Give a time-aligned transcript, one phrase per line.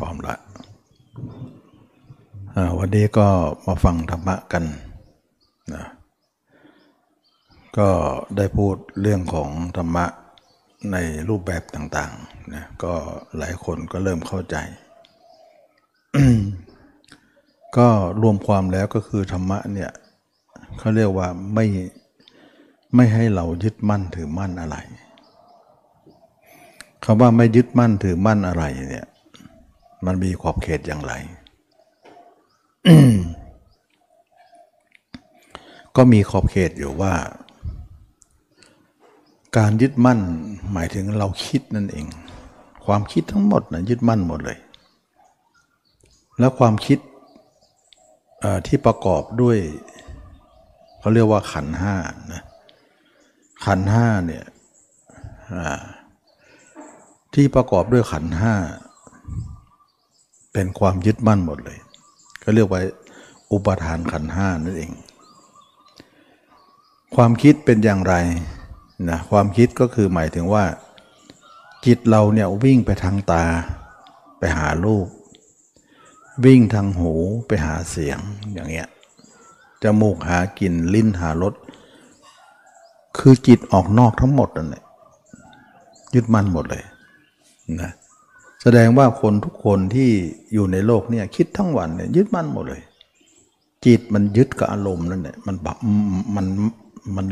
[0.00, 0.36] พร้อมละ
[2.78, 3.28] วันนี้ก็
[3.66, 4.64] มาฟังธรรมะกัน
[5.74, 5.84] นะ
[7.78, 7.88] ก็
[8.36, 10.06] ได้พูดเรื่องของธรรมะ
[10.92, 10.96] ใน
[11.28, 12.94] รูปแบบต่างๆนะก็
[13.38, 14.56] หลายคนก็เริ่มเข้าใจ
[17.76, 17.88] ก็
[18.22, 19.90] รวมความแล้วก็คือธรรมะเนี่ย
[20.78, 21.66] เขาเรียกว่าไม่
[22.94, 24.76] ไม่ให้เรายึดมั่นถือมั่นอะไร
[27.04, 29.06] คำว่าไม่ยึดมั่นถือมั่นอะไรเนี่ย
[30.06, 31.12] มันมีขอบเขตอย่างไร
[35.96, 37.14] ก็มีขอบเขตอยู่ว่า
[39.56, 40.20] การยึดมั่น
[40.72, 42.06] หมายถึงเราคิดนั่นเอง
[42.84, 44.58] ความคิดทั้งหมดนะยึดมั่นหมดเลย
[46.38, 46.98] แล้วความคิด
[48.66, 49.58] ที่ประกอบด้วย
[50.98, 51.96] เขาเรียกว่าขันห้า
[52.32, 52.42] นะ
[53.64, 54.44] ขันห้าเนี่ย
[57.34, 58.54] ที่ประกอบด้วยขันห้า
[60.52, 61.78] เป็นความยึดมั่นหมดเลย
[62.42, 62.80] ก็เรียกว่า
[63.52, 64.92] อุปทานขันห้านั่นเอง
[67.14, 68.14] ความคิดเป็นอย่างไร
[69.10, 70.64] นะความคิดก็คือหมายถึงว่า
[71.86, 73.44] จิตเราเนี่ยวิ่งไปทางตา
[74.38, 75.06] ไปหารูป
[76.44, 77.12] วิ่งทางหู
[77.46, 78.18] ไปหาเสียง
[78.52, 78.88] อย่างเงี้ย
[79.82, 81.54] จมูกหากลิ่นลิ้นหารส
[83.18, 84.84] คือจิตออกนอกทั้งหมดนั่นแหละ
[86.14, 86.84] ยึดมั่นหมดเลย
[87.80, 87.92] นะ
[88.62, 90.10] แสดงว่าคนทุกคนที่
[90.52, 92.82] อยู่ในโลกเนี่ยคิดทั้งวันเนี่ยยึดมั่นหมดเลย
[93.86, 95.76] จิตมันยึดกับอารมณ์นั่นแหละมันบับ
[96.36, 96.46] มัน
[97.16, 97.26] มัน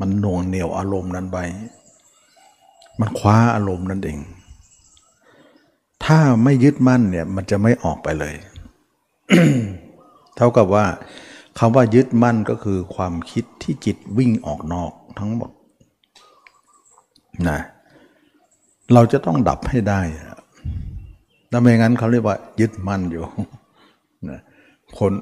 [0.00, 1.38] มันหน่วงเหนียวอารมณ์นั้นไป
[3.00, 4.18] มันคว้าอารมณ์นั่นเอง
[6.04, 8.34] ถ้าไม่ยึดมั่นเนี่ยมันจะไม่ออกไปเลย
[10.36, 10.86] เท่ากับว่า
[11.58, 15.50] คำว่ายึดมั่นก็คือความคิดที่จิตวิ่งออกนอกทั้งหมด
[17.48, 17.60] นะ
[18.92, 20.00] เราจะต้องดับให้ได้
[21.50, 23.24] ถ้าไม่งั้นเขาเรียกว่า ยึดมั่นอยู่
[24.30, 24.40] นะ
[24.98, 25.12] คน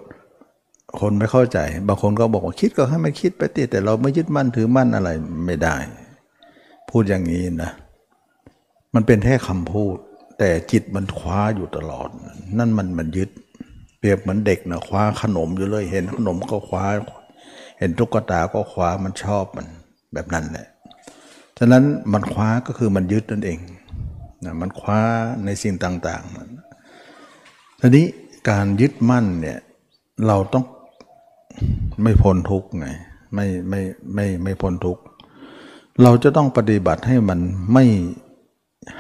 [1.01, 1.59] คนไม่เข้าใจ
[1.89, 5.11] บางคนก็บอกว่าคิดก็ให้มันคิดไปติแต่เราไม่ยึดมั่นถือมั่นอะไร
[5.47, 5.77] ไม่ได้
[6.91, 7.71] พูดอย่างนี้นะ
[8.95, 9.97] มันเป็นแค่คำพูด
[10.39, 12.09] แต่จิตมันคว้าอยู่ตลอด
[12.59, 13.31] นั่นมันมันยึด
[13.99, 16.85] เปรียบเหมือนเด็กนะคว้าขนมอยู่เลย เห็นขนมก็คว้า
[17.79, 19.67] เห็นตุ๊กตาก็คว้ามันชอบมัน
[20.15, 20.67] แบบนั้นแหละ
[21.59, 23.59] ฉะนั้นมันคว้าก็คือมันยึดนั่นเอง
[24.45, 25.01] นะมันคว้า
[25.45, 26.49] ในสิ่งต่างๆมัน
[27.81, 28.07] ทีนี้
[28.51, 29.59] การยึดมั่นเนี่ย
[30.27, 30.65] เราต้อง
[32.03, 32.89] ไม่พ้นทุกไง
[33.35, 33.81] ไม่ไม่
[34.15, 34.99] ไม่ไม่พ้นทุก
[36.03, 37.41] เราจะต้องปฏิบัติให้มัน
[37.73, 37.85] ไม่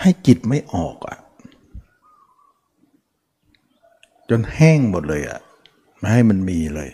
[0.01, 1.17] ให้จิตไม่ออกอะ่ะ
[4.31, 5.41] จนแห้งหมดเลยอะ่ะ
[5.99, 6.91] ไม่ให้มันมีเลย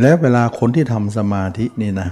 [0.00, 2.08] แล้วเวลาคนที่ทำสมาธินี่นะ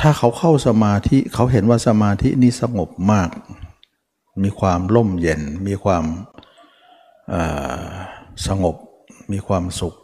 [0.00, 3.28] ถ้าเขาเข้าสมาธิเขาเห็นว่าสมาธินี้สงบมาก
[4.42, 6.04] มีความร่มเย็น มีความ
[8.46, 8.76] สงบ
[9.32, 9.94] มีความสุข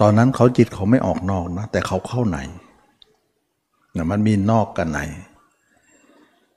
[0.00, 2.38] ตอนนั้นเขาจิตเขาไม่ออกนอกนะ แต่เขาเข้าใน
[3.96, 5.00] นะมันมีนอกกันใน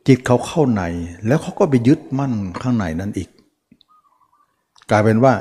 [0.07, 0.83] จิตเขาเข้าใน
[1.27, 3.29] แล้วเขาก็ไปยึดมั่นข้างในนั้นอีก
[4.89, 5.33] กลายเป็นว่า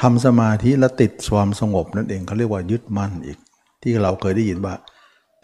[0.00, 3.38] ทำสมาธิแล้วติดความสงบนั่นเองเขาเรียกว่ายึดมั่นอีก
[3.82, 4.74] ที่เราเคยได้ยินว่า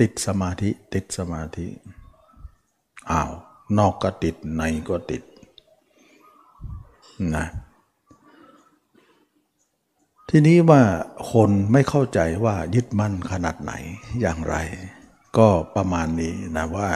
[0.00, 1.66] ติดสมาธิ ติดสมาธิ
[3.11, 3.31] อ้าว
[3.78, 5.22] นอกก็ติดในก็ติด
[7.37, 7.47] นะ
[10.28, 10.83] ทีนี้ว่า
[11.33, 13.72] คนไม่เข้าใจว่ายึดมั่นขนาดไหน
[14.21, 14.56] อย่างไร
[15.39, 16.91] ก็ประมาณนี้นะว่า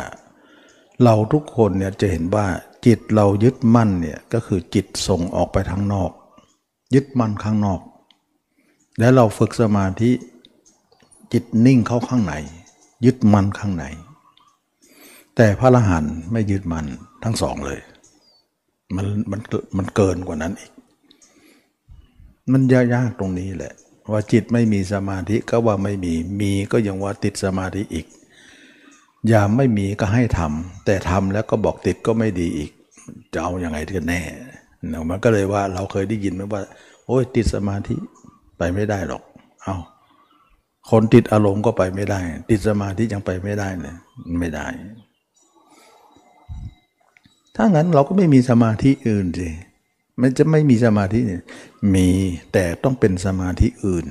[1.04, 2.46] เราทุกคนเนี่ยจะเห็นว่า
[2.86, 6.10] จิตเรายึดมั่นเนี่ยก็คือจิตส่งออกไปทางนอก
[6.94, 7.80] ยึดมั่นข้างนอก
[8.98, 10.10] แล้วเราฝึกสมาธิ
[11.32, 12.34] จิตนิ่งเข้าข้างใน
[13.04, 13.84] ยึดมั่นข้างใน
[15.36, 16.86] แต่พระอรหันต์ไม่ยึดมั่น
[17.24, 17.80] ทั้งสองเลย
[18.96, 19.40] มันมัน
[19.76, 20.72] มันเกินกว่านั้นอีก
[22.52, 23.74] มันยากยากตรงนี้แหละ
[24.12, 28.06] ว่าจิตไม่มีสมาธิก็ว่าไม่มีมีก็ยังว่าติดสมาธิอีก
[29.28, 32.70] อย่าไม่มีก็ให้ทำแต่ทำแล้วก็บอกติดก็ไม่ดีอีก
[33.32, 34.20] จะเอาอยัางไงกันแน่
[34.88, 36.62] เนาะมันก็เลยว่าเราเคยได้ยินไหมว่า
[37.06, 37.96] โอ้ยติดสมาธิ
[38.58, 39.22] ไปไม่ได้หรอก
[39.64, 39.76] เอา
[40.90, 42.20] คนติดอารมณ์ก็ไปไม่ได้
[42.50, 43.96] ติดสมาธิยังไปไม่ได้เลย
[44.40, 44.66] ไม่ได้
[47.56, 49.50] ถ้างั้นเราก็ไม่มีสมาธิอื่นสิ
[50.20, 51.42] มันจะไม่มีสมาธิเนี่ย
[51.94, 52.08] มี
[52.52, 54.06] แต่ต้องเป็นสมาธิอื่น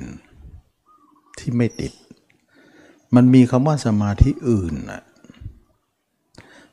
[1.38, 1.92] ที่ไม่ติด
[3.14, 5.02] มันมีคำว่าสมาธิอื่นอะ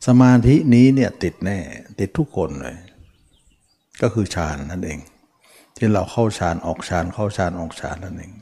[0.07, 1.59] สมาธินี้เนี่ยติดแน่
[1.99, 2.77] ติดทุกคนเลย
[4.01, 4.99] ก็คือฌานนั่นเอง
[5.77, 8.33] ที่เราเข้าฌานออกฌานเข้าฌานออกฌานนั่นเอง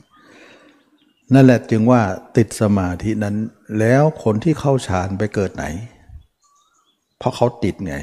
[1.34, 2.02] นั่นแหละจึงว่า
[2.36, 3.36] ติดสมาธินั้น
[3.78, 5.64] แล้วคนที่เข้าฌานไปเกิดไหน
[7.18, 7.96] เพราะเขาติดไง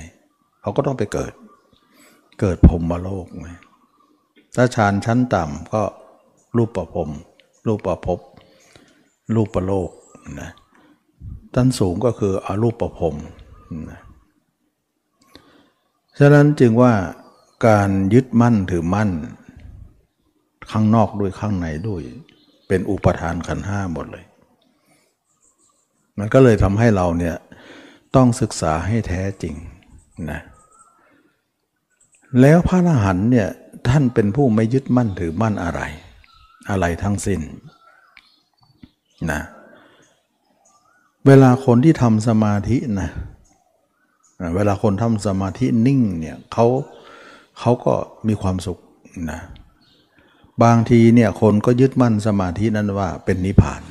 [0.61, 1.33] เขาก็ต้องไปเกิด
[2.39, 3.49] เกิดพรมมโลกไง
[4.55, 5.83] ถ้าฌานชั้นต่ำก็
[6.57, 7.09] รูปประพรม
[7.67, 8.19] รูปประพบ
[9.35, 9.89] รูปประโลก
[10.41, 10.51] นะ
[11.55, 13.15] ชั้นสูงก็คืออรูปประพรม
[13.89, 13.99] นะ
[16.19, 16.93] ฉะนั้นจึงว่า
[17.67, 19.09] การยึดมั่นถือมั่น
[20.71, 22.01] ข้างนอกด้วยข้างในด้วย
[22.67, 24.25] เป็นอุปทานขันห้าหมดเลย
[26.17, 27.35] มันก็เลยทำให้เราเนี่ย
[28.15, 29.55] ต้องศึกษาให้แท้จริง
[30.31, 30.39] นะ
[32.41, 33.47] แล้วพระอรหันต์เนี่ย
[33.89, 35.81] ท่านเป็นผู้ไม่ยึดมั่นถือมั่นอะไร
[36.69, 37.41] อะไรทั้งสิ้น
[39.31, 39.41] นะ
[41.27, 43.09] เวลาคนที่ทำสมาธินะ
[44.55, 46.65] เวลาคนทำสมาธินิ่งเนี่ยเขา
[47.59, 47.93] เขาก็
[48.27, 48.77] มีความสุข
[49.31, 49.39] นะ
[50.63, 53.81] บางทีเนี่ยคนก็ยึดมั่นสมาธินั้นว่าเป็นนิพพาน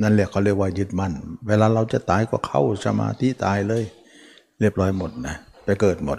[0.00, 1.12] นั่นเรียกเขาเรียกว่ายึดมั่น
[1.48, 3.84] เวลาเราจะตายก็เข้าสมาธิตายเลย
[4.60, 6.16] เรียบร้อยหมดนะไปเกิดหมด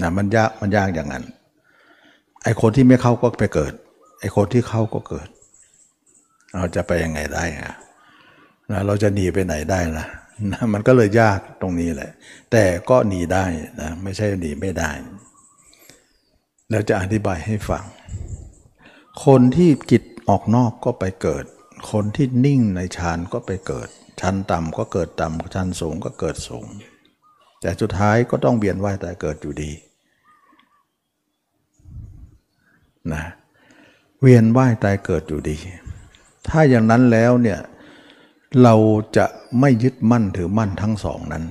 [0.00, 1.24] นะมันยากมันยากอย่างนั้น
[2.42, 3.72] ไอ้คนที่ไม่เข้าก็ไปเกิด
[4.20, 5.28] ไอ้คนที่เข้าก็เกิด
[6.54, 7.74] เราจะไปยังไงได้อะ
[8.70, 10.06] นะเราจะหนีไปไหนได้นะ
[10.52, 12.10] นะมันก็เลยยากตรงนี้แหละ
[12.52, 13.44] แต่ก็หนีได้
[13.80, 14.90] นะไม่ใช่หนีไม่ได้
[16.70, 17.84] แล้วจะอธิบายให้ฟัง
[19.24, 21.44] คนที่จิตออกนอกก็ไปเกิด
[21.90, 23.88] คนที่นิ่งในฌานก็ไปเกิด
[24.20, 26.66] ชั้นต่ำก็เกิดต่ำชั้นสูงก็เกิดสูง
[27.60, 29.70] แต่สุดท้ายก็ต้องเวียนว่ายแต่เกิดอยู่ดี
[33.12, 33.24] นะ
[34.20, 35.56] เวียนว่ายตายเกิดอยู่ดี
[36.48, 37.58] ถ้าอย่างนั้นแล้วเนี่ย
[38.62, 38.74] เรา
[39.16, 39.26] จะ
[39.60, 41.44] ไม่ยึดมั่นถือมั่นทั้งสองนั้น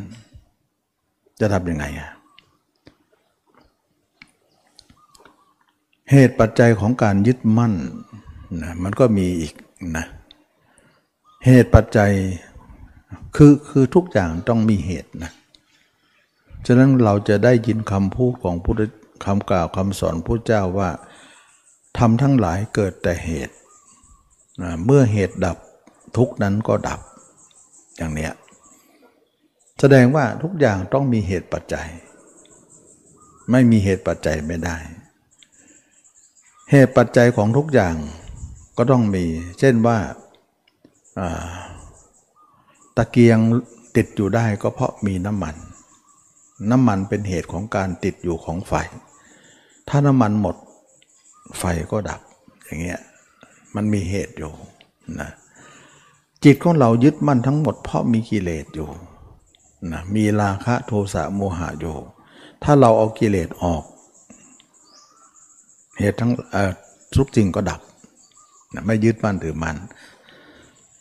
[1.39, 2.09] จะทำยังไงอะ
[6.11, 7.73] เหตุปัจจัยของการยึดมั่น
[8.61, 9.53] นะมันก็มีอีก
[9.97, 10.05] นะ
[11.45, 12.11] เหตุปัจจัย
[13.35, 15.31] คือคือทุกอย่างต้องมีเหตุนะ
[16.65, 18.81] ฉะนั้นเราจะได้ยินคำพูดของพุทธ
[19.25, 20.89] คำกล่าวคำสอนพระเจ้าว่า
[21.97, 23.55] ทำทั้งหลายเกิดแต่เหตุ
[24.85, 25.57] เมื่อเหตุดับ
[26.17, 26.99] ทุกนั้นก็ดับ
[27.97, 28.33] อย่างเนี้ย
[29.79, 31.87] แสดงว่าทุกอย่างต้องมีเหตุปัจจัย
[33.51, 34.77] ไม่มีเหตุปัจจัยไม่ได้
[36.77, 37.95] เหตุปัจจัยของทุกอย่าง
[38.77, 39.25] ก็ต้องมี
[39.60, 39.98] เช่นว่า
[42.98, 43.38] ตะเกียง
[43.95, 45.56] ติดอยู่ได้ก็เพราะมีน้ำมัน
[46.72, 48.74] น้ำมันเป็นเหตุของการติดอยู่ของไฟ
[49.88, 50.56] ถ้าน้ำมันหมด
[51.60, 52.22] ไฟก็ดับ
[52.66, 53.01] อย่างเงี้ย
[53.75, 54.51] มันมีเหตุอยู่
[55.19, 55.30] นะ
[56.44, 58.89] จิตของเรายึดมั่นทั้งหมดเพราะมีกิเลสอยู่
[59.92, 61.95] นะมีราคะโทสะโมหะอยู่
[62.63, 63.83] ถ้าเราเอากิเลสออก
[66.00, 66.31] เหตุทั้ง
[67.15, 67.81] ทุกจริงก็ดับ
[68.86, 69.75] ไม่ยึดมั่นถือมัน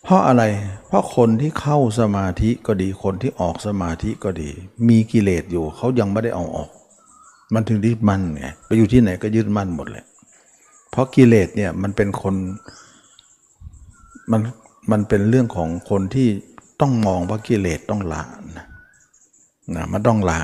[0.03, 0.43] เพราะอะไร
[0.87, 4.51] เพราะคนที่เข้าสมาธิก็ดี คนที่ออกสมาธิก็ดี
[4.89, 6.71] มีกิเลสอยู่เขายังไม่ได้เอาออก
[7.55, 10.05] มันถึงยึดมั่นไง ไปอยู่ที่ไหนก็ยึดมั่นหมดเลย
[10.91, 12.35] เพราะกิเลสเนี่ยมันเป็นคน
[14.31, 14.41] มัน
[14.91, 16.29] มันเป็นเรื่องของคนที่
[16.81, 18.23] ต้องมองว่ากิเลสต้องละ
[18.57, 18.67] นะ
[19.75, 20.39] นะมันต้องละ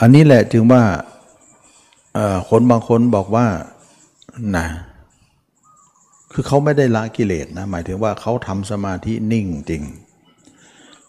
[0.00, 0.82] อันนี้แหละจึงว่า
[2.48, 3.46] คนบางคนบอกว่า
[4.56, 4.66] นะ
[6.32, 9.82] คือเขาไม่ได้ละกิเลสนะหมายถึงว่าเขาทำสมาธินิ่งจริง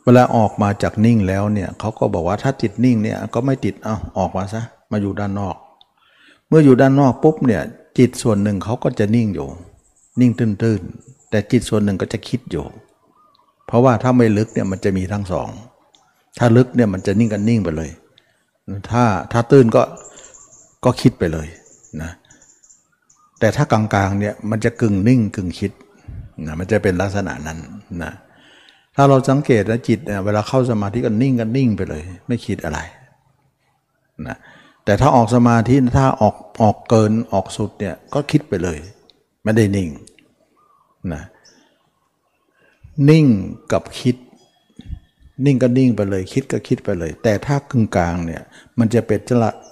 [0.03, 4.61] เวลาออกมาจากนิ่งแล้วเนี่ยเขาก็บอกว่าถ้าจิตนิ่งเนี่ยก็ไม่ติดเอาออกมาซะ
[4.91, 5.55] มาอยู่ด้านนอก
[6.47, 7.61] เมื่ออยู่ด้านนอกปุ๊บเนี่ย
[7.97, 9.47] จิตส่วนหนึ่งเขาก็จะนิ่งอยู่
[10.19, 12.65] นิ่งตื้นๆ แต่จิตส่วนหนึ่งก็จะคิดอยู่
[13.67, 15.49] เพราะว่าถ้าไม่ลึกเนี่ยมันจะมีทั้งสอง
[16.37, 17.91] ถ้าลึกเนี่ยมันจะนิ่งกันนิ่งไปเลย
[18.91, 19.83] ถ้าถ้าตื้นก็
[20.85, 21.47] ก็คิดไปเลย
[22.01, 22.11] นะ
[23.39, 25.71] แต่ถ้ากลางๆเนี่ยมันจะกึ่งนิ่งกึ่งคิด
[26.45, 27.59] นะมันจะเป็นลักษณะนั้น
[28.03, 28.11] นะ
[28.95, 32.79] ถ้าเราสังเกตนะจิตเนี่ยเวลาเข้าสมาธิก็นิ่งกันนิ่งไปเลย ไม่คิดอะไร
[34.27, 34.37] นะ
[34.85, 38.77] แต่ถ้าออกสมาธิถ้าออกออกเกินออกสุดเนี่ยก็คิดไปเลย
[39.43, 39.89] ไม่ได้นิ่ง
[41.13, 41.21] นะ
[43.09, 43.25] นิ่ง
[43.71, 44.15] กับคิด
[45.45, 48.41] นิ่งก็นิ่งไปเลย คิดก็คิดไปเลย แต่ถ้ากึ่งกลางเนี่ย
[48.79, 49.19] มันจะเป็น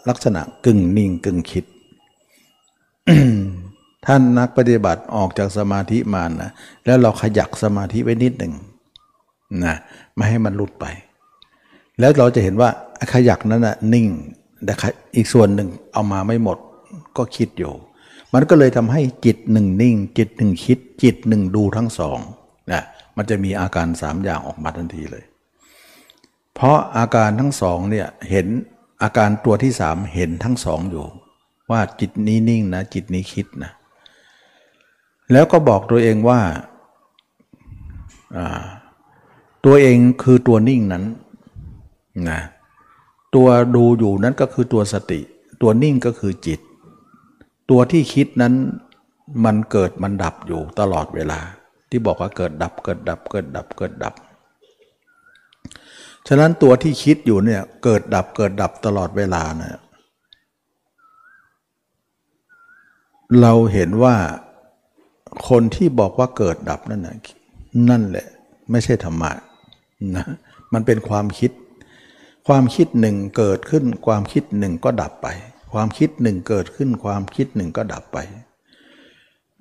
[0.10, 1.66] ลักษณะกึ่งนิ่งกึ่งคิด
[4.06, 6.52] ท่านนักปฏิบัติออกจากสมาธิมานะ
[6.86, 8.54] แล้วเราขยักสมาธิไว้นิดหนึ่ง
[9.66, 9.76] นะ
[10.16, 10.86] ไม่ให้มันหลุดไป
[12.00, 12.70] แล้วเราจะเห็นว่า
[13.14, 14.08] ขยักนั้นนะนิ่ง
[14.66, 14.74] แต่
[15.16, 16.58] อีกส่วนหนึ่งเอามาไม่หมด
[17.18, 17.74] ก็คิดอยู่
[18.34, 22.20] มันก็เลยทำให้จิตหนึ่งนิ่ง จิตหนึ่งคิด จิตหนึ่งดูทั้งสอง
[22.72, 22.84] นะ
[23.18, 25.24] มันจะมีอาการสามอย่างออกมาทันทีเลย
[26.56, 28.48] เพราะอาการทั้งสองเนี่ยเห็น
[29.04, 31.06] อาการตัวที่สามเห็นทั้งสองอยู่
[31.72, 33.72] ว่าจิตนี้นิ่งนะจิตนี้คิดนะ
[35.32, 36.40] แล้วก็บอกตัวเองว่า
[39.66, 41.04] ตัวเองคือตัวนิ่งนั้น
[42.30, 42.42] นะ
[43.36, 45.20] ตัวดูอยู่นั้นก็คือตัวสติ
[45.62, 46.60] ตัวนิ่งก็คือจิต
[47.70, 48.54] ตัวที่คิดนั้น
[49.46, 51.40] มันเกิดมันดับอยู่ตลอดเวลา
[51.90, 54.14] ที่บอกว่าเกิดดับเกิดดับเกิดดับเกิดดับ
[56.28, 59.82] ฉะนั้นตัวที่คิดอยู่เนี่ยเกิดดับเกิดดับตลอดเวลานะ
[63.42, 64.16] เราเห็นว่า
[65.50, 67.18] คนที่บอกว่าเกิดดับนั่นนะ
[67.90, 68.28] นั่นแหละ
[68.72, 69.32] ไม่ใช่ธรรมะ
[70.16, 70.26] นะ
[70.74, 71.52] มันเป็นความคิด
[72.48, 75.28] ความคิดหนึ่งเกิดขึ้น ความคิดหนึ่งก็ดับไป
[75.74, 78.18] ความคิดหนึ่งเกิดขึ้น ความคิดหนึ่งก็ดับไป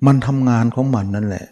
[0.05, 1.45] มันทำงานของมันนั่นแหละ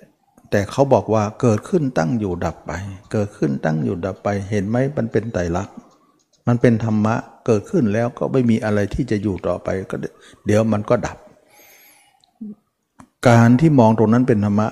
[0.51, 2.71] แต่เขาบอกว่าเกิดขึ้นตั้งอยู่ดับไป
[3.11, 5.75] เกิดขึ้นตั้งอยู่ดับไป เห็นไหมมันเป็นไตรลักษณ์
[6.47, 7.15] มันเป็นธรรมะ
[7.45, 9.95] เกิดขึ้นแล้วก็ไม่มีอะไรที่จะอยู่ต่อไปก็
[10.45, 11.17] เดี๋ยวมันก็ดับ
[13.27, 14.67] การที่มองตรงนั้นเป็นธรรมะ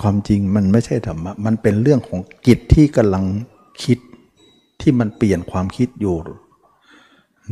[0.00, 3.24] ความจริงมันไม่ใช่ธรรมะ มันเป็นเรื่องของจิตที่กำลัง
[3.84, 3.98] คิด
[4.80, 6.14] ที่มันเปลี่ยนความคิดอยู่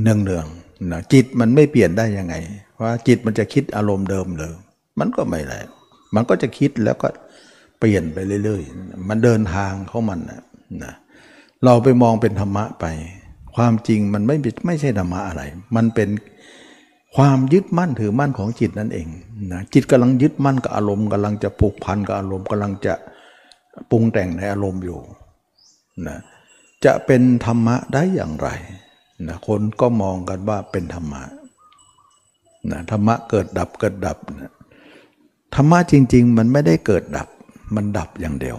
[0.01, 2.35] เนืองๆนะจิตมันไม่เปลี่ยนได้ยังไง
[2.83, 4.53] ว่าจิตมันจะคิดอารมณ์เดิมเลย
[4.99, 5.59] มันก็ไม่ได้
[6.15, 7.09] มันก็จะคิดแล้วก็
[7.81, 10.21] เปลี่ยนไปเรื่อยๆ มันเดินทางเของมัน
[10.83, 10.95] นะ
[11.65, 12.87] เราไปมองเป็นธรรมะไป
[13.57, 15.43] ความจริงมันไม่ไม่ใช่ธรรมะอะไร
[15.77, 16.09] มันเป็น
[17.17, 19.09] ความยึดมั่นถือมั่นของจิตนั่นเอง
[19.53, 22.95] นะจิตกำลังยึดมั่นกับอารมณ์กำลังจะผูกพันกับอารมณ์กำลังจะ
[23.91, 24.99] ปรุงแต่งในอารมณ์อยู่
[26.07, 26.19] นะ
[26.85, 28.49] จะเป็นธรรมะได้อย่างไร
[29.29, 31.23] นะคนก็มองกันว่าเป็นธรรมะ
[32.71, 34.53] นะธรรมะเกิดดับเกิดดับนะ
[35.55, 37.29] ธรรมะจริง ๆ มันไม่ได้เกิดดับ
[37.75, 38.59] มันดับอย่างเดียว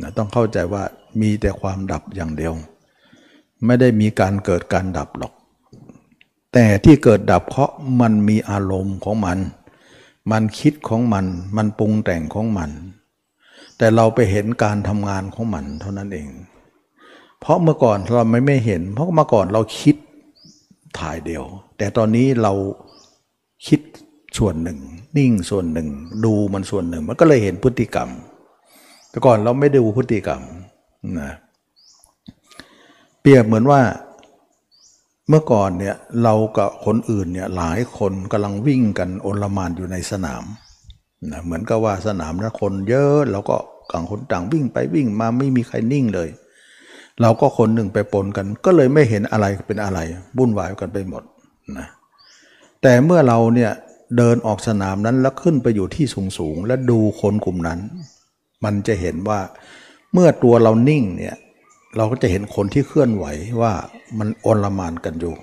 [0.00, 0.82] นะต้องเข้าใจว่า
[1.20, 2.54] มีแต่ความดับอย่างเดียว
[3.66, 5.32] ไม่ได้มีการเกิดการดับหรอก
[6.52, 9.38] แต่ที่เกิดดับเพราะมันมีอารมณ์ของมัน
[10.32, 11.26] มันคิดของมัน
[11.56, 12.70] มันปรุงแต่งของมัน
[13.78, 16.28] แต่เราไปเห็นการทำงานของมันเท่านั้นเอง
[17.40, 19.96] เพราะเมื่อก่อนเราไม่ไม่เห็น เพราะเมื่อก่อนเราคิด
[20.98, 21.44] ถ่ายเดียว
[21.78, 22.52] แต่ตอนนี้เรา
[23.66, 23.80] คิด
[24.38, 24.78] ส่วนหนึ่ง
[25.16, 25.88] นิ่งส่วนหนึ่ง
[26.24, 28.08] ดูมันส่วนหนึ่ง มันก็เลยเห็นพฤติกรรม
[29.10, 30.42] แต่ก่อนเราไม่ดูพฤติกรรม
[31.20, 31.30] นะ
[33.20, 33.80] เปรียบเหมือนว่า
[35.28, 40.44] เมื่อก่อนเนี่ยเรากับคนอื่นเนี่ยหลายคนกำลังวิ่งกันโอลมานอยู่ในสนาม
[41.32, 43.56] นะเหมือนกับว่าสนามนะคนเยอะเราก็
[43.92, 46.28] ต่างคนต่างวิ่งไปวิ่งมาไม่มีใครนิ่งเลย
[47.20, 49.98] เราก็คนหนึ่งไปปนกัน ก็เลยไม่เห็นอะไรเป็นอะไร
[50.38, 51.22] วุ่นวายกันไปหมด
[51.78, 51.86] นะ
[52.82, 53.70] แต่เมื่อเราเนี่ย
[54.16, 57.78] เดินออกสนามนั้นแล้วขึ้นไปอยู่ที่สูงสูงและดูคนกลุ่มนั้น
[58.64, 59.40] มันจะเห็นว่า
[60.12, 61.36] เมื่อตัวเรานิ่งเนี่ย
[61.96, 63.24] เราก็จะเห็นคนที่เคลื่อนไหว
[63.60, 63.72] ว่า
[64.18, 65.34] มันโอนละมานกันอยู่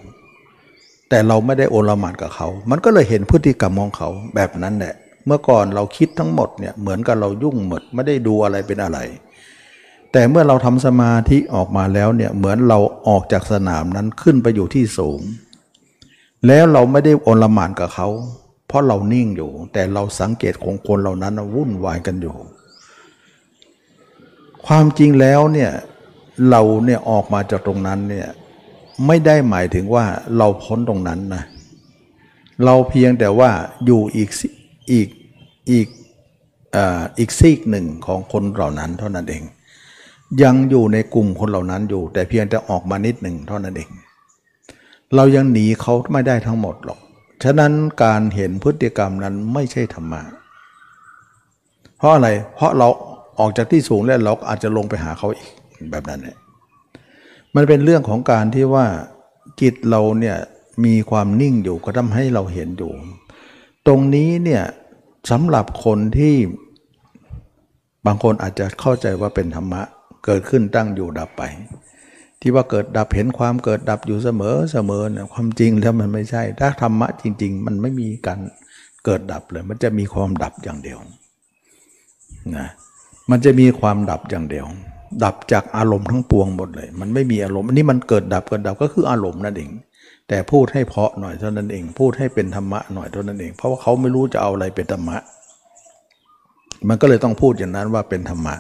[1.10, 4.94] แต่เราไม่ได้โอนละมานกับเขา มันก็เลยเห็นพฤติกรรมของเขาแบบนั้นแหละ
[5.26, 9.00] เมื่อก่อนเราคิดทั้งหมดเนี่ยเหมือนกับเรายุ่งหมดไม่ได้ดูอะไรเป็นอะไร
[10.12, 15.22] แต่เมื่อเราทำสมาธิออกมาแล้วเนี่ยเหมือนเราออกจากสนามนั้นขึ้นไปอยู่ที่สูง
[16.48, 18.08] แล้วเราไม่ได้โอนละมานกับเขา
[18.68, 22.36] เพราะเรานิ่งอยู่ แต่เราสังเกตของคนเหล่านั้นวุ่นวายกันอยู่
[24.66, 25.72] ความจริงแล้วเนี่ย
[26.50, 28.28] เราเนี่ยออกมาจากตรงนั้นเนี่ย
[29.08, 30.06] ไม่ได้หมายถึงว่า
[30.38, 31.44] เราพ้นตรงนั้นนะ
[32.66, 33.50] เราเพียงแต่ว่า
[33.86, 34.30] อยู่อีก
[34.92, 35.08] อีก
[35.72, 35.88] อีก
[37.18, 39.44] อีกซีกหนึ่งของคนเหล่านั้นเท่านั้นเอง
[40.44, 43.90] ยังอยู่ในกลุ่มคนเหล่านั้นอยู่ แต่เพียงแต่ออกมานิดหนึ่งเท่านั้นเอง
[45.16, 47.00] เรายังหนีเขาไม่ได้ทั้งหมดหรอก
[47.44, 47.72] ฉะนั้น
[48.04, 50.22] การเห็นพฤติกรรมนั้นไม่ใช่ธรรมะ
[51.98, 52.88] เพราะอะไรเพราะเรา
[53.40, 55.50] ออกจากที่สูงแล้วเราอาจจะลงไปหาเขาอีก
[55.92, 56.38] แบบนั้นเนี่ย
[57.56, 58.86] มันเป็นเรื่องของการที่ว่า
[59.62, 60.38] จิตเราเนี่ย
[60.86, 62.92] มีความนิ่งอยู่ก็ทำให้เราเห็นอยู่
[63.88, 64.64] ตรงนี้เนี่ย
[65.32, 66.36] สำหรับคนที่
[68.06, 69.82] บางคนอาจจะเข้าใจว่าเป็นธรรมะ
[70.26, 71.44] เกิดขึ้นตั้งอยู่ดับไป
[72.42, 78.40] ที่ว่าเกิดดับเห็นความเกิดดับอยู่เสมอเสมอเนี่ยความจริงแล้วมันไม่ใช่ ถ้าธรรมะจริง ๆ มันไม่มีการ
[79.06, 81.00] เกิดดับเลย มันจะมีความดับอย่างเดียว
[82.58, 82.68] นะ
[83.30, 84.66] มันจะมีความดับอย่างเดียว
[85.24, 89.70] ดับจากอารมณ์ทั้งปวงหมดเลย มันไม่มีอารมณ์อันนี้มันเกิดดับเกิดดับก็คืออารมณ์นั่นเอง
[90.28, 95.18] แต่พูดให้เพาะหน่อยเท่านั้นเอง พูดให้เป็นธรรมะหน่อยเท่านั้นเอง เพราะว่าเขาไม่รู้จะเอาอะไรเป็นธรรมะ
[96.88, 98.56] มันก็เลยต้องพูดอย่างนั้นว่าเป็นธรรมะ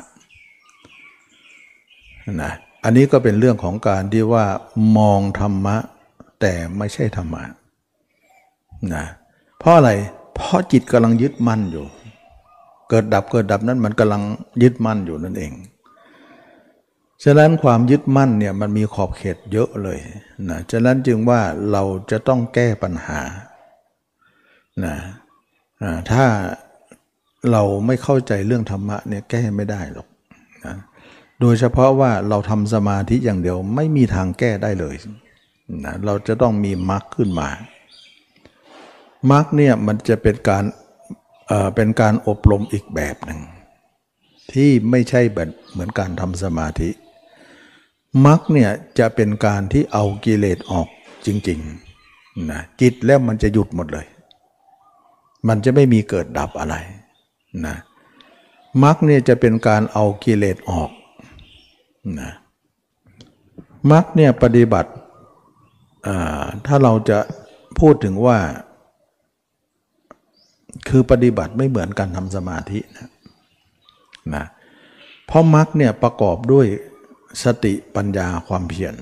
[2.43, 2.51] นะ
[2.83, 4.45] อันนี้ก็เป็นเรื่องของการที่ว่า
[4.97, 5.75] มองธรรมะ
[6.41, 7.43] แต่ไม่ใช่ธรรมะ
[8.95, 9.05] นะ
[9.59, 9.91] เพราะอะไร
[10.35, 11.85] เพราะจิตกำลังยึดมั่นอยู่
[12.89, 14.21] เกิดดับเกิดดับนั้นมันกำลัง
[14.63, 15.53] ยึดมั่นอยู่นั่นเอง
[17.23, 19.99] ฉะนั้นความยึดมั่นเนี่ยมันมีขอบเขตเยอะเลย
[20.49, 21.41] นะฉะนั้นจึงว่า
[21.71, 23.19] เราจะต้องแก้ปัญหา
[24.85, 24.95] นะ
[26.11, 26.25] ถ้า
[27.51, 30.07] เราไม่เข้าใจเรื่องธรรมะเนี่ยแก้ไม่ได้หรอก
[30.65, 30.75] นะ
[31.41, 34.95] โดยเฉพาะว่าเราทำสมาธิอย่างเดียวไม่มีทางแก้ได้เลย
[35.85, 37.49] นะเราจะต้องมีมรรคขึ้นมา
[39.31, 40.63] มรรคเนี่ยมันจะเป็นการ
[41.75, 43.39] เป็นการอบรมอีกแบบหนึ่ง
[44.53, 46.89] ที่ไม่ใช่แบบเหมือนการทำสมาธิ
[48.25, 50.87] มรรคเนี่ยจะเป็นการที่เอากิเลสออก
[51.25, 54.07] จริงๆนะจิตแล้วมันจะหยุดหมดเลย
[55.47, 56.75] มันจะไม่มีเกิดดับอะไร
[57.65, 57.75] นะ
[58.83, 60.89] มรรคเนี่ยจะเป็นการเอากิเลสออก
[62.19, 62.31] นะ
[63.91, 64.91] มรรคเนี่ยปฏิบัติ
[66.65, 67.19] ถ้าเราจะ
[67.79, 68.37] พูดถึงว่า
[70.89, 73.09] คือปฏิบัติไม่เหมือนการทำสมาธินะ
[74.35, 74.45] นะ
[75.25, 76.67] เพราะมรรคเนี่ยประกอบด้วย
[77.43, 78.95] สติปัญญาความเพียร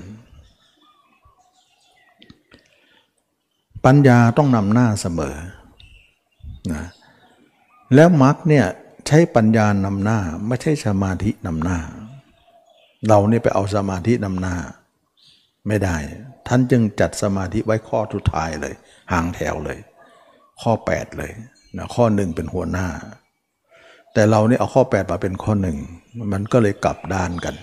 [3.84, 5.36] ปัญญาต้องนำหน้าเสมอ
[6.72, 6.84] นะ
[7.94, 8.66] แล้วมรรคเนี่ย
[9.06, 11.78] ใช้ปัญญานำหน้าไม่ใช่สมาธินำหน้า
[13.08, 14.56] เราเนี่ยไปเอาสมาธินำหน้า
[15.68, 15.96] ไม่ได้
[16.46, 18.74] ท่านจึงจัดสมาธิไว้ข้อทุดท้ายเลย
[19.12, 19.78] หางแถวเลย
[20.60, 21.32] ข้อ 8 เลย
[21.78, 22.86] นะข้อหนึ่งเป็นหัวหน้า
[24.12, 25.78] แต่เราเนี่ยเอาข้อ 8 มาเป็นข้อหนึ่ง
[26.32, 27.54] มันก็เลยกลับด้านกัน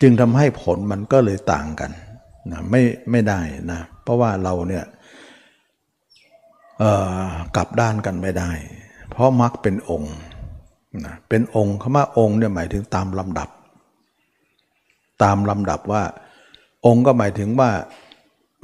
[0.00, 1.90] จึงทำให้ผลมันก็เลยต่างกัน
[2.50, 3.40] นะไม่ไม่ได้
[3.72, 4.84] นะเพราะว่าเราเนี่ย
[7.56, 8.50] กลับด้านกันไม่ได้
[9.10, 10.14] เพราะมรรคเป็นองค์
[11.04, 13.48] นะเป็นองค์คำว่าองค์เนี่ยหมายถึงตามลำดับ
[15.22, 16.02] ตามลำดับว่า
[16.86, 17.70] องค์ก็หมายถึงว่า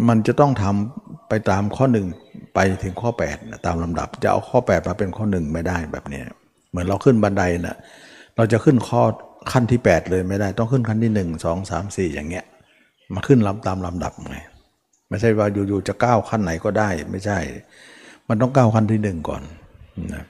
[0.09, 2.07] มันจะต้องทำไปตามข้อหนึ่ง
[2.55, 6.23] ไปถึงข้อ8นะตามลำดับ จะเอาข้อ 8 มาเป็นข้อหนึ่งไม่ได้แบบนี้
[6.71, 7.77] เหมือนเราขึ้นบันไดนะ
[8.37, 9.03] เราจะขึ้นข้อ
[9.53, 12.45] ขั้นที่ 8 เลยไม่ได้ต้องขึ้นขั้นที่ 1 2 3 4 อย่างเงี้ย
[13.15, 14.39] มาขึ้นลำตามลำดับไง
[15.09, 17.39] ไม่ใช่ว่าอยู่ๆจะก้าวขั้นไหนก็ได้ไม่ใช่
[18.29, 19.43] มันต้องก้าวขั้นที่หนึ่งก่อน
[20.15, 20.25] นะ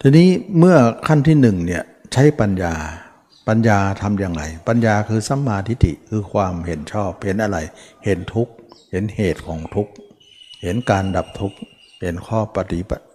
[0.00, 0.28] ทีนี้
[0.58, 0.76] เมื่อ
[1.08, 2.74] ขั้นที่หนึ่งเนี่ยใช้ปัญญา
[3.48, 7.58] ปัญญาทำอย่างไร ปัญญาคือสัมมาทิฏฐิคือความเห็นชอบ เห็นอะไร
[8.04, 8.52] เห็นทุกข์
[8.90, 9.92] เห็นเหตุของทุกข์
[10.62, 11.58] เห็นการดับทุกข์
[12.00, 13.06] เห็นข้อปฏิบัติ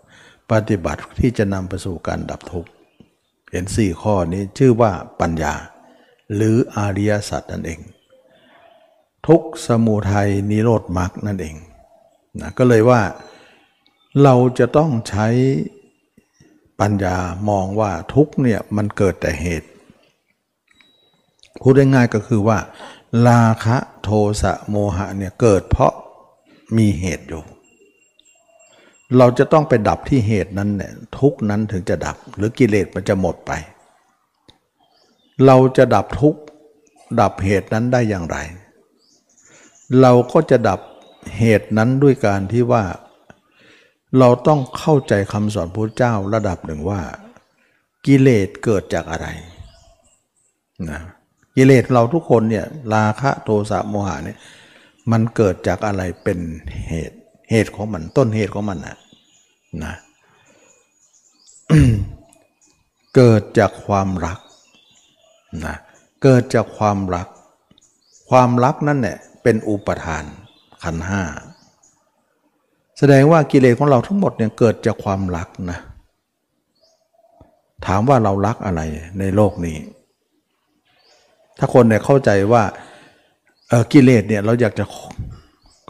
[0.51, 2.69] ปฏิบัติที่จะนำไปสู่การดับทุกข์
[3.51, 5.53] เห็นสี่ข้อนี้ชื่อว่าปัญญา
[6.35, 7.79] หรืออริยสัจนั่นเอง
[9.27, 11.55] ทุกสมุทัยนิโรธมรรคนั่นเอง
[12.39, 13.01] นะก็เลยว่า
[14.23, 15.27] เราจะต้องใช้
[16.79, 17.17] ปัญญา
[17.49, 19.69] มองว่าทุกเนี่ยมันเกิดแต่เหตุ
[21.61, 22.57] พูดง่ายๆก็คือว่า
[23.27, 24.09] ราคะโท
[24.41, 25.93] สะโมหะเนี่ยเกิดเพราะ
[26.77, 27.43] มีเหตุอยู่
[29.17, 33.51] เราจะต้องไปดับที่เหตุนั้นเนี่ยทุกนั้นถึงจะดับ หรือกิเลสมันจะหมดไป
[35.45, 36.35] เราจะดับทุก
[37.21, 38.37] ดับเหตุนั้นได้อย่างไร
[40.01, 40.79] เราก็จะดับ
[41.37, 42.83] เหตุนั้นด้วยการที่ว่า
[44.19, 47.01] เราต้องเข้าใจคำสอนพระเจ้าระดับหนึ่งว่า
[48.05, 49.27] กิเลสเกิดจากอะไร
[50.89, 51.01] นะ
[51.57, 54.37] กิเลสเราทุกคนเนี่ยราคะโทสะโมหะเนี่ย
[55.11, 56.39] มันเกิดจากอะไรเป็น
[56.89, 57.17] เหตุ
[57.51, 58.97] เหตุของมันต้นเหตุของมันนะ
[59.83, 59.93] นะ
[63.15, 64.39] เกิดจากความรัก
[65.65, 65.75] นะ
[66.23, 67.27] เกิดจากความรัก
[68.29, 70.23] ความรักนั่นเนี่ยเป็นอุปทาน
[70.83, 71.21] ขันห้า
[72.97, 75.79] แสดงว่ากิเลสของเราทั้งหมดเนี่ยเกิดจากความรักนะ
[77.85, 78.81] ถามว่าเรารักอะไร
[79.19, 79.77] ในโลกนี้
[81.59, 82.63] ถ้าคนเนี่ยเข้าใจว่า
[83.69, 84.85] เออกิเลสเนี่ยเราอยากจะ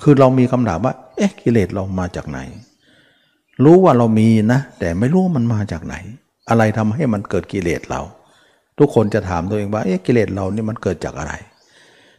[0.02, 2.40] คือเรามีคำถามว่า เอ๊ะกิเลสเรามาจากไหน
[3.64, 5.96] รู้ว่าเรามีนะ แต่ไม่รู้มันมาจากไหน
[6.50, 8.02] อะไรทำให้มันเกิดกิเลสเรา
[8.80, 11.34] ทุกคนจะถามตัวเองว่าเอ๊ะกิเลสเรานี่มันเกิดจากอะไร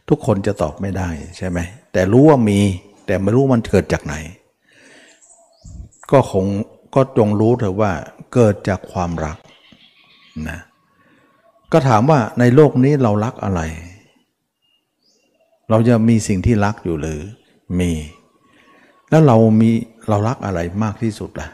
[0.09, 1.59] ทุกคนจะตอบไม่ได้ใช่ไหม
[1.93, 2.59] แต่รู้ว่ามี
[3.05, 4.15] แต่ไม่รู้มันเกิดจากไหน
[6.11, 6.45] ก็คง
[6.95, 7.91] ก็จงรู้เถอะว่า
[8.33, 9.37] เกิดจากความรัก
[10.49, 10.59] นะ
[11.71, 13.61] ก็ถามว่าในโลกนี้เรารักอะไร
[15.69, 17.21] เราจะมีสิ่งที่รักอยู่หรือ
[17.79, 17.91] มี
[19.09, 19.69] แล้วเรามี
[20.09, 21.49] เรารักอะไรมากที่สุดล่ะ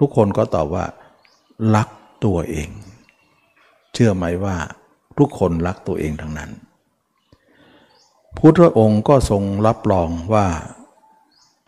[0.00, 0.84] ทุกคนก็ตอบว่า
[1.76, 1.88] รัก
[2.24, 2.68] ตัวเอง
[3.92, 4.56] เชื่อไหมว่า
[5.18, 6.50] ทุกคนรักตัวเองทั้งนั้น
[8.36, 10.46] พุทธองค์ก็ทรงรับรองว่า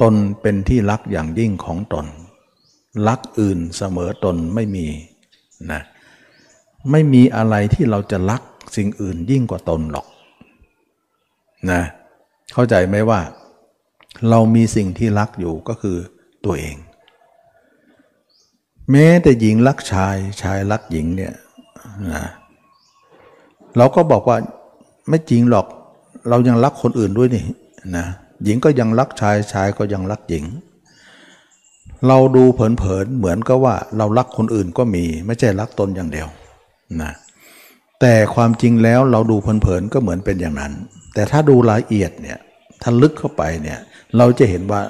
[0.03, 2.07] ตนเป็นที่รักอย่างยิ่งของตน
[3.09, 4.87] รักอื่นเสมอตนไม่มี
[5.72, 5.83] นะ
[6.90, 8.42] ไม่มีอะไรที่เราจะรัก
[8.77, 10.07] สิ่งอื่นยิ่งกว่าตนหรอก
[11.70, 11.83] นะ
[12.53, 13.20] เข้าใจไหมว่า
[14.31, 15.96] เรามีสิ่งที่รักอยู่ก็คือ
[16.44, 16.77] ตัวเอง
[18.90, 21.35] แม้แต่หญิงรักชายชายรักหญิงเนี่ย
[22.12, 22.25] นะ
[23.77, 24.37] เราก็บอกว่า
[25.09, 25.66] ไม่จริงหรอก
[26.29, 27.44] เรายังรักคนอื่นด้วยนี่
[27.96, 28.07] นะ
[28.44, 30.44] หญิงก็ยังรักชายชายก็ยังรักหญิง
[32.09, 36.29] เราดูเผินๆเหมือนกับว่าเรารักคนอื่นก็มี ไม่ใช่รักตนอย่างเดียว
[37.03, 37.12] นะ
[38.01, 40.72] แต่ความจริงแล้วเราดูเผินๆก็เหมือนเป็นอย่างนั้น
[41.14, 42.38] แต่ถ้าดูละเอียดเนี่ย
[42.83, 43.79] ถ้าลึกเข้าไปเนี่ย
[44.16, 44.83] เราจะเห็นว่า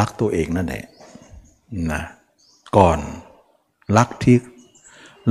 [0.00, 0.84] รักตัวเองนั่นแหละ
[1.92, 2.02] นะ
[2.76, 2.98] ก่อน
[3.96, 4.36] รักที่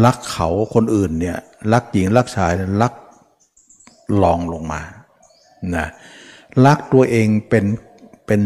[0.05, 1.37] รักเขาคนอื่นเนี่ย
[1.73, 2.93] รักหญิงรักชายรัก
[4.23, 4.81] ลองลงมา
[5.75, 5.87] นะ
[6.65, 7.65] รักตัวเองเป็น
[8.25, 8.41] เป็น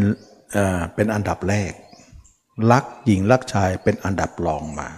[0.52, 1.72] เอ่อเป็นอันดับแรก
[2.72, 4.88] รักหญิงรักชายเป็นอันดับรองมา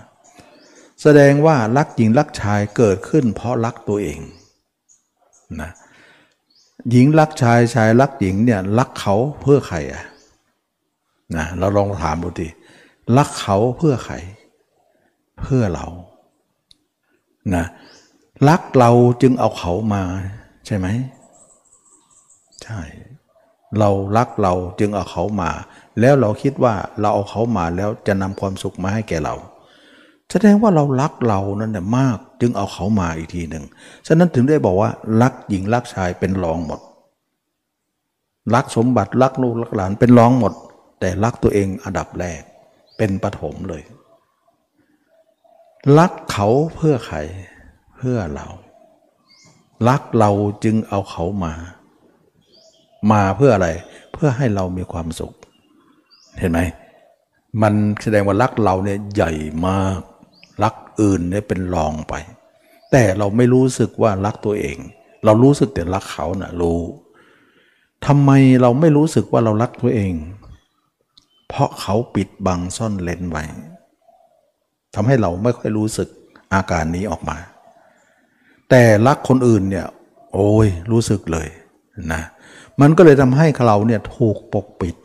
[1.03, 4.19] แสดงว่ารักหญิงรักชายเกิดขึ้น เพราะรักตัวเอง
[5.61, 5.71] นะ
[6.91, 10.05] หญิงรักชายชายรักหญิงเนี่ยรักเขาเพื่อใครอะ
[11.37, 12.49] นะเราลองถามดูดิ
[13.17, 14.15] รักเขาเพื่อใคร
[15.41, 15.87] เพื่อเรา
[17.55, 17.65] นะ
[18.49, 18.91] รักเรา
[19.23, 20.03] จึงเอาเขามา
[20.67, 20.87] ใช่ไหม
[22.63, 22.81] ใช่
[23.79, 25.51] เรารักเราจึงเอาเขามา
[26.01, 29.35] แล้วเราคิดว่าเราเอาเขามาแล้วจะนำความสุขมาให้แก่เรา
[30.31, 33.65] แสดงว่าเรารักเรานั่นแหละมาก จึงเอาเขามาอีกทีหนึ่ง
[34.07, 34.91] ฉะนั้นถึงได้บอกว่า
[35.23, 36.81] รักหญิงรักชายเป็นรองหมด
[38.55, 40.53] รักสมบัติรักลูกรักหลานเป็นรองหมด
[41.01, 42.43] แต่รักตัวเองอันดับแรก
[42.97, 43.83] เป็นปฐมเลย
[45.99, 47.19] รักเขาเพื่อใคร
[47.97, 48.47] เพื่อเรา
[49.89, 50.31] รักเรา
[50.65, 51.53] จึงเอาเขามา
[53.13, 53.69] มาเพื่ออะไร
[54.13, 55.33] เพื่อให้เรามีความสุข
[56.39, 56.61] เห็นไหม
[57.63, 59.33] มันแสดงว่ารักเราเนี่ยใหญ่
[59.69, 60.10] มากรัก
[61.01, 62.15] อื่นเนี่ยเป็นรองไป
[62.93, 64.79] แต่เราไม่รู้สึกว่ารักตัวเอง
[65.25, 66.81] เรารู้สึกแต่รักเขานะ่ะรู้
[68.07, 68.31] ทำไม
[68.63, 70.13] เราไม่รู้สึกว่าเรารักตัวเอง
[71.49, 73.45] เพราะเขาปิดบังซ่อนเลนไว้
[74.95, 76.09] ทำให้เราไม่ค่อยรู้สึก
[76.55, 77.39] อาการนี้ออกมา
[78.71, 79.87] แต่รักคนอื่นเนี่ย
[80.35, 81.49] โอ้ยรู้สึกเลย
[82.13, 82.23] นะ
[82.81, 84.97] มันก็เลยทำให้เราเนี่ยถูกปกปิด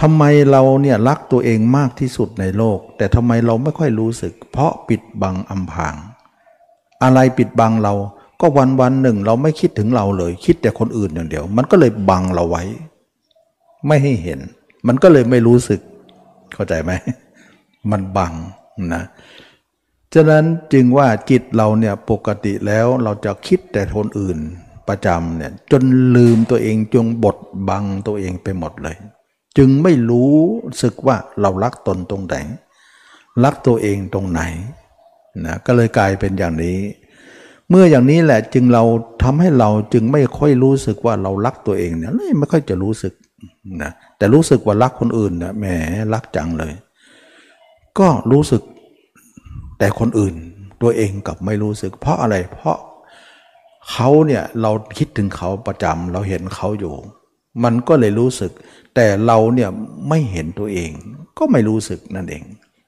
[0.00, 5.94] ทำไมเราเนี่ยรักตัวเองมากที่สุดในโลก แต่ทำไมเราไม่ค่อยรู้สึก เพราะปิดบังอำพาง
[7.02, 7.94] อะไรปิดบังเรา
[8.40, 12.64] ก็วันวันหนึ่งเราไม่คิดถึงเราเลย คิดแต่คนอื่นอย่างเดียว มันก็เลยบังเราไว้
[13.86, 14.40] ไม่ให้เห็น
[14.86, 15.80] มันก็เลยไม่รู้สึก
[16.54, 16.92] เข้าใจไหม
[17.90, 18.32] มันบัง
[18.94, 19.02] นะ
[20.14, 24.38] ฉะนั้นจึงว่าจิตเราเนี่ยปกติแล้วเราจะคิดแต่คนอื่น
[24.88, 25.82] ประจำเนี่ยจน
[26.16, 27.36] ลืมตัวเองจงบด
[27.68, 28.96] บังตัวเองไปหมดเลย
[29.58, 30.34] จึงไม่รู้
[30.82, 32.36] สึกว่าเรารักตนตรงไหน
[33.44, 34.40] รักตัวเองตรงไหน
[35.46, 36.78] นะก็เลยกลายเป็นอย่างนี้
[37.70, 38.84] เมื่ออย่างนี้แหละจึงเรา
[39.22, 43.12] ทำให้เราจึงไม่ค่อยรู้สึกว่าเรารักตัวเองเนี่ยไม่ค่อยจะรู้สึก
[43.82, 45.66] นะแต่รู้สึกว่ารักคนอื่นนะแหม
[46.14, 46.74] รักจังเลย
[47.98, 48.62] ก็รู้สึก
[49.78, 50.34] แต่คนอื่น
[50.82, 52.78] ตัวเองกับไม่รู้สึก เพราะอะไรเพราะ
[53.90, 56.94] เขาเนี่ยเราคิดถึงเขาประจำเราเห็นเขาอยู่
[57.64, 58.52] มันก็เลยรู้สึก
[59.00, 59.70] แต่เราเนี่ย
[60.08, 60.90] ไม่เห็นตัวเอง
[61.38, 62.44] ก็ไม่รู้สึกนั่นเอง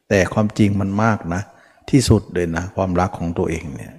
[0.09, 1.43] แต่ความจริงมันมากนะ
[1.91, 3.95] ที่สุดเลยนะ ความรักของตัวเองเนี่ย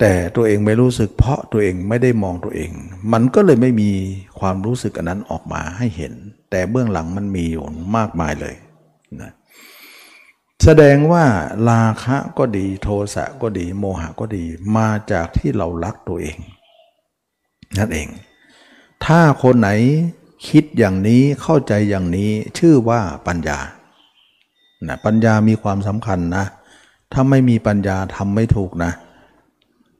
[0.00, 2.70] แต่ตัวเองไม่รู้สึกเพราะตัวเองไม่ได้มองตัวเอง
[3.12, 3.90] มันก็เลยไม่มี
[4.40, 6.12] ความรู้สึกอันนั้นออกมาให้เห็น
[6.50, 7.62] แต่เบื้องหลังมันมีอยู่
[7.96, 8.54] มากมายเลย
[9.20, 9.32] นะ
[10.64, 11.24] แสดงว่า
[11.70, 14.44] ราคะก็ดีโทสะก็ดี โมหะก็ดี
[14.76, 16.38] มาจากที่เรารักตัวเอง
[17.78, 18.08] นั่นเอง
[19.06, 19.70] ถ้าคนไหน
[20.48, 23.58] คิดอย่างนี้เข้าใจอย่างนี้ชื่อว่าปัญญา
[24.88, 26.44] นะปัญญามีความสำคัญนะ
[27.12, 28.92] ถ้าไม่มีปัญญาทำไม่ถูกนะ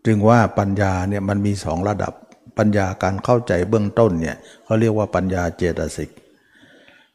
[0.06, 2.12] จึงว่าปัญญาเนี่ยมันมีสองระดับ
[2.58, 6.10] ปัญญาการเข้าใจเบื้องต้นเนี่ยเขาเรียกว่าปัญญาเจตสิก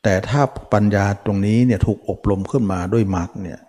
[0.03, 0.41] แต่ถ้า
[0.73, 3.59] ปัญญาตรงนี้เนี่ยถูกอบรมขึ้นมาด้วยมรรคเนี่ย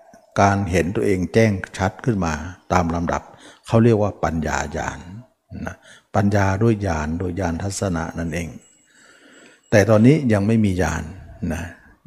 [0.40, 2.32] การเห็นตัวเองแจ้งชัดขึ้นมา
[2.72, 3.22] ตามลำดับ
[3.66, 4.98] เขาเรียกว่าปัญญาญาณ
[5.66, 5.76] นะ
[6.16, 8.48] ปัญญาด้วยญาณโดยญาณทัศนะนั่นเอง
[9.70, 11.02] แต่ตอนนี้ยังไม่มีญาณ
[11.52, 11.62] นะ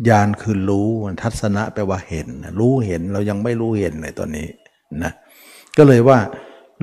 [0.10, 0.89] ญาณคือรู้
[1.24, 2.28] ทัศนะแปลว่าเห็น
[2.60, 4.48] รู้เห็นเรายังไม่รู้เห็นในตอนนี้
[5.04, 5.12] นะ
[5.78, 6.19] ก็เลยว่า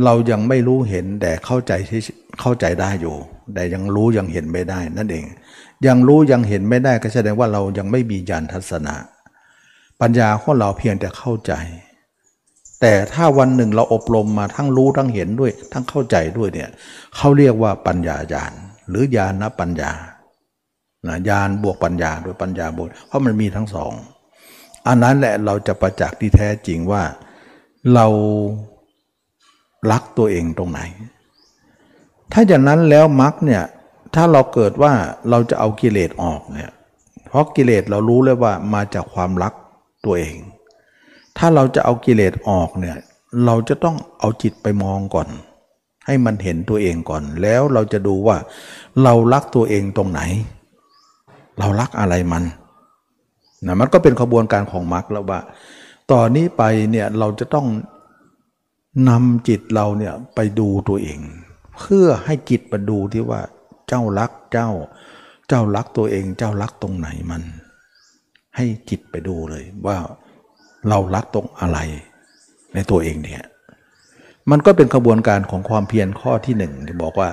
[0.04, 2.00] เรายังไม่รู้เห็นแต่เข้าใจที่
[2.40, 3.16] เข้าใจได้อยู่
[3.54, 5.24] แต่ยังรู้ยังเห็นไม่ได้นั่นเอง
[5.86, 8.94] ยังรู้ยังเห็นไม่ได้ก็แสดงว่าเรายังไม่มีญาณทัศนะ
[10.00, 11.52] ปัญญาของเราเพียงแต่เข้าใจ
[12.80, 16.70] แต่ถ้าวันหนึ่งเราอบรมมาทั้งรู้ทั้งเห็นด้วย ทั้งเข้าใจด้วยเนี่ย
[17.16, 18.52] เขาเรียกว่าปัญญาญาณ
[18.88, 19.90] หรือญาณปัญญา
[21.06, 23.92] นะญาณบวกปัญญาโดยปัญญาบวกเพราะมันมีทั้งสอง
[24.86, 27.02] อันนั้นแหละเราจะประจักษ์ที่แท้จริงว่า
[27.94, 28.06] เรา
[29.90, 30.80] รักตัวเองตรงไหน
[32.32, 33.62] ถ้าอย่างนั้นแล้วมรรคเนี่ย
[34.14, 34.92] ถ้าเราเกิดว่า
[35.30, 36.72] เราจะเอากิเลสออกเนี่ย
[37.28, 39.52] เพราะกิเลสเรารู้เลยว่ามาจากความรัก
[40.04, 40.34] ตัวเอง
[41.38, 42.96] ถ้าเราจะเอากิเลสออกเนี่ย
[43.46, 45.28] เราจะต้องเอาจิตไปมองก่อน
[46.06, 48.36] ให้มันเห็นตัวเองก่อน แล้วเราจะดูว่า
[49.02, 50.20] เรารักตัวเองตรงไหน
[51.58, 52.44] เรารักอะไรมัน
[53.66, 55.40] นะมันก็เป็นขบวนการของมรรคแล้วว่า
[56.10, 57.66] ต่อนนี้ไปเนี่ยเราจะต้อง
[59.08, 61.18] นำจิตเราเนี่ยไปดูตัวเอง
[61.78, 63.40] เพื่อให้จิตมาดูที่ว่า
[63.88, 64.70] เจ้ารักเจ้า
[65.48, 67.42] เจ้ารักตัวเอง เจ้ารักตรงไหนมัน
[68.56, 69.96] ให้จิตไปดูเลยว่า
[70.88, 71.78] เรารักตรงอะไร
[72.74, 73.44] ในตัวเองเนี่ย
[74.50, 77.30] มันก็เป็นขบวนการของความเพียรข้อที่หนึ่งที่บอกว่า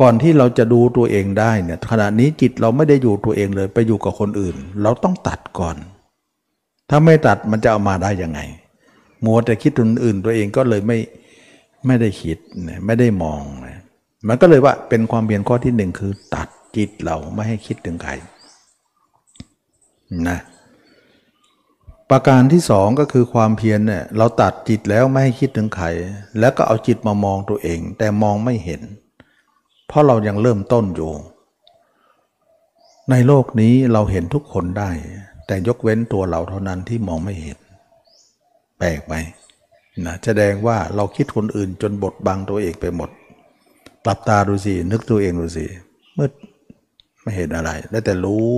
[0.00, 5.76] ก่อนที่เราจะดูตัวเองได้เนี่ยขณะนี้จิตเราไม่ได้อยู่ตัวเองเลยไปอยู่กับคนอื่น เราต้องตัดก่อน
[6.90, 8.40] ถ้าไม่ตัดมันจะเอามาได้ยังไง
[9.24, 10.98] มัวแต่คิดถึงอื่นตัวเองก็เลยไม่
[11.86, 12.38] ไม่ได้คิด
[12.86, 13.42] ไม่ได้มอง
[14.28, 18.12] มันก็เลยว่าเป็นความเพียรข้อที่หนึ่งคือ ตัดจิตเราไม่ให้คิดถึงใคร
[20.28, 20.38] นะ
[22.10, 25.86] ประการที่สองก็คือความเพียรเนี่ยเราตัดจิตแล้วไม่ให้คิดถึงใคร
[26.40, 28.82] แล้วก็เอาจิตมามองตัวเอง แต่มองไม่เห็น
[29.88, 31.12] เพราะเรายังเริ่มต้นอยู่
[33.10, 34.90] ในโลกนี้เราเห็นทุกคนได้
[35.46, 37.58] แต่ยกเว้นตัวเราเท่านั้นที่มองไม่เห็น
[38.78, 39.14] แปลกไหม
[40.06, 43.10] นะแสดงว่าเราคิดคนอื่นจนบดบังตัวเองไปหมด
[44.04, 45.66] ปรับตาดูสินึกตัวเองดูสิ
[46.18, 46.32] มืด
[47.22, 48.48] ไม่เห็นอะไรได้แต่รู้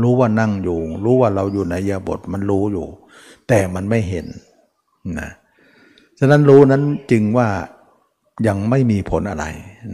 [0.00, 2.86] รู้ว่านั่งอยู่ รู้ว่าเราอยู่ในยาบทมันรู้อยู่
[3.48, 4.26] แต่มันไม่เห็น
[5.18, 5.28] นะ
[6.18, 7.48] ฉะนั้นรู้นั้นจึงว่า
[8.46, 9.44] ยังไม่มีผลอะไร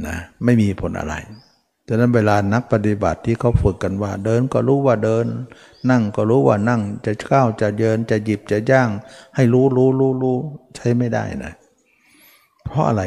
[0.07, 1.15] นะไม่มีผลอะไร
[1.89, 5.27] ฉะนั้นเวลานักปฏิบัติที่เขาฝึกกันว่า เดินก็รู้ว่าเดิน
[5.91, 8.91] นั่งก็รู้ว่านั่งจะก้าวจะเยินจะหยิบจะย่าง
[9.37, 10.37] ให้รู้รู้รู้รู้
[10.77, 11.53] ใช้ไม่ได้นะ
[12.67, 13.03] เพราะอะไร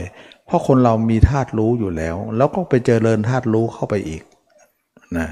[0.46, 4.24] เพราะคนเรามีธาตุรู้อยู่แล้ว แล้วก็ไปเจริญธาตุรู้เข้าไปอีก
[5.18, 5.28] นะ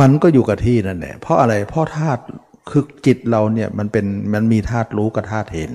[0.00, 2.22] มันก็อยู่กับที่นั่นแหละเพราะอะไรเพราะธาตุ
[2.70, 5.72] คือจิตเราเนี่ยมันเป็นมันมีธาตุรู้กับธาตุเห็น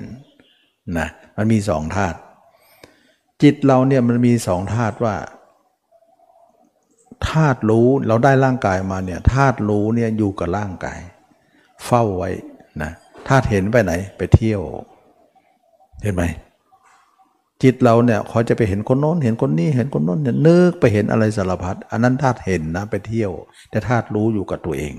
[0.98, 2.18] นะมันมีสองธาตุ
[3.42, 5.16] จิตเราเนี่ยมันมีสองธาตุว่า
[7.28, 10.98] ธาตุรู้เราได้ร่างกายมาเนี่ยธาตุรู้เนี่ยอยู่กับร่างกาย
[11.84, 12.30] เฝ้าไว้
[12.82, 12.90] นะ
[13.28, 14.62] ธาตุเห็นไปไหนไปเที่ยว
[16.02, 16.22] เห็นไหม
[17.62, 23.30] จิตเราเนี่ยเขาจะไปเห็นคนโน้น เห็นคนนี้เห็นคนโน้นเนี่ยนึกไปเห็นอะไรสารพัดอันนั้นธาตุเห็นนะไปเที่ยว
[23.70, 24.94] แต่ธาตุรู้อยู่กับตัวเอง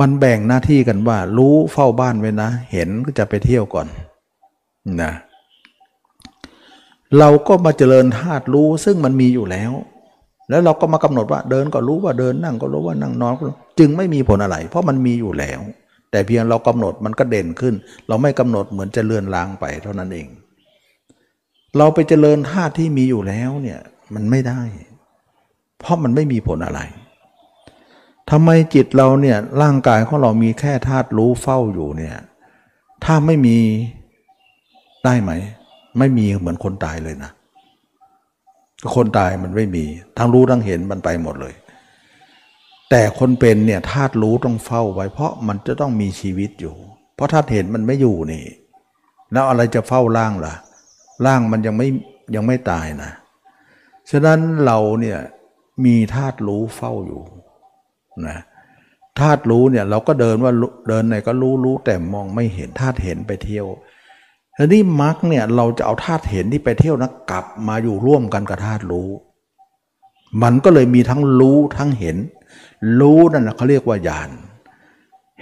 [0.00, 3.86] มันแบ่งหน้าที่กันว่า รู้เฝ้าบ้านไว้นะ เห็นก็จะไปเที่ยวก่อน
[5.02, 5.12] นะ
[7.18, 9.72] เราก็มาเจริญธาตุรู้ซึ่งมันมีอยู่แล้ว
[10.50, 13.34] แล้วเราก็มากำหนดว่าเดินก็รู้ว่าเดินนั่งก็รู้ว่านั่งนอน
[13.78, 15.60] จึงไม่มีผลอะไร เพราะมันมีอยู่แล้ว
[16.10, 17.74] แต่เพียงเรากำหนดมันก็เด่นขึ้น
[18.08, 20.28] เราไม่กำหนดเหมือนจะเลื่อนลางไปเท่านั้นเอง
[21.76, 23.80] เราไปเจริญธาตุที่มีอยู่แล้วเนี่ย
[24.14, 24.60] มันไม่ได้
[25.78, 26.80] เพราะมันไม่มีผลอะไร
[28.30, 32.14] ทำไมจิตเราเนี่ยร่างกายของเรามีแค่ธาตุรู้เฝ้าอยู่เนี่ย
[33.04, 33.58] ถ้าไม่มี
[35.04, 35.32] ได้ไหม
[35.98, 37.30] ไม่มีเหมือนคนตายเลยนะ
[38.94, 39.84] คนตายมันไม่มี
[40.16, 41.54] ทั้งรู้ทั้งเห็นมันไปหมดเลย
[42.90, 46.74] แต่คนเป็นเนี่ยธาตุรู้ต้องเฝ้าไว้ เพราะมันจะต้องมีชีวิตอยู่
[47.14, 48.44] เพราะธาตุเห็นมันไม่อยู่นี่
[49.32, 50.54] แล้วอะไรจะเฝ้าร่างล่ะ
[51.24, 51.88] ร่างมันยังไม่
[52.34, 53.10] ยังไม่ตายนะ
[54.10, 55.18] ฉะนั้นเราเนี่ย
[55.84, 57.22] มีธาตุรู้เฝ้าอยู่
[58.26, 58.38] นะ
[59.20, 60.52] ธาตุรู้เนี่ยเราก็เดินว่า
[60.88, 63.66] เดินไหนก็รู้รู้แต่มองไม่เห็นธาตุเห็นไปเที่ยว
[64.56, 69.08] ทีนี้มรรคเนี่ยเราจะเอาธาตุเห็นที่ไปเที่ยวนะกลับมาอยู่ร่วมกันกับธาตุรู้
[70.42, 72.16] มันก็เลยมีทั้งรู้ทั้งเห็น
[73.00, 74.30] รู้นั่นนะเขาเรียกว่าญาณ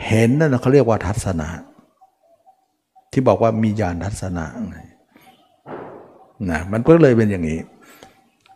[0.06, 1.48] เห็นนั่นนะเขาเรียกว่าทัศนะ
[3.12, 4.44] ที่บอกว่ามีญาณทัศนะ
[6.50, 7.60] นะมันก็เลยเป็นอย่างนี้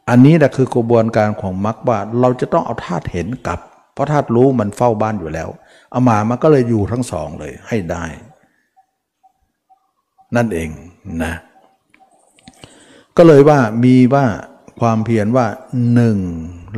[0.08, 3.58] อันนี้แหละคือกระบวนการของมรรคว่าเราจะต้องเอาธาตุเห็นกับ
[3.92, 5.48] เพราะธาตุรู้มันเฝ้าบ้านอยู่แล้ว
[5.90, 8.04] เอามามันก็เลยอยู่ทั้งสองเลยให้ได้
[10.36, 10.70] นั่นเอง
[11.22, 11.34] นะ
[13.16, 14.24] ก็เลยว่ามีว่า
[14.80, 15.46] ความเพียรว่า
[15.94, 16.16] หนึ่ง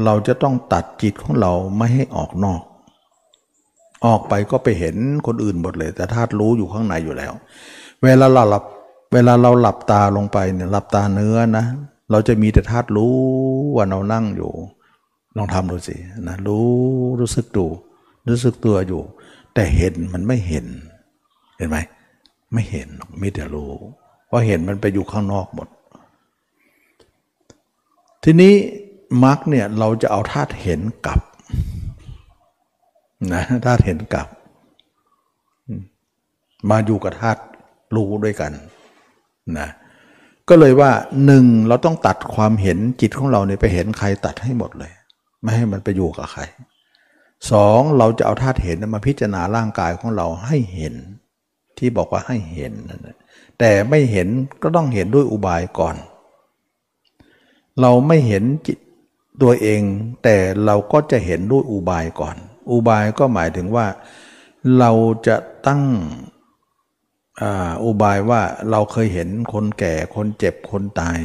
[0.05, 2.63] เราจะต้องตัดจิตของเราไม่ให้ออกนอก
[4.07, 7.33] ออกไปก็ไปเห็นคนอื่นหมดเลย แต่ธาตุรู้อยู่ข้างในอยู่แล้ว
[8.03, 8.65] เวลาเราหลับ
[9.13, 11.65] เวลาเราหลับตาลงไปเนี่ยหลับตาเนื้อนะ
[12.11, 13.15] เราจะมีแต่ธาตุรู้
[13.75, 14.53] ว่าเรานั่งอยู่
[15.37, 15.97] ลองทำดูสิ
[16.29, 16.69] นะรู้
[17.21, 17.67] รู้สึกดู
[18.29, 19.03] รู้สึกตัวอยู่
[19.55, 20.67] แต่เห็นมันไม่เห็น
[21.57, 21.79] เห็นไหม
[22.53, 22.89] ไม่เห็น
[23.23, 23.73] มีแต่รู้
[24.27, 25.69] เพราะเห็นมันไปอยู่ข้างนอกหมด
[28.25, 28.55] ทีนี้
[29.25, 31.21] มรรคเนี่ยเราจะเอาธาตุเห็นกลับ
[33.33, 34.29] นะธาตุเห็นกลับ
[36.71, 37.41] มาอยู่กับธาตุ
[37.95, 38.53] รู้ด้วยกัน
[39.61, 39.69] นะ
[40.49, 40.91] ก็เลยว่า
[41.27, 44.93] หนึ่งเราต้องตัดความเห็นจิตของเราเนี่ยไปเห็นใครตัดให้หมดเลย
[45.43, 46.43] ไม่ให้มันไปอยู่กับใคร
[47.51, 50.95] สองเราจะเอาธาตุเห็นมาพิจารณาร่างกายของเราให้เห็น
[51.79, 53.09] ที่บอกว่าให้เห็นนั่น
[53.59, 54.29] แต่ไม่เห็น
[54.63, 55.97] ก็ต้องเห็นด้วยอุบายก่อน
[57.81, 58.79] เราไม่เห็นจิต
[59.43, 59.83] ตัวเอง
[60.23, 62.37] แต่เราก็จะเห็นด้วยอุบายก่อน
[62.71, 63.87] อุบายก็หมายถึงว่า
[64.79, 64.91] เรา
[65.27, 65.37] จะ
[65.67, 65.83] ตั้ง
[67.85, 71.19] อุบายว่าเราเคยเห็นคนแก่คนเจ็บคนตาย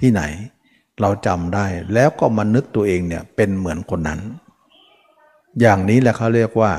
[0.00, 0.22] ที่ไหน
[1.00, 4.20] เราจำได้แล้วก็มานึกตัวเองเนี่ยเป็นเหมือนคนนั้น
[5.60, 6.72] อย่างนี้แหละเขาเรียกว่า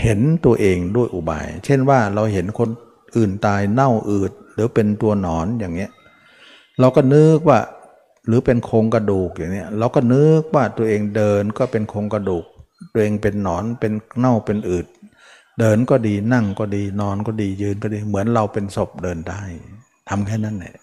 [0.00, 2.68] เห็นตัวเองด้วยอุบาย เช่นว่าเราเห็นคน
[3.16, 5.90] อื่นตายเน่าอืดหรือเป็นตัวหนอนอย่างเงี้ย
[6.80, 7.58] เราก็นึกว่า
[8.26, 12.44] หรือเป็นโครงกระดูกอย่างเนี้ยเราก็นึกว่าตัวเองเดินก็เป็นโครงกระดูก
[12.92, 14.86] ตัวเองเป็นหนอนเป็นเน่าเป็นอืด
[15.60, 19.42] เดินก็ดีนั่งก็ดีนอนก็ดียืนก็ดี เหมือนเราเป็นศพเดินได้
[20.08, 20.74] ทำแค่นั้นแหละ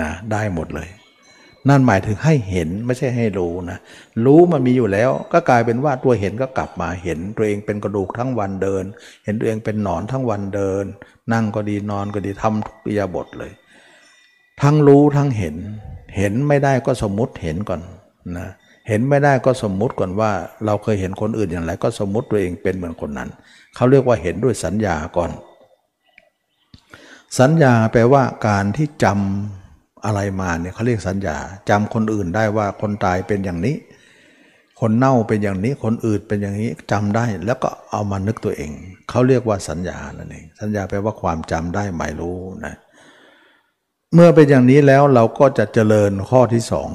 [0.00, 0.88] นะได้หมดเลย
[1.68, 3.78] นั่นหมายถึงให้เห็นไม่ใช่ให้รู้นะ
[4.24, 8.84] รู้มันมีอยู่แล้ว ก็กลายเป็นว่าตัวเห็นก็กลับมาเห็น ตัวเองเป็นกระดูกทั้งวันเดิน
[9.24, 10.84] เห็นตัวเองเป็นหนอนทั้งวันเดิน
[11.32, 13.52] นั่งก็ดีนอนก็ดีทำทุกยาบทเลย
[14.62, 15.56] ทั้งรู้ทั้งเห็น
[16.16, 17.80] เห็นไม่ได้ก็สมมุติเห็นก่อน
[18.38, 20.30] นะเเห็นไม่ได้ก็สมมุติก่อนว่า
[20.66, 23.28] เราเคยเห็นคนอื่นอย่างไร ก็สมมุติตัวเองเป็นเหมือนคนนั้น
[23.74, 25.30] เขาเรียกว่าเห็นด้วยสัญญาก่อน
[27.40, 31.36] สัญญาแปลว่าการที่จำอะไรมาเนี่ยเขาเรียกสัญญา
[31.70, 33.76] จำคนอื่นได้ว่าคนตายเป็นอย่างนี้
[34.80, 38.70] คนเน่าเป็นอย่างนี้ คนอื่นเป็นอย่างนี้จำได้ แล้วก็เอามานึกตัวเอง
[39.10, 42.74] เขาเรียกว่าสัญญานั่นเองสัญญาแปลว่าความจำได้หมายรู้นะ
[44.14, 46.90] เมื่อเป็นอย่างนี้แล้วเราก็จะเจริญข้อที่สอง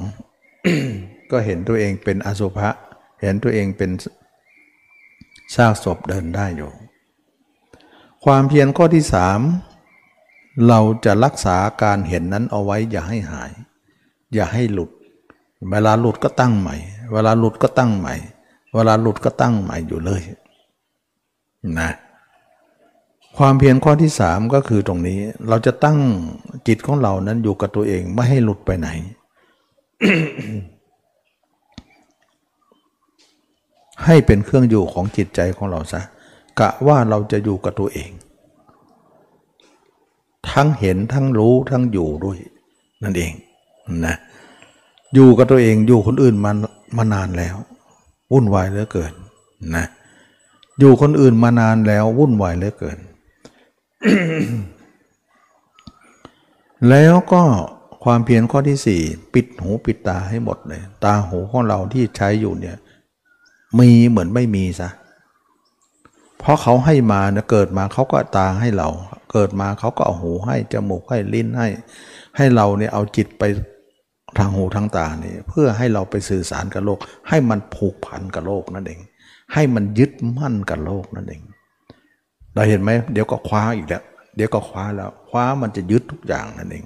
[1.32, 2.68] ก็เห็นตัวเองเป็นอสุภะ
[3.20, 3.90] เห็นตัวเองเป็น
[5.54, 6.70] ซากศพเดินได้อยู่
[8.24, 9.40] ความเพียรข้อที่สาม
[10.68, 13.52] เราจะรักษาการเห็นนั้นเอาไว้อย่าให้หาย
[14.34, 14.90] อย่าให้หลุด
[15.70, 16.76] เวลาหลุดก็ตั้งใหม่
[17.12, 18.14] เวลาหลุดก็ตั้งใหม่
[18.74, 20.22] เวลาหลุดก็ตั้งใหม่อยู่เลย
[21.78, 21.90] นะ
[23.36, 25.18] ความเพียรข้อที่สามก็คือตรงนี้
[25.48, 25.98] เราจะตั้ง
[26.68, 28.88] จิตของเรานั้นอยู่กับตัวเองไม่ให้หลุดไปไหน
[34.04, 36.02] ให้เป็นเครื่องอยู่ของจิตใจของเราซะ
[36.60, 38.10] กะว่าเราจะอยู่กับตัวเอง
[40.50, 42.38] ทั้งเห็นทั้งรู้ทั้งอยู่ด้วย
[43.02, 43.32] นั่นเอง
[44.06, 44.16] นะ
[45.14, 46.52] อยู่กับตัวเองอยู่คนอื่นมา
[46.96, 47.56] มานานแล้ว
[48.32, 49.12] วุ่นวายเหลือเกิน
[49.76, 49.86] นะ
[50.78, 52.98] อยู่คนอื่นมานานแล้ววุ่นวายเหลือเกิน
[56.88, 57.42] แล้วก็
[58.04, 59.02] ความเพียรข้อที่สี่
[59.34, 62.76] ปิดหูปิดตาให้หมดเลย ตาหูของเราที่ใช้อยู่เนี่ย
[63.78, 64.88] มีเหมือนไม่มีซะ
[66.40, 68.88] เพราะเขาให้มานี่ยเกิดมาเขาก็ตาให้เรา
[69.32, 71.68] เกิดมาเขาก็เอาหูให้จมูกให้ลิ้นให้
[72.36, 73.42] ให้เราเนี่ยเอาจิตไป
[74.38, 79.00] ทางหูทางตาเนี่ยเพื่อให้เราไปสื่อสารกับโลก ให้มันผูกพันกับโลกนั่นเอง
[79.52, 81.42] ให้มันยึดมั่นกับโลกนั่นเอง
[82.54, 84.02] เราเห็นไหมเดี๋ยวก็คว้าอีกแล้ว
[84.36, 86.84] เดี๋ยวก็คว้าแล้วคว้ามันจะยึดทุกอย่างนั่นเอง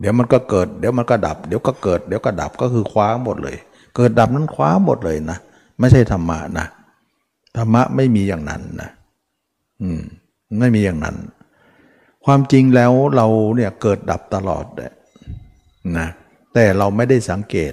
[0.00, 3.56] เดี๋ยวมันก็เกิด เดี๋ยวมันก็ดับ เดี๋ยวก็เกิด เดี๋ยวก็ดับก็คือคว้าหมดเลย
[3.96, 5.38] เกิดดับนั้นคว้าหมดเลยนะ
[5.80, 6.66] ไม่ใช่ธรรมะนะ
[7.56, 8.90] ธรรมะไม่มีอย่างนั้นนะ
[9.82, 10.00] อืม
[10.60, 11.16] ไม่มีอย่างนั้น
[12.24, 14.64] ความจริงแล้วเราเนี่ยเกิดดับตลอด
[15.98, 16.08] นะ
[16.54, 17.72] แต่เราไม่ได้สังเกต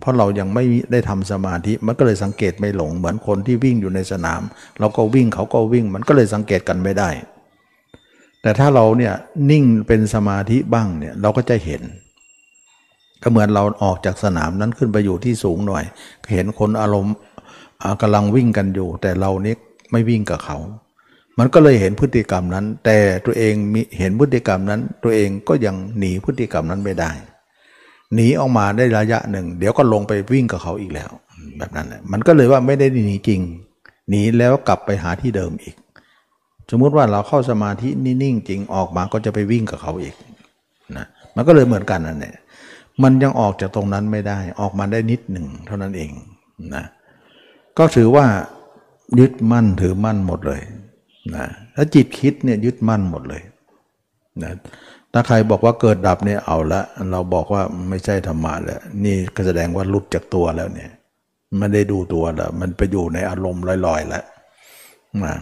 [0.00, 4.42] เพราะเรายังไม่ได้ทำสมาธิมันก็เลยสังเกตไม่หลง เหมือนคนที่วิ่งอยู่ในสนาม
[4.80, 7.10] เราก็วิ่งเขาก็วิ่งมันก็เลยสังเกตกันไม่ได้
[8.42, 9.14] แต่ถ้าเราเนี่ย
[9.50, 11.82] นิ่งเป็นสมาธิบ้างเนี่ยเราก็จะเห็น
[13.22, 15.84] ก็เหมือนเราออกจากสนามนั้นขึ้นไปอยู่ที่สูงหน่อย
[16.32, 17.14] เห็นคนอารมณ์
[18.02, 19.54] กำลังวิ่งกันอยู่ แต่เรานี้
[19.90, 20.58] ไม่วิ่งกับเขา
[21.38, 27.10] มันก็เลยเห็นพฤติกรรมนั้น แต่ตัวเองมีเห็นพฤติกรรมนั้น ตัวเองก็ยังหนีพฤติกรรมนั้นไม่ได้
[28.14, 31.10] หนีออกมาได้ระยะหนึ่ง เดี๋ยวก็ลงไปวิ่งกับเขาอีกแล้ว
[31.58, 33.40] แบบนั้นแหละมันก็เลยว่าไม่ได้หนีจริง
[34.08, 35.76] หนีแล้วกลับไปหาที่เดิมอีก
[36.70, 40.14] สมมุติว่าเราเข้าสมาธินิ่งจริงออกมาก็จะไปวิ่งกับเขาอีก
[40.96, 42.34] นะมันก็เลยเหมือนกันนั่นแหละ
[43.02, 46.10] มันยังออกจากตรงนั้นไม่ได้ออกมาได้นิดหนึ่งเท่านั้นเอง
[46.74, 46.84] นะ
[47.80, 48.26] ก็ถือว่า
[49.20, 50.60] ยึดมั่นถือมั่นหมดเลย
[51.34, 53.42] นะถ้าจิตคิดเนี่ยยึดมั่นหมดเลย
[54.42, 54.52] นะ
[55.12, 60.90] ถ้าใครบอกว่าเกิดดับเนี่ยเอาละ เราบอกว่าไม่ใช่ธรรมะแล้วนี่ก็แสดงว่าลุดจากตัวแล้วเนี่ย
[61.58, 64.24] ไม่ได้ดูตัวแล้วมันไปอยู่ในอารมณ์ลอยๆแล้ว
[65.24, 65.34] นะ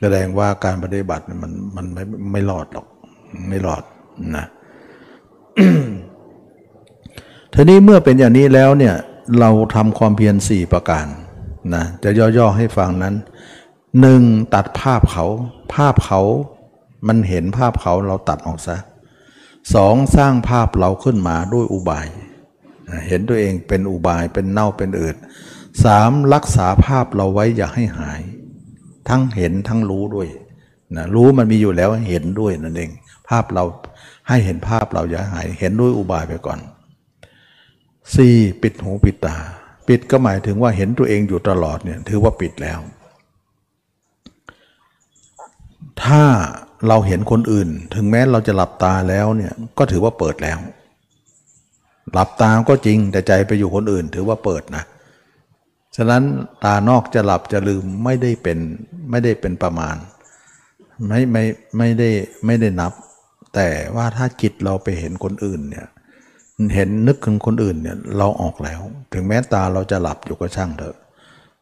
[0.00, 2.86] แสดงว่าการปฏิบัติมันมันไม่ไม่รอดหรอก
[3.48, 3.82] ไม่รอด
[4.36, 4.44] นะ
[7.54, 8.94] ทีนี้เมื่อเป็นอย่างนี้แล้วเนี่ย
[9.40, 11.06] เราทำความเพียรสี่ประการ
[11.74, 13.14] นะจะย่อๆให้ฟังนั้น
[14.00, 14.22] หนึ่ง
[14.54, 15.26] ตัดภาพเขา
[15.74, 16.20] ภาพเขา
[17.08, 18.76] มันเห็นภาพเขาเราตัดออกซะ
[19.74, 22.06] สองสร้างภาพเราขึ้นมาด้วยอุบาย
[23.06, 25.16] เห็นตัวเองเป็นอุบายเป็นเน่าเป็นอืด
[25.84, 28.20] สามรักษาภาพเราไว้อย่าให้หาย
[29.08, 30.28] ทั้งเห็นทั้งรู้ด้วย
[30.96, 32.90] นะรู้มันมีอยู่แล้วเห็นด้วยนั่นเอง
[33.28, 33.64] ภาพเรา
[34.28, 36.58] ให้เห็นภาพเราอย่าหาย เห็นด้วยอุบายไปก่อน
[38.14, 39.36] สี่ปิดหูปิดตา
[39.88, 42.80] ปิดก็หมายถึงว่าเห็นตัวเองอยู่ตลอดเนี่ยถือว่าปิดแล้ว
[46.02, 46.22] ถ้า
[46.88, 50.58] เราเห็นคนอื่น ถึงแม้เราจะหลับตาแล้วเนี่ยก็ถือว่าเปิดแล้ว
[52.12, 54.84] หลับตาก็จริงแต่ใจไปอยู่คนอื่น ถือว่าเปิดนะ
[55.96, 56.22] ฉะนั้น
[56.64, 58.58] ตานอกจะหลับจะลืมไม่ได้เป็น
[59.10, 59.96] ไม่ได้เป็นประมาณ
[61.08, 61.44] ไม่ไม่
[61.78, 62.10] ไม่ได้
[62.46, 62.92] ไม่ได้นับ
[63.54, 65.86] แต่ว่าถ้าจิตเราไปเห็นคนอื่นเนี่ย
[66.74, 68.80] เห็นนึกถึงคนอื่นเนี่ยเราออกแล้ว
[69.12, 70.96] ถึงแม้ตาเราจะหลับอยู่ก็ช่างเถอะ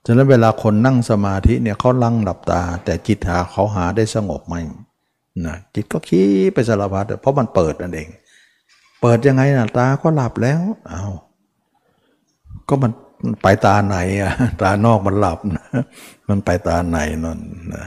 [0.07, 4.55] ฉะนั้นเวลาคนนั่งสมาธิเนี่ยเขาลังหลับตา แต่จิตหาเขาหาได้สงบไหม
[5.47, 8.09] นะจิตก็คิดไปสารพัดเพราะมันเปิดนั่นเอง
[9.01, 11.03] เปิดยังไงนะตาก็หลับแล้วเอา้า
[12.69, 12.93] ก็มัน
[13.43, 14.33] ไปตาไหนอะ
[14.63, 15.65] ตานอกมันหลับนะ
[16.29, 17.39] มันไปตาไหนนน
[17.75, 17.85] นะ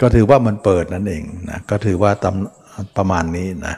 [0.00, 3.74] ก็ถือว่ามันเปิดนั่นเองนะก็ถือว่าตำประมาณนี้นะ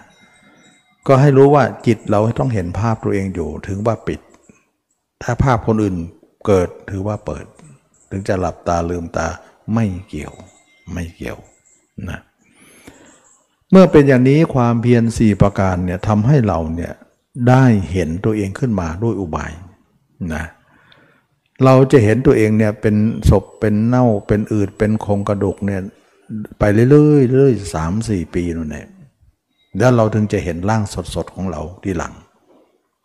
[1.06, 4.20] ก็ให้รู้ว่าจิตเราต้องเห็นภาพตัวเองอยู่ถึงว่าปิด
[5.22, 5.96] ถ้าภาพคนอื่น
[6.46, 7.44] เกิดถือว่าเปิด
[8.10, 9.28] ถึงจะหลับตาลืมตา
[9.74, 10.34] ไม่เกี่ยว
[10.92, 11.38] ไม่เกี่ยว
[12.10, 12.20] นะ
[13.70, 16.92] เมื่อเป็นอย่างนี้ความเพียรสี่ประการเนี่ยทำให้เราเนี่ย
[17.48, 19.52] ได้เห็นตัวเองขึ้นมาด้วยอุบาย
[20.34, 20.44] นะ
[21.64, 22.96] เราจะเห็นตัวเองเนี่ยเป็น
[23.30, 25.80] ศพเป็นเน่าเป็นอืดเป็นโครงกระดูกเนี่ย
[26.58, 26.84] ไปเรื่
[27.14, 28.88] อยๆเรื่อยสามสี่ปีนั่นเอง
[29.78, 30.82] แล้วเราถึงจะเห็นร่าง
[31.14, 32.14] สดๆของเราทีหลัง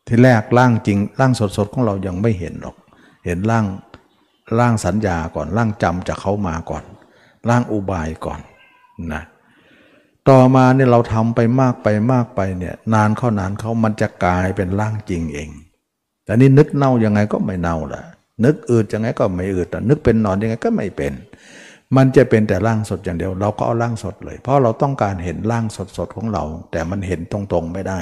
[0.08, 2.76] ที่แรกร่างจริงร่างสดๆของเรายังไม่เห็นหรอก
[3.26, 3.66] เห็นร่าง
[4.60, 6.84] ร่างสัญญาก่อนร่างจำจากเขามาก่อน
[7.50, 8.40] ร่างอุบายก่อน
[9.14, 9.24] นะ
[10.30, 15.50] ต่อมาเนี่ยเราทำไปมากไปมากไปเนี่ยนานเข้านานเขามันจะกลายเป็นร่างจริงเอง
[16.26, 18.04] แต่นี่นึกเน่ายังไงก็ไม่เน่าละ
[18.46, 21.14] นึกอืดยังไงก็ไม่อืดแต่นึกเป็นนอนยังไงก็ไม่เป็น
[21.98, 25.66] มันจะเป็นแต่ร่างสดอย่างเดียว เราก็เอาร่างสดเลย เพราะเราต้องการเห็นร่าง
[25.98, 28.00] สดๆของเรา แต่มันเห็นตรงๆไม่ได้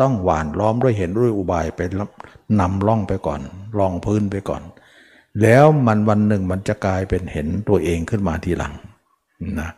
[0.00, 1.80] ต้องหวานล้อมด้วยเห็นด้วยอุบายไป
[2.60, 3.40] นำล่องไปก่อน
[3.78, 4.62] ลองพื้นไปก่อน
[5.42, 8.74] แล้วมันวันหนึ่งมันจะกลายเป็นเห็นตัวเองขึ้นมาทีหลัง
[9.60, 9.70] นะ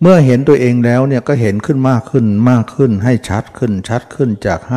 [0.00, 4.74] เมื่อเห็นตัวเองแล้วเนี่ยก็เห็นขึ้นมากขึ้นมากขึ้นให้ชัดขึ้นชัดขึ้นจาก 5% 10%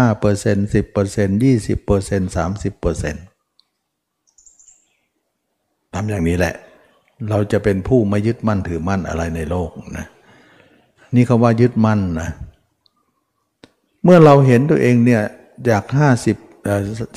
[1.44, 3.16] 20% 30%
[5.94, 6.56] ทำอย่างนี้แหละ
[7.30, 10.06] เราจะเป็นผู้ไม่ยึดมั่นถือมั่นอะไรในโลกนะ
[11.16, 12.30] นี่คาว่ายึดมั่นนะ
[14.04, 15.22] เมื่อเราเห็นตัวเองเนี่ย
[15.70, 16.38] จากห้าสิบ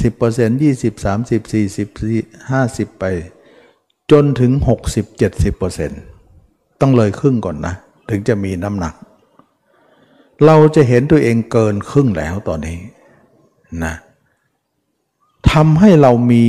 [0.02, 1.88] สิบเปอร์เซ็นต์ยี่สิบสามสิบสี่สิบ
[2.50, 3.04] ห้าสิบไป
[4.10, 6.00] จนถึงหกสิบเจ็ดสิบเปอร์เซ็นต์
[6.80, 7.74] ต้องเลยครึ่งก่อนนะ
[8.10, 8.94] ถึงจะมีน้ำหนัก
[10.46, 12.78] เราจะเห็นตัวเองเกินครึ่งแล้วตอนนี้
[13.84, 13.94] นะ
[15.50, 16.44] ทำให้เรามี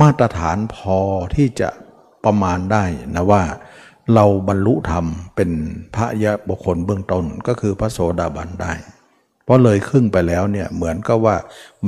[0.00, 0.98] มาตรฐานพอ
[1.34, 1.68] ที่จะ
[2.24, 3.42] ประมาณได้นะว่า
[4.14, 5.04] เราบรรลุธรรม
[5.36, 5.50] เป็น
[5.94, 8.72] พระยะบุคคลเบื้องต้นก็คือพระโสดาบันได้
[9.44, 11.36] เพราะเลยครึ่งไปแล้วเนี่ยเหมือนก็ว่า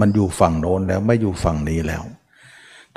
[0.01, 2.05] มันอยู่ฝั่งโน้นแล้วไม่อยู่ฝั่งนี้แล้ว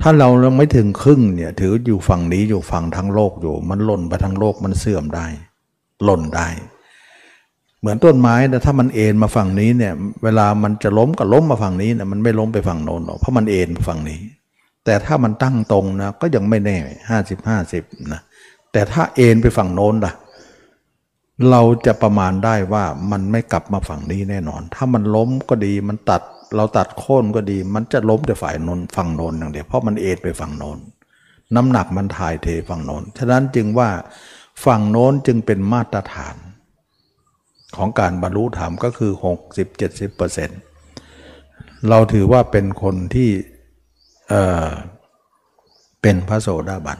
[0.02, 5.28] ถ้าเราไม่ถึงครึ่งเนี่ยถืออยู่ฝั่งนี้อยู่ฝั่งทั้งโลกอยู่ มันหล่นไปทั้งโลกมันเสื่อมได้
[6.04, 6.48] หล่นได้
[7.80, 14.20] เหมือนต้นไม้นะถ้ามันเอ็นมาฝั่งนี้เนี่ยเวลามันจะล้มก็ล้มมาฝั่งนี้นะมันไม่ล้มไปฝั่งโน้นหรอกเพราะมันเอ็นฝั่งนี้
[14.86, 16.78] แต่ถ้ามันตั้งตรงนะก็ยังไม่แน่
[17.10, 17.84] ห้าสิบห้าสิบ
[18.14, 18.22] นะ
[18.72, 20.14] แต่ถ้าเอ็นไปฝั่งโน้นล่ะ
[21.52, 26.22] เราจะประมาณได้ว่ามันไม่กลับมาฝั่งนี้แน่นอน ถ้ามันล้มก็ดีมันตัด
[26.56, 30.78] เราตัดโค่นก็ดี มันจะล้มแต่ฝ่ายโน้นฝั่งโน้นอย่างเดียวเพราะมันเอ็นไปฝั่งโน้น
[31.56, 33.90] น้ำหนักมันถ่ายเทฝั่งโน้นฉะนั้นจึงว่า
[34.66, 36.36] ฝั่งโน้นจึงเป็นมาตรฐาน
[37.78, 39.12] ของการบรรลุธรรมก็คือ
[39.90, 43.30] 60-70%เราถือว่าเป็นคนที่
[44.30, 47.00] เเป็นพระโสดาบัน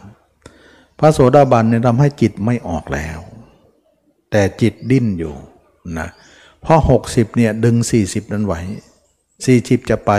[1.00, 3.20] พระโสดาบันเนี่ยทำให้จิตไม่ออกแล้ว
[4.32, 5.34] แต่จิตดิ้นอยู่
[6.00, 6.10] นะ
[6.62, 8.62] เพราะหกสิบเนี่ยดึงสี่สิบนั้นไว้
[9.46, 10.12] สี่สิบจะไป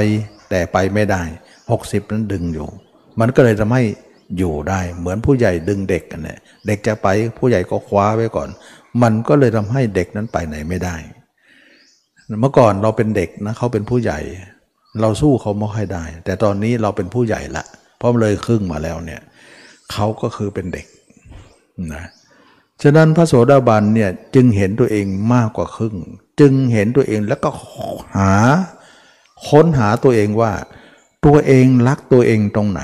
[0.51, 1.23] แต่ไปไม่ได้
[1.71, 2.69] หกสิบนั้นดึงอยู่
[3.21, 3.83] มันก็เลยทำให้
[4.39, 8.49] อยู่ได้เหมือนผู้ใหญ่ดึงเด็กกันเนี่ยเด็กจะไปผู้ใหญ่ก็คว้าไว้ก่อน
[9.03, 10.97] มันก็เลยทำให้เด็กนั้นไปไหนไม่ได้
[12.41, 14.21] เมื่อก่อนเราเป็นเด็กนะเขาเป็นผู้ใหญ่
[15.01, 17.65] เราสู้เขาไม่ค่อยได้ แต่ตอนนี้เราเป็นผู้ใหญ่ละ
[17.99, 19.21] เพราะเลยครึ่งมาแล้วเนี่ย
[19.93, 20.87] เขาก็คือเป็นเด็ก
[21.95, 22.05] นะ
[22.83, 25.97] ฉะนั้นพระโสดาบันเนี่ยจึงเห็นตัวเองมากกว่าครึ่ง
[26.41, 27.51] จึงเห็นตัวเองแล้วก็
[28.15, 28.33] หา
[29.49, 30.53] ค้นหาตัวเองว่า
[31.27, 32.83] ตัวเองรักตัวเองตรงไหน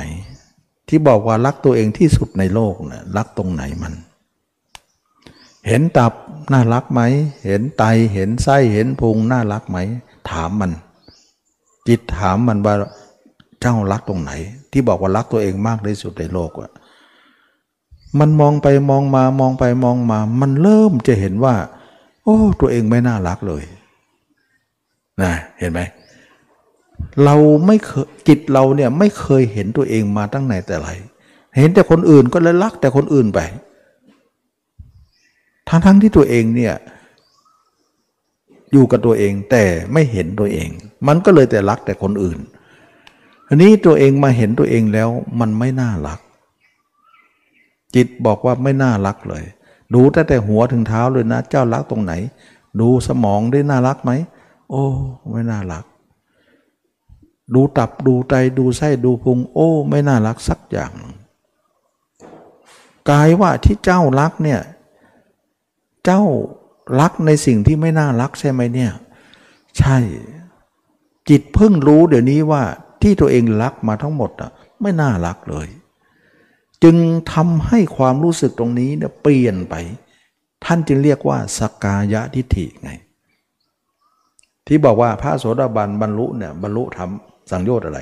[0.88, 3.92] ที่บอกว่ารักตัวเองที่สุดในโลกนะ่ะรักตรงไหนมัน
[5.68, 6.12] เห็นตับ
[6.52, 7.00] น่ารักไหม
[7.44, 7.84] เห็นไต
[8.14, 9.78] เห็นไส้เห็นพุงน่ารักไหม
[10.30, 10.72] ถามมัน
[11.88, 12.74] จิตถามมันว่า
[13.60, 14.30] เจ้ารักตรงไหน
[14.72, 16.70] ที่บอกว่ารักตัวเองมากที่สุดในโลกอะ
[18.18, 21.54] มันมองไปมองมามองไปมองมา มันเริ่มจะเห็นว่า
[22.24, 23.64] โอ้ ตัวเองไม่น่ารักเลย
[25.22, 25.80] นะเห็นไหม
[27.24, 30.88] เราไม่เคยจิตเราเนี่ยไม่เคยเห็นตัวเองมาตั้งไหนแต่ไร
[31.56, 33.40] เห็นแต่คนอื่นก็เลยรักแต่คนอื่นไป
[35.68, 36.74] ทั้งๆทที่ตัวเองเนี่ย
[38.72, 40.68] อยู่กับตัวเองแต่ไม่เห็นตัวเอง
[41.06, 42.38] มันก็เลยแต่รักแต่คนอื่น
[43.48, 45.08] อันนี้ตัวเองมาเห็นตัวเองแล้ว
[45.40, 46.20] มันไม่น่ารัก
[47.94, 49.44] จิตบอกว่าไม่น่ารักเลย
[49.94, 52.12] ดูแต่แต่หัวถึงเท้าเลยนะ เจ้ารักตรงไหน
[52.80, 54.10] ดูสมองได้น่ารักไหม
[54.70, 54.84] โอ้
[55.30, 55.84] ไม่น่ารัก
[57.54, 60.92] ดูตับดูไตดูไส้ดูพุงโอ้ ไม่น่ารักสักอย่าง
[63.10, 64.60] กายว่าที่เจ้ารักเนี่ย
[66.04, 66.22] เจ้า
[67.01, 68.93] รักในสิ่งที่ไม่น่ารักใช่ไหมเนี่ย
[69.78, 69.99] ใช่
[71.28, 72.62] จิตเพิ่งรู้เดี๋ยวนี้ว่า
[73.03, 74.51] ที่ตัวเองรักมาทั้งหมดอะ
[74.82, 75.68] ไม่น่ารักเลย
[76.84, 76.97] จึง
[77.32, 79.74] ทำให้ความรู้สึกตรงนี้เนี่ยเปลี่ยนไป
[80.64, 82.90] ท่านจึงเรียกว่าสกายะทิฏฐิไง
[84.66, 88.01] ที่บอกว่าพระโสดาบันบรรลุเนี่ยบรรลุทำสังโยชน์อะไร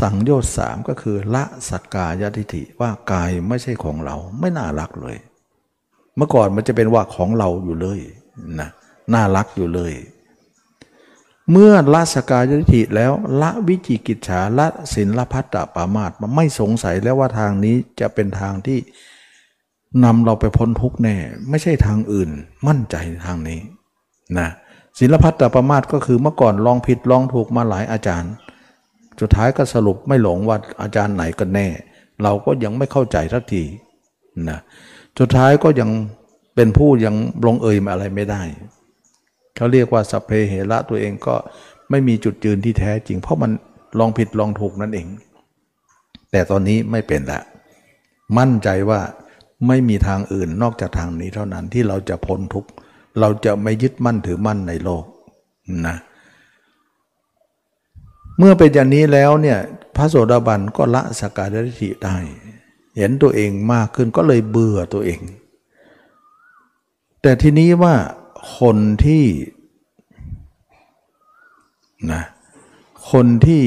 [0.00, 5.16] สังโยชน์สามก็คือละสกกายทิฏฐิว่ากายไม่ใช่ของเราไม่น่ารักเลย
[6.16, 8.00] เมื่อก่อนมันจะเป็นว่าของเราอยู่เลย
[8.60, 8.68] นะ
[9.12, 9.92] น่ารักอยู่เลย
[11.50, 18.78] เมื่อละสกายทิฏฐิแล้วละวิจิกิจฉาละศิลพัตตปามาตมันไม่สงสัยแล้วว่าทางนี้จะเป็นทางที่
[20.04, 21.16] นำเราไปพ้นทุกแน่
[21.50, 22.30] ไม่ใช่ทางอื่น
[22.66, 22.96] มั่นใจ
[23.26, 23.60] ทางนี้
[24.38, 24.48] นะ
[24.98, 28.32] ศิลพัตตปามาตก็คือเมื่อก่อนลองผิดลองถูกมาหลายอาจารย์
[29.20, 31.68] สุดท้ายก็สรุปไม่หลงว่าอาจารย์ไหนกันแน่
[32.22, 33.64] เราก็ยังไม่เข้าใจทักที
[34.50, 34.58] นะ
[35.18, 35.90] สุดท้ายก็ยัง
[36.54, 37.14] เป็นผู้ยัง
[37.46, 38.42] ลงเอยมาอะไรไม่ได้
[39.56, 41.34] เขาเรียกว่าสัพเพเหระตัวเองก็
[41.90, 43.50] ไม่มีจุดยืนที่แท้จริง เพราะมัน
[43.98, 45.06] ลองผิดลองถูกนั่นเอง
[46.30, 47.40] แต่ตอนนี้ไม่เป็นละ
[48.38, 49.00] มั่นใจว่า
[49.66, 52.70] ไม่มีทางอื่นนอกจากทางนี้เท่านั้นที่เราจะพ้นทุกข์
[53.20, 55.04] เราจะไม่ยึดมั่นถือมั่นในโลก
[55.86, 55.96] นะ
[58.38, 59.58] เมื่อเป็นอย่างนี้แล้วเนี่ย
[59.96, 62.16] พระโสดาบันก็ละสกายทิฏฐิได้
[62.96, 65.20] เห็นตัวเองมากขึ้นก็เลยเบื่อตัวเอง
[67.22, 67.94] แต่ทีนี้ว่า
[68.58, 69.24] คนที่
[72.12, 72.22] นะ
[73.10, 73.62] คนที่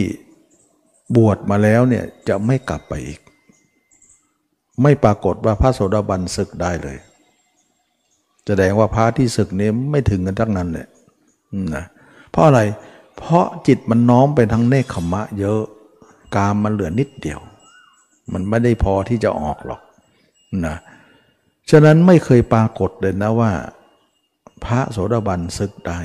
[1.15, 3.19] บวชมาแล้วเนี่ยจะไม่กลับไปอีก
[4.81, 6.97] ไม่ปรากฏว่าพระโสดาบันศึกได้เลย
[8.45, 10.87] แสดงว่าพระที่ศึกนี้ไม่ถึงกันทั้งนั้นเลย
[11.75, 11.85] นะ
[12.31, 12.61] เพราะอะไร
[13.17, 15.61] เพราะจิตมันน้อมไปทั้งเนคขมะเยอะ
[16.35, 17.39] กามมันเหลือนิดเดียว
[18.33, 19.81] มันไม่ได้พอที่จะออกหรอก
[20.67, 20.77] นะ
[21.71, 23.51] ฉะนั้นไม่เคยปรากฏเลยนะว่า
[24.65, 25.99] พระโสดาบันศึกได้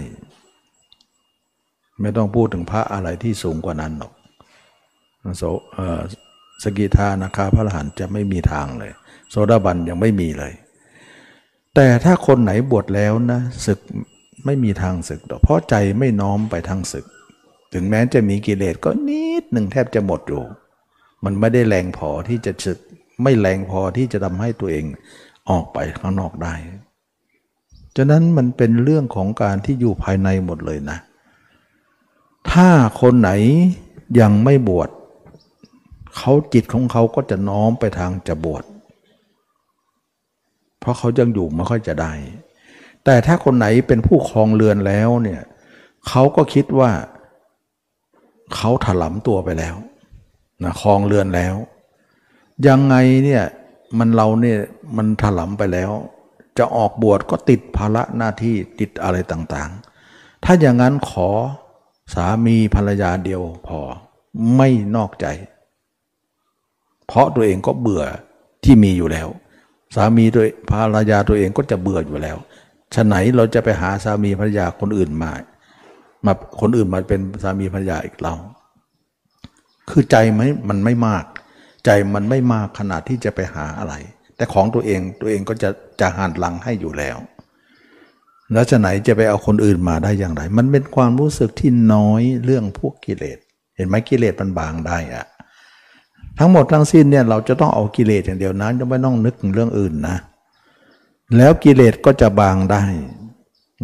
[2.00, 4.12] ไม่ต้องพูดถึงพระอะไรที่สูงกว่านั้นหรอก
[5.38, 5.42] โส
[6.62, 8.92] สกิทานาคาพระอรหันต์จะไม่มีทางเลย
[9.30, 10.52] โสดาบันยังไม่มีเลย
[11.74, 13.80] แต่ถ้าคนไหนบวชแล้วนะศึก
[14.44, 17.06] ไม่มีทางศึกหรอกเพราะใจไม่น้อมไปทางศึก
[17.72, 20.42] ถึงแม้จะมีกิเลสก็นิดหนึ่งแทบจะหมดอยู่
[21.24, 22.78] มันไม่ได้แรงพอที่จะศึก
[23.22, 24.84] ไม่แรงพอที่จะทำให้ตัวเอง
[25.50, 26.54] ออกไปข้างนอกได้
[27.96, 30.98] ฉะนั้นมันเป็นเรื่องของการที่อยู่ภายในหมดเลยนะ
[32.50, 32.68] ถ้า
[33.00, 33.30] คนไหน
[34.20, 34.88] ยังไม่บวช
[36.16, 38.64] เขาจิตของเขาก็จะน้อมไปทางจะบวช
[40.80, 42.12] เพราะเขายังอยู่ไม่ค่อยจะได้
[43.04, 45.40] แต่ถ้าคนไหนเป็นผู้ครองเรือนแล้วเนี่ย
[46.08, 46.90] เขาก็คิดว่า
[48.54, 49.76] เขาถลำตัวไปแล้ว
[50.64, 51.54] นะครองเรือนแล้ว
[52.66, 52.94] ยังไง
[53.24, 53.44] เนี่ย
[53.98, 54.58] มันเราเนี่ย
[54.96, 55.90] มันถลำไปแล้ว
[56.58, 61.28] จะออกบวชก็ติดภาระหน้าที่ติดอะไรต่างๆ ถ้าอย่างนั้นขอ
[62.14, 63.78] สามีภรรยาเดียวพอ
[64.56, 65.26] ไม่นอกใจ
[67.06, 68.04] เพราะตัวเองก็เบื่อ
[68.64, 69.28] ที่มีอยู่แล้ว
[69.94, 72.36] สามีตัวภรรยาตัวเองก็จะเบื่ออยู่แล้ว
[72.94, 75.32] ฉะไหนเราจะไปหาสามีภรรยาคนอื่นมา
[76.26, 78.34] มาคนอื่นมาเป็นสามีภรรยาอีกเรา
[79.90, 81.24] คือใจไม่มันไม่มาก
[81.84, 83.94] ใจมันไม่มากขนาดที่จะไปหาอะไร
[84.36, 85.70] แต่ของตัวเองตัวเองก็จะ
[86.00, 87.16] จะหันหลังให้อยู่แล้ว
[88.52, 93.38] แล้วจะไหนจะไปเอาคนอื่นมาได้อย่างไร มันเป็นความรู้สึกที่น้อยเรื่องพวกกิเลส
[93.76, 95.26] เห็นไหมกิเลสมันบางได้อะ
[96.38, 100.16] ทั้งหมดทั้งสิ้นเนี่ยเราจะต้องเอากิเลสอย่างเดียวนะจะไม่ต้องนึกถึงเรื่องอื่นนะ
[101.36, 102.84] แล้วกิเลสก็จะบางได้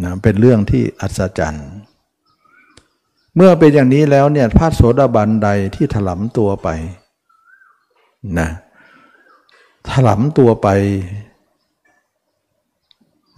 [0.05, 1.69] นะเป็นเรื่องที่อัศจรรย์
[3.37, 6.69] เมื่อเป็นอย่างนี้แล้วเนี่ยพระโสดาบันใดที่ถลำตัวไป
[8.39, 8.49] นะ
[9.91, 10.69] ถลำตัวไป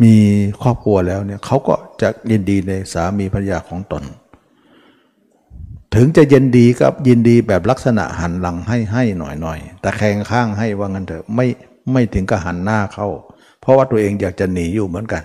[0.03, 0.15] มี
[0.63, 4.03] ครอบครัวแล้วเนี่ยเขาก็จะยินดีในสามีภรรยาของตน
[5.95, 11.47] ถึงจะยินดีกับยินดีแบบลักษณะหันหลังให้ให้หน่อยหน่อยแต่แขงข้างให้ว่างั้นเถอะไม่
[11.93, 13.09] ไม่ถึงกับหันหน้าเข้า
[13.61, 15.23] เพราะว่าตัวเองอยากจะหนีอยู่เหมือนกัน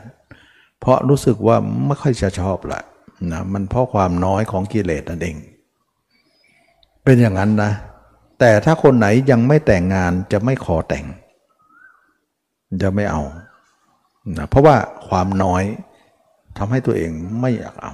[0.79, 1.55] เพราะรู้สึกว่า
[1.85, 2.81] ไม่ค่อยจะชอบละ
[3.31, 5.37] นะมันเพราะความน้อยของกิเลสนั่นเอง
[7.03, 7.71] เป็นอย่างนั้นนะ
[8.39, 11.05] แต่ถ้าคนไหนยังไม่แต่งงานจะไม่ขอแต่ง
[12.83, 13.21] จะไม่เอา
[14.37, 14.75] นะเพราะว่า
[15.07, 15.63] ความน้อย
[16.57, 17.11] ทำให้ตัวเอง
[17.41, 17.93] ไม่อยากเอา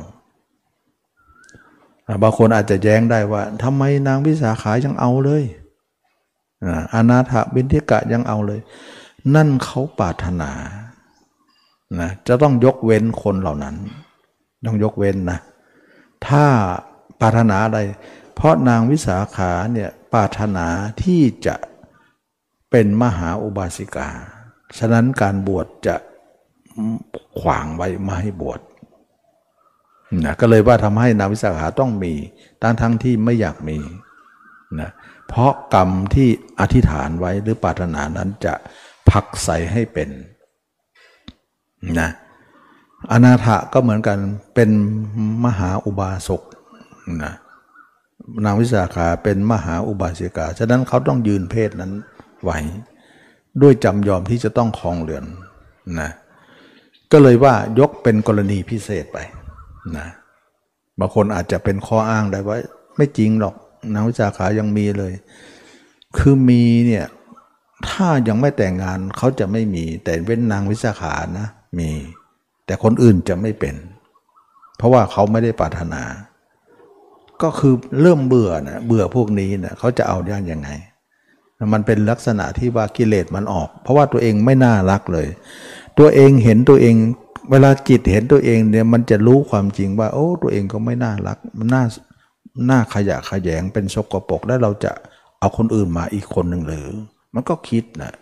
[2.23, 5.43] บางคนอาจจะแย้งได้ว่าทำไมนางวิสาขายังเอาเลย
[6.93, 8.59] อนาถบินทิกะยังเอาเลย
[9.35, 10.51] นั่นเขาปรารถนา
[11.99, 13.75] นะจะต้องยกเว้นคนเหล่านั้น
[14.65, 15.39] ต้องยกเว้นนะ
[16.27, 16.45] ถ้า
[17.21, 17.79] ปรารถนาอะไร
[18.35, 20.67] เพราะนางวิสาขาเนี่ยปรารถนา
[21.03, 21.55] ที่จะ
[22.71, 24.09] เป็นมหาอุบาสิกา
[24.77, 25.95] ฉะนั้นการบวชจะ
[27.39, 28.59] ขวางไว้ไมาให้บวช
[30.25, 32.13] นะก็เลยว่าทำให้นางวิสาขาต้องมี
[32.61, 33.77] ตั้งทั้งที่ไม่อยากมี
[34.79, 34.89] นะ
[35.27, 38.53] เพราะกรรมที่อธิษฐานไว้หรือปรารถนานั้นจะ
[39.09, 40.09] พักใสให้เป็น
[41.99, 42.09] นะ
[43.11, 44.17] อนาถก็เหมือนกัน
[44.55, 44.69] เป็น
[45.45, 46.41] มหาอุบาสก
[47.23, 47.33] นะ
[48.45, 51.91] นางวิสาขาเป็นมหาอุบาสิกา ฉะนั้นเขาต้องยืนเพศนั้น
[52.43, 52.51] ไหว
[53.61, 55.25] ด้วยจำยอมที่จะต้องคลองเรือน
[55.99, 56.09] นะ
[57.11, 59.17] ก็เลยว่ายกเป็นกรณีพิเศษไป
[59.97, 60.07] นะ
[60.99, 62.57] บางคนอาจจะเป็นข้ออ้างได้ว่า
[62.97, 63.55] ไม่จริงหรอก
[63.93, 65.13] นางวิสาขายังมีเลย
[66.17, 67.05] คือมีเนี่ย
[67.89, 71.47] ถ้ายังไม่แต่งงานเขาจะไม่มี แต่เว้นนางวิสาขานะ
[71.79, 71.89] มี
[72.65, 73.75] แต่คนอื่นจะไม่เป็น
[74.77, 76.03] เพราะว่าเขาไม่ได้ปรารถนา
[77.43, 80.69] ก็คือเริ่มเบื่อนะเบื่อพวกนี้นะเขาจะเอาได้ยังไง
[81.73, 85.27] มันเป็นลักษณะที่ว่ากิเลสมันออก เพราะว่าตัวเองไม่น่ารักเลย
[85.99, 86.95] ตัวเองเห็นตัวเอง
[87.51, 91.83] เวลาจิตเห็นตัวเองเนี่ยมันจะรู้ความจริงว่า โอ้ ตัวเองก็ไม่น่ารัก มันน่า
[92.69, 94.91] น่าขยะขยงเป็นสกปรกแล้วเราจะ
[95.39, 96.87] เอาคนอื่นมาอีกคนหนึ่งหรือ
[97.33, 98.13] มันก็คิดนะ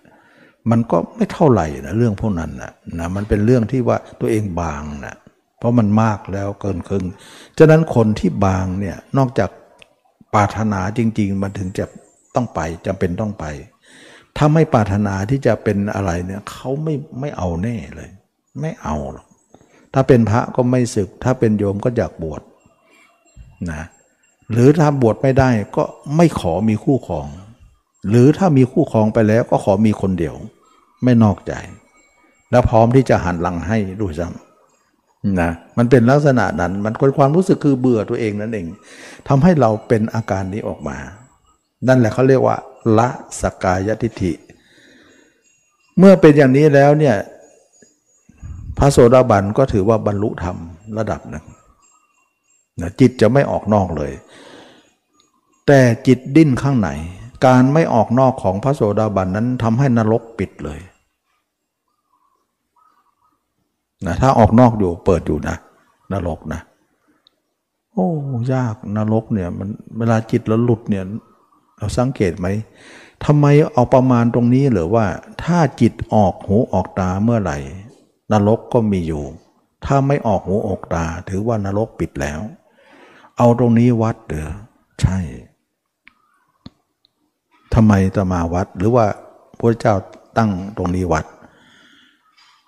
[0.70, 5.16] มันก็ไม่เท่าไหร่นะเรื่องพวกนั้นนะนะมันเป็นเรื่องที่ว่าตัวเองบางนะ
[5.58, 7.06] เพราะมันมากแล้วเกินครึ่ง
[7.58, 9.50] ฉะนั้นคนที่บางเนี่ยนอกจาก
[10.34, 11.86] ปรารถนาจริง ๆ มันถึงจะ
[12.36, 13.46] ต้องไปจำเป็นต้องไป
[14.38, 18.10] ถ้าไม่ปรารถนาที่จะเป็นอะไรเนี่ยเขาไม่ไม่เอาแน่เลย
[18.62, 19.28] ไม่เอาหรอก
[19.94, 22.42] ถ้าเป็นพระก็ไม่ศึก ถ้าเป็นโยมก็อยากบวช
[23.72, 23.82] นะ
[24.52, 25.84] หรือถ้าบวชไม่ได้ก็
[26.16, 27.28] ไม่ขอมีคู่ครอง
[28.10, 30.36] หรือถ้ามีคู่ครองไปแล้วก็ขอมีคนเดียว
[31.04, 31.54] ไม่นอกใจ
[32.52, 38.68] แล้วพร้อมที่จะหันหลังให้ด้วยซ้ำนะมันเป็นลักษณะนั้นมันความรู้สึกคือเบื่อตัวเองนั่นเอง
[39.28, 40.98] ทำให้เราเป็นอาการนี้ออกมา
[41.88, 42.58] นั่นแหละเขาเรียกว่า
[42.98, 43.10] ละ
[43.42, 44.34] สกายทิฏฐิ
[45.98, 47.16] เมื่อเป็นอย่างนี้แล้วเนี่ย
[48.78, 50.58] พระโสดาบันก็ถือว่าบรรลุธรรม
[50.98, 51.46] ระดับหนึ่ง
[52.82, 54.12] นะจิตจะไม่ออกนอกเลย
[55.68, 56.90] แต่จิตดิ้นข้างใน
[57.46, 60.80] การไม่ออกนอกของพระโสดาบันนั้นทำให้นรกปิดเลย
[64.06, 65.58] นะถ้าออกนอกอยู่เปิดอยู่นะ
[66.14, 66.62] นรกนะ
[67.94, 68.08] โอ้
[68.54, 71.04] ยากนรกเนี่ยมันเวลาจิตเราหลุดเนี่ย
[71.78, 72.48] เราสังเกตไหม
[73.26, 75.06] ทำไมเอาประมาณตรงนี้หรือว่า
[75.44, 77.58] ถ้าจิตออกหูออกตาเมื่อไหร่
[78.32, 79.24] นรกก็มีอยู่
[79.86, 82.40] ถ้าไม่ออกหูออกตา ถือว่านรกปิดแล้ว
[83.38, 84.50] เอาตรงนี้วัดเด้อ
[85.02, 85.18] ใช่
[87.74, 89.06] ทำไมจะมาวัด หรือว่า
[89.60, 89.96] พระเจ้า
[90.38, 91.26] ตั้งตรงนี้วัด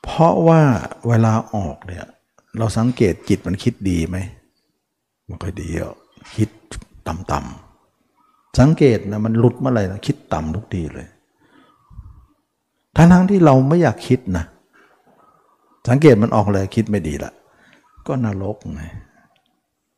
[0.03, 0.61] เพราะว่า
[1.07, 2.05] เวลาออกเนี่ย
[2.57, 4.17] เราสังเกตจิตมันคิดดีไหม
[5.29, 5.95] มันก็ดีอะ
[6.35, 6.49] คิด
[7.07, 11.07] ต่ำๆสังเกตนะมันหลุดเมื่อไหร่นะคิดต่ำทุกทีเลย
[12.95, 14.45] ทั้งทั้งที่เราไม่อยากคิดนะ
[15.89, 17.31] สังเกตมันออกเลยคิดไม่ดีละ
[18.07, 18.83] ก็นรกไง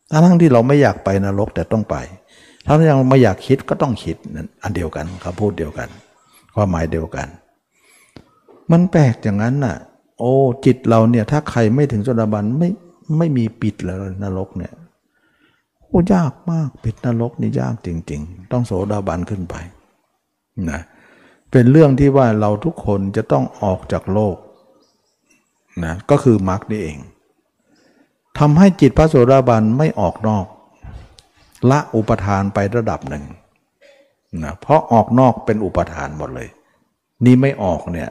[0.10, 1.96] ทั้งทั้งที่เราไม่อยากไปนรกแต่ต้องไป
[2.66, 5.90] ถ้ายังไม่อยากคิดก็ต้องคิดนั่นอันเดียวกันคำพูดเดียวกัน
[6.56, 7.28] ความหมายเดียวกัน
[8.72, 9.76] มันแปลกอย่างนั้นน่ะ
[10.20, 10.34] โอ้
[10.66, 12.70] จิตเราเนี่ย ถ้าใครไม่ถึงโสดาบันไม่
[13.18, 14.74] ไม่มีปิดแล้วนรกเนี่ย
[15.88, 19.56] โอ้ยากมากปิดนรกนี่ยากจริง ๆ ต้องโสดาบันขึ้นไป
[20.70, 20.82] นะ
[21.52, 24.38] เป็นเรื่องที่ว่าเราทุกคนจะต้องออกจากโลก
[25.86, 26.98] นะก็คือมรรคนี่เอง
[28.40, 30.46] ทำให้จิตพระโสดาบันไม่ออกนอก
[31.70, 33.24] ละอุปทานไประดับหนึ่ง
[34.44, 36.48] นะเพราะออกนอกเป็นอุปทานหมดเลย
[37.26, 38.10] นี่ไม่ออกเนี่ย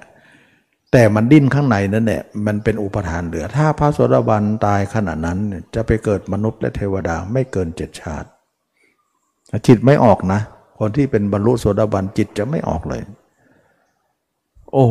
[0.93, 5.39] แต่มันดิ้นข้างในนั่นแหละมันเป็นอุปทานเหลือ ถ้าพระโสดาบันตายขณะนั้น
[5.75, 8.29] จะไปเกิดมนุษย์และเทวดาไม่เกินเจ็ดชาติ
[9.67, 10.41] จิตไม่ออกนะ
[10.79, 13.03] คนที่เป็นบรรลุโสดาบันจิตจะไม่ออกเลย
[14.73, 14.87] โอ้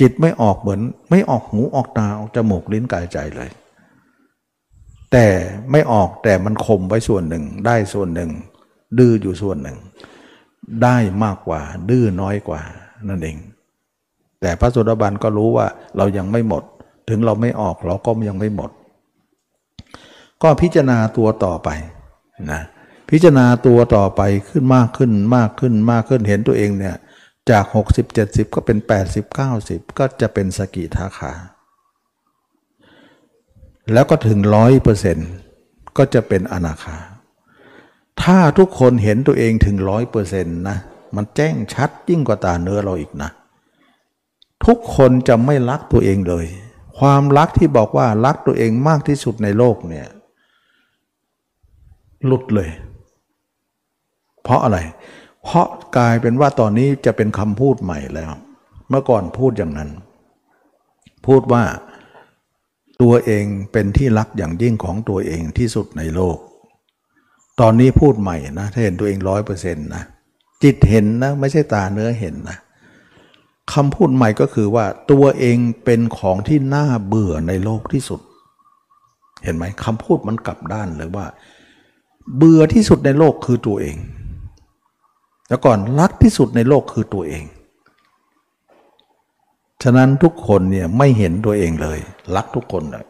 [0.00, 0.80] จิตไม่ออกเหมือน
[1.10, 3.48] ไม่ออกหูออกตาออกจมูกลิ้นกายใจเลย
[5.16, 5.28] แต่
[5.72, 8.30] ไม่ออกแต่มันข่มไว้ส่วนหนึ่ง ได้ส่วนหนึ่ง
[8.98, 9.78] ดื้ออยู่ส่วนหนึ่ง
[10.82, 11.60] ได้มากกว่า
[11.90, 12.60] ดื้อน้อยกว่า
[13.08, 13.38] นั่นเอง
[14.40, 16.62] แต่พระสุดาบันก็รู้ว่าเรายังไม่หมด
[17.08, 18.70] ถึงเราไม่ออกเราก็ยังไม่หมด
[20.42, 21.68] ก็พิจารณาตัวต่อไป
[22.52, 22.62] นะ
[23.10, 26.96] พิจารณาตัวต่อไปขึ้นมากขึ้นมากขึ้นมากขึ้นเห็นตัวเองเนี่ย
[27.50, 28.78] จาก 60 70 ก็เป็น
[29.14, 31.32] 80 90 ก็จะเป็นสกิทาคา
[33.92, 35.30] แล้วก็ถึงร้อยเปอร์เซ็นต์
[35.96, 36.96] ก็จะเป็นอนาคา
[38.22, 40.76] ถ้าทุกคนเห็นตัวเองถึงร้อยเปอร์เซ็นต์นะ
[41.16, 43.30] มันแจ้งชัดยิ่งกว่าตาเนื้อเราอีกนะ
[44.66, 46.46] ทุกคนจะไม่รักตัวเองเลย
[46.98, 50.06] ความรักที่บอกว่ารักตัวเองมากที่สุดในโลกเนี่ย
[52.26, 52.70] หลุดเลย
[54.42, 54.78] เพราะอะไร
[55.42, 55.66] เพราะ
[55.96, 58.32] กลายเป็นว่าตอนนี้จะเป็นคำพูดใหม่แล้ว
[58.88, 59.90] เมื่อก่อนพูดอย่างนั้น
[61.26, 61.62] พูดว่า
[63.04, 66.38] ตัวเองเป็นที่รักอย่างยิ่งของตัวเองที่สุดในโลก
[67.60, 70.02] ตอนนี้พูดใหม่นะถ้าเห็นตัวเองร้อยเปอร์เซ็นต์นะ
[70.62, 72.58] จิตเห็นนะไม่ใช่ตาเนื้อเห็นนะ
[73.72, 78.20] คำพูดใหม่ก็คือว่าตัวเองเป็นของที่น่าเบื่อในโลกที่สุด
[79.44, 81.26] เห็นไหมคำพูดมันกลับด้านเลยว่า
[82.36, 83.96] เบื่อที่สุดในโลกคือตัวเอง
[85.48, 87.44] แล้วก่อนรักที่สุดในโลกคือตัวเอง
[89.84, 91.98] ฉะนั้นทุกคนเนี่ยไม่เห็นตัวเองเลย
[92.36, 93.06] รักทุกคนเลย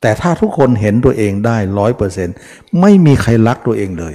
[0.00, 2.36] แต่ถ้าทุกคนเห็นตัวเองได้ร้อยเปอร์เซ็นต์
[2.80, 4.14] ไม่มีใครรักตัวเองเลย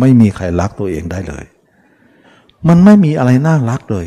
[0.00, 1.44] ไม่มีใครรักตัวเองได้เลย
[2.68, 4.06] มันไม่มีอะไรน่ารักเลย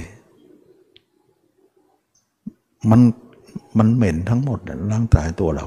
[2.90, 3.02] มัน
[3.78, 4.60] มันเหม็นทั้งหมด
[4.92, 5.66] ร่างกายตัวเรา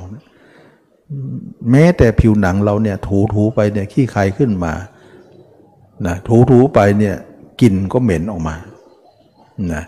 [1.71, 4.73] แม้แต่ผิวหนังเราเนี่ยถูถูไปเนี่ยขี้ใครขึ้นมา
[6.07, 7.17] นะถูถูไปเนี่ย
[7.61, 8.55] กลิ่นก็เหม็นออกมา
[9.75, 9.85] นะ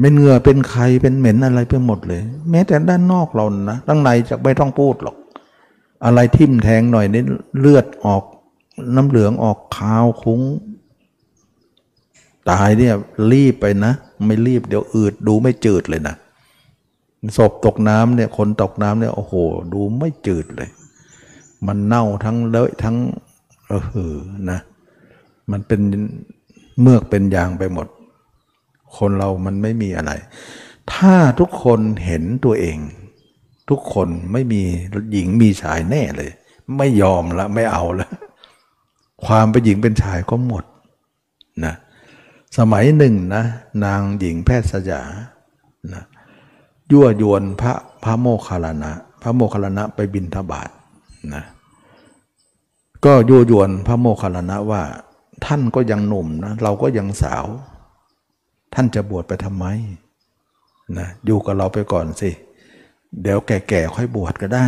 [0.00, 5.16] เป็นเหงื่อเป็นใครเป็นเหม็นอะไรไปหมดเลย แม้แต่ด้านนอกเรานะด้านในจะไม่ต้องพูดหรอก
[6.04, 7.22] อะไรทิ่มแทงหน่อยนี่
[7.58, 8.22] เลือดออก
[8.96, 10.40] น้ำเหลืองออกขาวคุ้ง
[12.50, 12.94] ตายเนี่ย
[13.32, 13.92] รีบไปนะ
[14.26, 16.14] ไม่รีบเดี๋ยวอืดดูไม่จืดเลยนะ
[17.36, 19.34] ศพตกน้ำเนี่ยคนตกน้ำเนี่ยโอ้โห
[19.72, 20.70] ดูไม่จืดเลย
[21.66, 22.96] มันเน่าทั้งเลอะทั้ง
[23.68, 23.72] เอ
[24.14, 24.16] อ
[24.50, 24.58] นะ
[25.50, 25.80] มันเป็น
[26.80, 27.86] เมือกเป็นยางไปหมด
[28.96, 30.12] คนเรามันไม่มีอะไร
[30.92, 32.78] ถ้าทุกคนเห็นตัวเอง
[33.70, 34.62] ทุกคนไม่มี
[35.12, 36.30] หญิงมีชายแน่เลย
[36.76, 38.08] ไม่ยอมละไม่เอาละ
[39.26, 40.64] ความเป็นหญิงเป็นชายก็หมด
[41.64, 41.74] นะ
[42.58, 43.44] สมัยหนึ่งนะ
[43.84, 45.02] นางหญิงแพทย์สยา
[45.94, 46.02] นะ
[46.90, 47.72] ยั่วยวนพระ
[48.04, 50.70] พระโมคคัลลานะ พระโมคคัลลานะไปบินทบาท
[51.34, 51.42] นะ
[53.04, 54.82] ก็ยั่วยวนพระโมคคัลลานะว่า
[55.44, 57.46] ท่านก็ยังหนุ่มนะเราก็ยังสาว
[58.74, 59.66] ท่านจะบวชไปทำไม
[60.98, 62.30] นะอยู่กับเราไปก่อนสิ
[63.22, 64.66] เดี๋ยวแก่ๆค่อยบวชก็ได้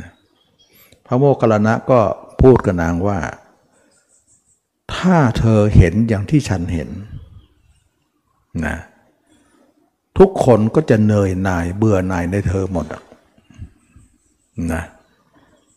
[0.00, 0.10] นะ
[1.06, 2.00] พระโมคคัลลานะก็
[2.40, 3.18] พูดกับนางว่า
[4.94, 6.90] ถ้าเธอเห็นอย่างที่ฉันเห็น
[8.66, 8.76] นะ
[10.18, 12.86] ทุกคนก็จะเนยนายเบื่อหน่ายในเธอหมด
[14.72, 14.82] นะ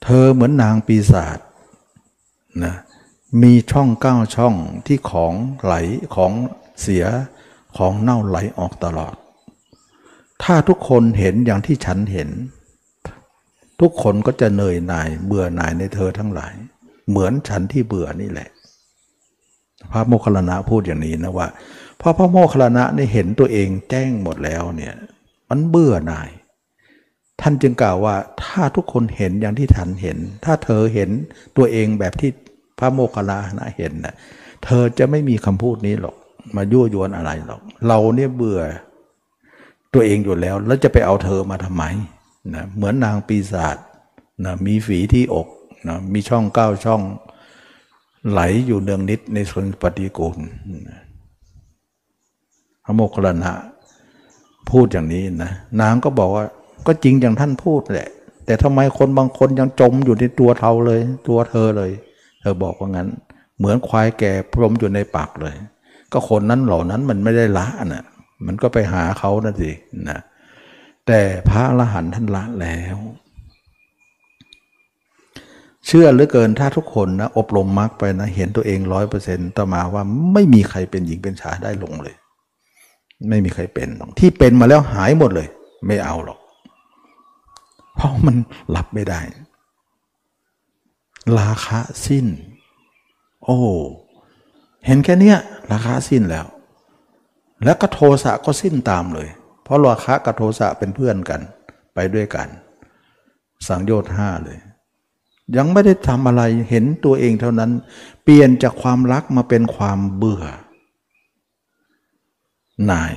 [0.03, 1.39] เธอเหมือนนางปีศาจ
[2.63, 2.73] นะ
[3.41, 4.55] มีช่องเก้าช่อง
[4.85, 5.73] ที่ของไหล
[6.15, 6.31] ของ
[6.81, 7.05] เสีย
[7.77, 9.15] ของเน่าไหลออกตลอด
[10.43, 12.29] ถ้าทุกคนเห็นอย่างที่ฉันเห็น
[13.81, 16.53] ทุกคนก็จะเหนื่อยหน่ายเบื่อหน่ายในเธอทั้งหลาย
[17.09, 18.49] เหมือนฉันที่เบื่อนี่แหละ
[19.91, 21.47] พระโมคคัลลานะพูดอย่างนี้นะว่า
[22.01, 24.95] พอพระโมคคัลลานะนี่เห็นตัวเองแจ้งหมดแล้วเนี่ย
[25.49, 26.29] มันเบื่อหน่าย
[27.41, 31.09] ท่านจึงกล่าวว่าถ้าทุกคนเห็นอย่างที่ท่านเห็น ถ้าเธอเห็น
[31.57, 32.31] ตัวเองแบบที่
[32.79, 34.15] พระโมคคัลลานะเห็นนะ่ะ
[34.65, 36.15] เธอจะไม่มีคำพูดนี้หรอก
[36.55, 38.61] มายั่วยวนอะไรหรอก เราเนี่ยเบื่อ
[39.93, 41.83] ตัวเองอยู่แล้ว แล้วจะไปเอาเธอมาทำไม
[42.53, 43.77] นะเหมือนนางปีศาจ
[44.45, 45.47] นะมีฝีที่อก
[45.87, 47.01] นะมีช่องเก้าช่อง
[48.29, 50.37] ไหลอยู่เนืองนิดในส่วนปฏิกูล
[52.83, 53.53] พระโมคคัลลานะ
[54.69, 56.45] พูดอย่างนี้นะนางก็บอกว่า
[56.85, 58.09] ก็จริงอย่างท่านพูดแหละ
[58.45, 61.91] แต่ทำไมคนบางคนยังจมอยู่ในตัวเธอเลย ตัวเธอเลย
[62.41, 63.09] เธอบอกว่างั้น
[63.57, 65.55] เหมือนควายแก่พรมอยู่ในปากเลย
[66.13, 68.05] ก็คนนั้นเหล่านั้นมันไม่ได้ละนะ
[68.45, 69.71] มันก็ไปหาเขานั่นสิ
[70.09, 70.19] นะ
[71.07, 72.97] แต่พระอรหันต์ท่านละแล้ว
[75.87, 80.03] เชื่อเหลือเกินถ้าทุกคนนะอบรมมรรคไปนะเห็นตัวเองร้อยเปอร์เซ็นต์ต่อมาว่า
[80.33, 82.15] ไม่มีใครเป็นหญิงเป็นชายได้ลงเลย
[83.29, 83.87] ไม่มีใครเป็น
[84.19, 85.47] ที่เป็นมาแล้วหายหมดเลย
[85.87, 86.39] ไม่เอาหรอก
[87.95, 88.35] เพราะมัน
[88.71, 89.19] หลับไม่ได้
[91.39, 92.25] ราคาสิ้น
[93.45, 93.59] โอ้
[94.85, 95.33] เห็นแค่นี้
[95.71, 96.45] ราคาสิ้นแล้ว
[97.63, 99.27] แล้วก็โทสะก็สิ้นตามเลย
[99.63, 101.41] เพราะราคากับโทสะเป็นเพื่อนกัน
[101.93, 102.47] ไปด้วยกัน
[103.67, 104.57] สังโยชน์ห้าเลย
[105.55, 107.71] ยังไม่ได้ทำอะไรเห็นตัวเองเท่านั้น
[108.23, 110.43] เปลี่ยนจากความรักมาเป็นความเบื่อ
[112.87, 113.13] หน่าย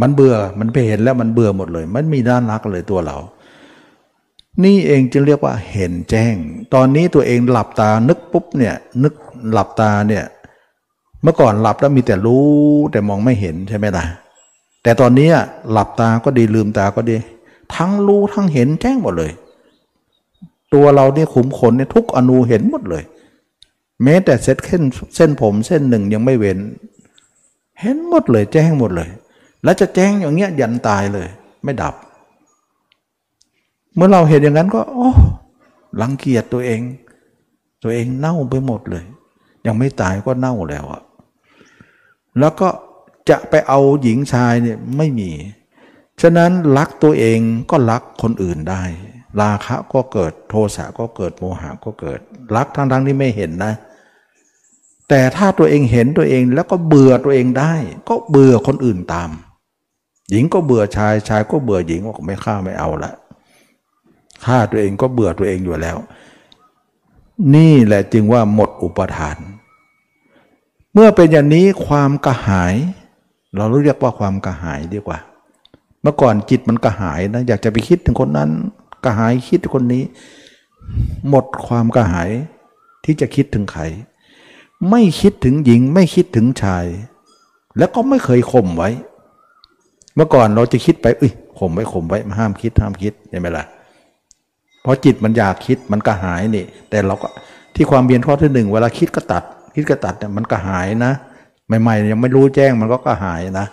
[0.00, 3.16] มันเบื่อมันไปเห็นแล้วมันเบื่อหมดเลย มันมีด้านรักเลยตัวเรา
[4.62, 6.34] นี่เองจึงเรียกว่าเห็นแจ้ง
[6.74, 9.14] ตอนนี้ตัวเองหลับตานึกปุ๊บเนี่ยนึก
[9.52, 10.24] หลับตาเนี่ย
[11.22, 12.46] เมื่อก่อนหลับแล้วมีแต่รู้
[12.92, 14.04] แต่มองไม่เห็นใช่ไหมล่ะ
[14.82, 15.30] แต่ตอนนี้
[15.72, 17.16] หลับตาก็ดีลืมตาก็ดี
[17.74, 19.32] ทั้งรู้ทั้งเห็นแจ้งหมดเลย
[20.74, 23.04] ตัวเราเนี่ยขุมขนเนี่ยทุกอนูเห็นหมดเลย
[24.02, 24.58] แม้แต่เส้น
[25.14, 26.58] เส้นผมเส้นหนึ่งยังไม่เว้น
[27.80, 29.10] เห็นหมดเลยแจ้งหมดเลย
[29.64, 31.28] แล้วจะแจ้งอย่างเงี้ยยันตายเลย
[31.64, 31.94] ไม่ดับ
[33.94, 35.10] เมื่อเราเห็นอย่างนั้นก็ โอ้
[36.00, 36.80] ลังเกียจตัวเอง
[37.82, 39.04] ตัวเองเน่าไปหมดเลย
[39.66, 41.02] ยังไม่ตายก็เน่าแล้วอะ
[42.38, 42.68] แล้วก็
[43.30, 45.30] จะไปเอาหญิงชายเนี่ยไม่มี
[46.22, 47.38] ฉะนั้นรักตัวเอง
[47.70, 48.82] ก็รักคนอื่นได้
[49.40, 52.20] ราคะก็เกิดโทสะก็เกิดโมหะก็เกิด
[52.56, 53.72] รักทั้งทั้งที่ไม่เห็นนะ
[55.08, 57.74] แต่ถ้าตัวเองเห็นตัวเองแล้วก็เบื่อตัวเองได้
[58.08, 59.30] ก็เบื่อคนอื่นตาม
[60.30, 63.12] หญิงก็เบื่อชายชายก็เบื่อหญิงว่าไม่ฆ่าไม่เอาละ
[64.44, 65.98] ฆ่าตัวเองก็เบื่อตัวเองอยู่แล้ว
[67.54, 69.36] นี่แหละจึงว่าหมดอุปทาน
[70.92, 72.74] เมื่อเป็นอย่างนี้ความกระหาย
[73.56, 75.18] เราเรียกว่าความกระหายดีกว่า
[76.02, 78.50] เมื่อก่อนจิตมันกระหายนะอยากจะไปคิดถึงคนนั้น
[79.04, 80.02] กระหายคิดถึงคนนี้
[81.28, 82.30] หมดความกระหาย
[83.04, 83.82] ที่จะคิดถึงใคร
[84.90, 86.86] ไม่คิดถึงหญิงไม่คิดถึงชาย
[87.78, 88.90] แล้วก็ไม่เคยข่มไว้
[90.14, 93.64] เมื่อก่อนเราจะคิดไปอุ้ยข่มไว้ข่มไว้ห้ามคิดห้ามคิดใช่ไหมล่ะ
[94.84, 97.28] เพราะจิตมันอยากคิดมันกระหายนี่ แต่เราก็
[97.74, 101.12] ที่ความเบียนข้อที่หนึ่งเวลาคิดก็ตัด คิดก็ตัดเนี่ยมันกระหายนะ
[101.82, 103.66] ใหม่ๆยังไม่รู้แจ้งมันก็กระหายนะ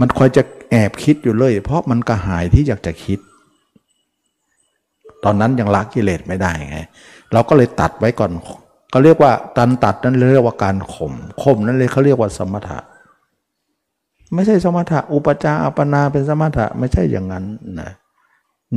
[0.00, 3.18] มันคอยจะแอบคิดอยู่เลย เพราะมันกระหายที่อยากจะคิด
[5.24, 6.78] ตอนนั้นยังละกิเลสไม่ได้ไง
[7.32, 8.30] เราก็เลยตัดไว้ก่อน
[8.92, 11.12] ก็เรียกว่าตันตัดนั้นเรียกว่าการข่ม
[11.42, 12.78] ข่มนั้นเลยเขาเรียกว่าสมถะ
[14.34, 17.44] ไม่ใช่สมถะ อุปจาอัปนาเป็นสมถะไม่ใช่อย่างนั้น
[17.80, 17.90] นะ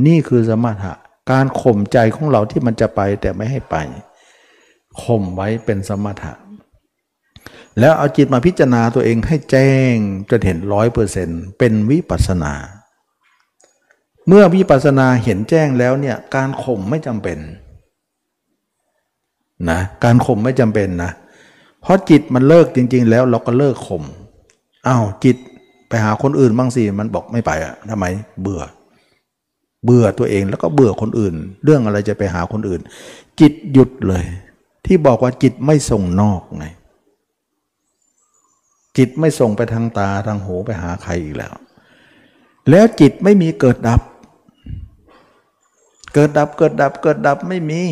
[0.06, 0.92] นี่คือสมถะ
[1.30, 3.76] การข่มใจของเราที่มันจะไปแต่ไม่ให้ไป
[5.02, 6.32] ข่มไว้เป็นสมถะ
[7.80, 9.94] แล้วเอาจิตมาพิจารณาตัวเองให้แจ้ง
[10.30, 12.54] จนเห็นร้อยเปอร์เซ็นต์เป็นวิปัสนา
[14.26, 17.38] เมื่อวิปัสนาเห็นแจ้งแล้วเนี่ยการข่มไม่จำเป็น
[19.70, 21.10] นะการข่มไม่จำเป็นนะ
[21.82, 24.04] เพราะจิตมันเลิกจริง ๆ แล้วเราก็เลิกข่ม
[24.86, 25.36] อ้าวจิต
[25.88, 28.06] ไปหาคนอื่นบ้างสิมันบอกไม่ไปอะทำไม
[28.40, 28.62] เบื่อ
[29.84, 32.80] เบื่อตัวเองแล้วก็เบื่อคนอื่น เรื่องอะไรจะไปหาคนอื่น
[33.40, 34.24] จิตหยุดเลย
[34.86, 36.66] ที่บอกว่าจิตไม่ส่งนอกไง
[38.98, 41.52] จิตไม่ส่งไปทางตาทางหูไปหาใครอีกแล้ว
[42.70, 44.00] แล้วจิตไม่มีเกิดดับ
[46.14, 47.82] เกิดดับเกิดดับเกิดดับไม่มี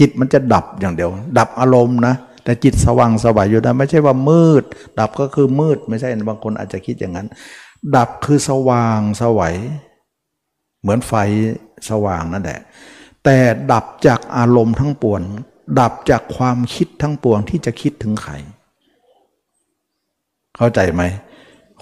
[0.00, 2.14] จิตมันจะดับอย่างเดียว ดับอารมณ์นะ
[2.44, 4.64] แต่จิตสว่างสวายอยู่นะไม่ใช่ว่ามืด
[4.98, 7.28] ดับก็คือมืดไม่ใช่บางคนอาจจะคิดอย่างนั้น
[7.96, 9.56] ดับคือสว่างสวัย
[10.82, 11.12] เหมือนไฟ
[11.88, 12.60] สว่างนั่นแหละ
[13.24, 13.38] แต่
[13.72, 15.20] ดับจากอารมณ์ทั้งปวง
[15.80, 18.32] ดับจากความคิดทั้งปวงที่จะคิดถึงใคร
[20.56, 21.02] เข้าใจไหม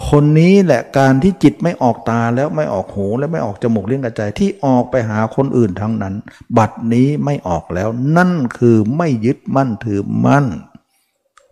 [0.09, 6.15] คนนี้แหละการที่จิตไม่ออกตาแล้วไม่ออกหูแล้วไม่ออกจมูกเลี้ยงกระใจที่ออกไปหาคนอื่นทั้งนั้น
[6.59, 10.47] บัดนี้ไม่ออกแล้ว นั่นคือไม่ยึดมั่นถือมั่น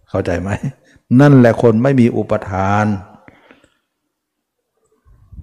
[0.09, 0.51] เข้าใจไหม
[1.21, 2.85] นั่นแหละคนไม่มีอุปทาน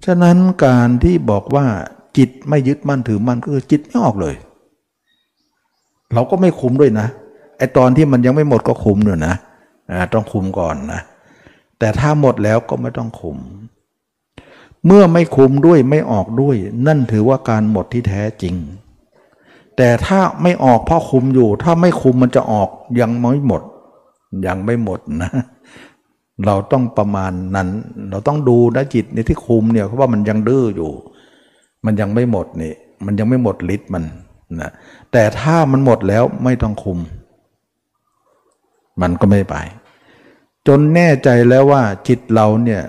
[0.05, 1.65] ฉะนั้นการที่บอกว่า
[2.17, 4.35] จิตไม่ยึดมั่นถือมั่นก็คือจิตไม่ออกเลย
[6.13, 7.07] เราก็ไม่คุมด้วยนะ
[7.57, 9.33] ไอตอนที่มันยังไม่หมดก็คุมด้วยนะ
[10.13, 11.01] ต้องคุมก่อนนะ
[11.79, 13.37] แต่ถ้าหมดแล้วก็ไม่ต้องคุม
[14.85, 16.55] เมื่อไม่คุมด้วยไม่ออกด้วย
[16.87, 18.55] นั่นถือว่าการหมดที่แท้จริง
[19.77, 22.69] แต่ถ้าไม่ออกเพราะคุมอยู่ ถ้าไม่คุมมันจะออก
[23.01, 23.61] ยังไม่หมด
[24.47, 25.31] ยังไม่หมดนะ
[26.45, 27.69] เราต้องประมาณนั้น
[28.11, 30.91] เราต้องดูนะจิตในที่คุมเนี่ยเพราะว่ามันยังดื้ออยู่
[31.85, 32.73] มันยังไม่หมดนี่
[33.05, 34.03] มันยังไม่หมดฤทธิ์มัน
[34.61, 34.71] นะ
[35.11, 36.99] แต่ถ้ามันหมดแล้วไม่ต้องคุม
[39.01, 39.55] มันก็ไม่ไป
[40.67, 42.81] จนแน่ใจแล้วว่าจิตเราเนี่ย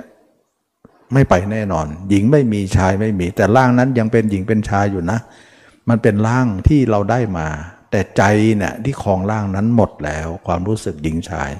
[1.14, 5.18] ไม่ไปแน่นอน หญิงไม่มีชายไม่มี แต่ร่างนั้นยังเป็นหญิงเป็นชายอยู่นะ
[5.88, 7.46] มันเป็นร่างที่เราได้มา
[7.90, 8.22] แต่ใจ
[8.58, 11.50] เนี่ยที่คลองร่างนั้นหมดแล้ว ความรู้สึกหญิงชาย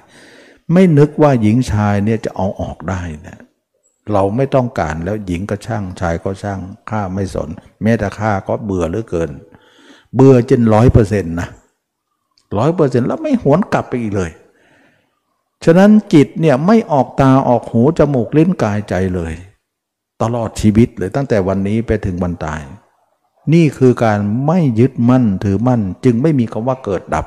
[0.73, 3.39] ไม่นึกว่าหญิงชายเนี่ยจะเอาออกได้นะ
[4.13, 6.61] เราไม่ต้องการแล้วหญิงก็ช่างชายก็ช่าง
[6.91, 7.49] ข้าไม่สน
[7.83, 9.31] แม้แต่ข้าก็เบื่อเหลือเกิน
[10.15, 11.49] เบื่อจนร้อยเปอร์เซ็นต์นะ
[12.59, 14.31] ร้อยเปอร์เซ็นต์แล้วไม่หวนกลับไปอีกเลย
[15.65, 19.33] ฉะนั้นจิตเนี่ยไม่ออกตาออกหูจมูกลิ้นกายใจเลย
[20.23, 22.61] ตลอดชีวิตเลยตั้งแต่วันนี้ไปถึงวันตาย
[23.53, 27.27] นี่คือการไม่ยึดมั่นถือมั่นจึงไม่มีคำว่าเกิดดับ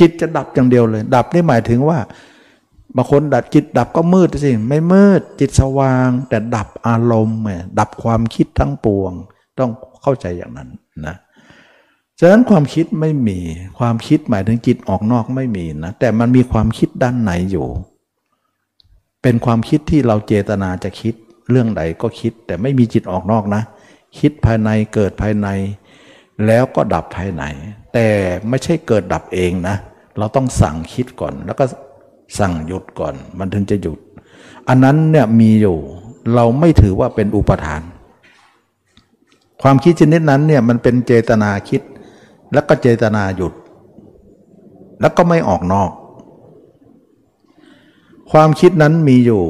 [0.00, 1.98] จิตจะดับอย่างเดียวเลย ดับนี่หมายถึงว่า
[2.96, 7.40] บางคนดับจิตดับก็มืดสิไม่มืดจิตสว่าง แต่ดับอารมณ์
[7.78, 9.12] ดับความคิดทั้งปวง
[9.58, 9.70] ต้อง
[10.02, 10.68] เข้าใจอย่างนั้น
[11.06, 11.16] นะ
[12.20, 13.38] ฉะนั้นความคิดไม่มี
[13.78, 17.68] ความคิดหมายถึงจิตออกนอกไม่มีนะแต่มันมีความคิดด้านในอยู่
[19.22, 21.14] เป็นความคิดที่เราเจตนาจะคิด
[21.50, 23.62] เรื่องใดก็คิด แต่ไม่มีจิตออกนอกนะ
[24.18, 25.48] คิดภายในเกิดภายใน
[26.46, 27.44] แล้วก็ดับภายใน
[27.92, 28.08] แต่
[28.48, 29.76] ไม่ใช่เกิดดับเองนะ
[30.18, 31.64] เราต้องสั่งคิดก่อน แล้วก็
[32.38, 33.98] สั่งหยุดก่อน มันถึงจะหยุด
[34.68, 35.78] อันนั้นเนี่ยมีอยู่
[36.34, 37.82] เราไม่ถือว่าเป็นอุปทาน
[39.62, 41.82] ความคิดชนิดนั้นเนี่ยมันเป็นเจตนาคิด
[42.52, 43.52] แล้วก็เจตนาหยุด
[45.00, 45.90] แล้วก็ไม่ออกนอก
[48.30, 49.42] ความคิดนั้นมีอยู่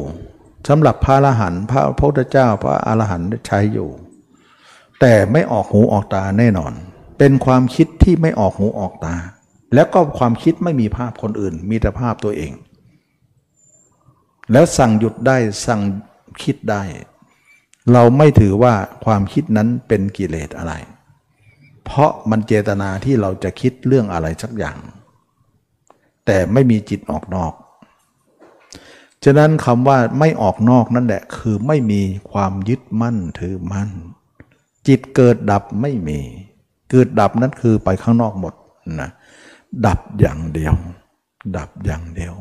[0.68, 3.88] สำหรับพระอรหันต์พระพุทธเจ้า พระอรหันต์ใช้อยู่
[5.00, 6.72] แต่ไม่ออกหูออกตาแน่นอน
[7.24, 9.16] เป็นความคิดที่ไม่ออกหูออกตา
[9.74, 12.52] แล้วก็ความคิดไม่มีภาพคนอื่น มีแต่ภาพตัวเอง
[14.52, 15.80] แล้วสั่งหยุดได้สั่ง
[16.42, 16.82] คิดได้
[17.92, 20.72] เราไม่ถือว่าความคิดนั้นเป็นกิเลสอะไร
[21.84, 24.78] เพราะมันเจตนาที่เราจะคิดเรื่องอะไรสักอย่าง
[26.26, 27.52] แต่ไม่มีจิตออกนอก
[29.24, 32.02] ฉะนั้นคำว่าไม่ออกนอกนั่นแหละคือไม่มี
[32.32, 33.90] ความยึดมั่นถือมั่น
[34.88, 36.20] จิตเกิดดับไม่มี
[36.92, 38.54] เกิดดับนั่นคือไปข้างนอกหมด
[39.00, 39.10] นะ
[39.86, 40.74] ดับอย่างเดียว
[41.56, 42.34] ดับอย่างเดียว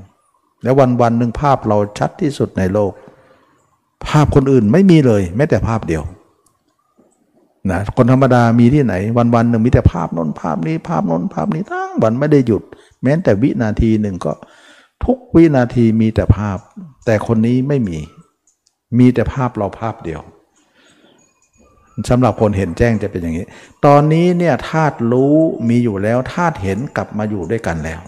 [0.64, 2.92] แล้ววันวันหนึ่งภาพเราชัดที่สุดในโลก
[4.08, 6.04] ภาพคนอื่นไม่มีเลยแม้แต่ภาพเดียว
[7.72, 12.64] นะคนธรรมดามีที่ไหน วันวันหนึ่งมีแต่ภาพน้นภาพนี้ ภาพน้นภาพนี้ทั้งวันไม่ได้หยุด
[13.04, 14.34] แม้แต่วินาทีหนึ่งก็
[15.06, 16.58] ทุกวินาทีมีแต่ภาพ
[17.06, 17.98] แต่คนนี้ไม่มี
[19.00, 20.22] มีแต่ภาพเราภาพเดียว
[22.10, 23.46] สำหรับคนเห็นแจ้งจะเป็นอย่างนี้
[23.86, 25.36] ตอนนี้เนี่ยธาตุรู้
[25.70, 28.02] มีอยู่แล้วธาตุเห็นกลับมาอยู่ด้วยกันแล้ว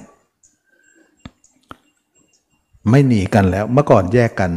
[2.89, 4.51] ไม่หนีกันแล้ว เมื่อก่อนแยกกัน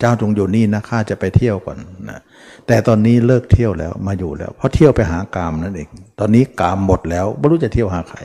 [0.00, 2.18] เจ้าจงอยู่นี่นะข้าจะไปเที่ยวก่อนนะ
[2.66, 8.20] แต่ตอนนี้เลิกเที่ยวแล้วมาอยู่แล้ว เพราะเที่ยวไปหากามนั่นเอง ตอนนี้กามหมดแล้วไม่รู้จะเที่ยวหาใคร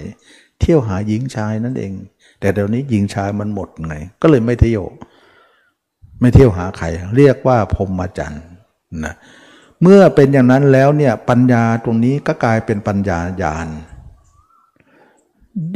[0.62, 1.94] เที่ยวหาหญิงชายนั่นเอง
[2.40, 4.84] แต่เดี๋ยวนี้หญิงชายมันหมดไง ก็เลยไม่เที่ยว
[6.22, 6.86] ไม่เที่ยวหาใคร
[7.16, 8.44] เรียกว่าพรมจันทร์
[9.06, 13.68] นะเเมื่อเป็นอย่างนั้นแล้วเนี่ยปัญญาตรงนี้ก็กลายเป็นปัญญาญาณ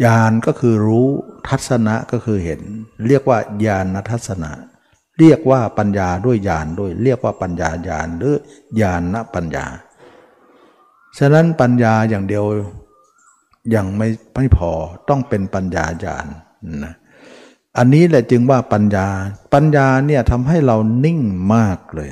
[0.04, 1.08] ญาณก็คือรู้
[1.48, 2.62] ทัศนะก็คือเห็น
[3.08, 4.52] เรียกว่าญาณทัศนะ
[5.20, 8.36] เรียกว่าปัญญาด้วยญาณด้วย เรียกว่าปัญญาญาณหรือ
[8.82, 9.66] ญาณปัญญา
[11.18, 12.46] ฉะนั้นปัญญาอย่างเดียว
[13.76, 14.72] ยังไม่ไม่พอ
[15.10, 16.26] ต้องเป็นปัญญาญาณ
[16.84, 16.94] นะ
[17.78, 19.08] อันนี้แหละจึงว่าปัญญา
[19.54, 21.20] ปัญญาเนี่ยทำให้เรานิ่ง
[21.54, 22.10] มากเลย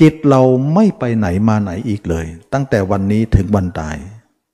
[0.00, 0.42] จิตเรา
[0.74, 3.96] ไม่ไปไหนมาไหนอีกเลย ตั้งแต่วันนี้ถึงวันตาย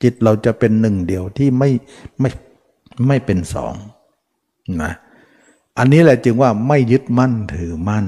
[0.03, 1.71] จิตเราจะเป็นหนึ่งเดียวที่ไม่
[2.21, 2.31] ไม่
[3.07, 3.75] ไม่เป็นสอง
[4.83, 4.93] นะ
[5.79, 8.07] อันนี้แหละจึงว่าไม่ยึดมั่นถือมั่น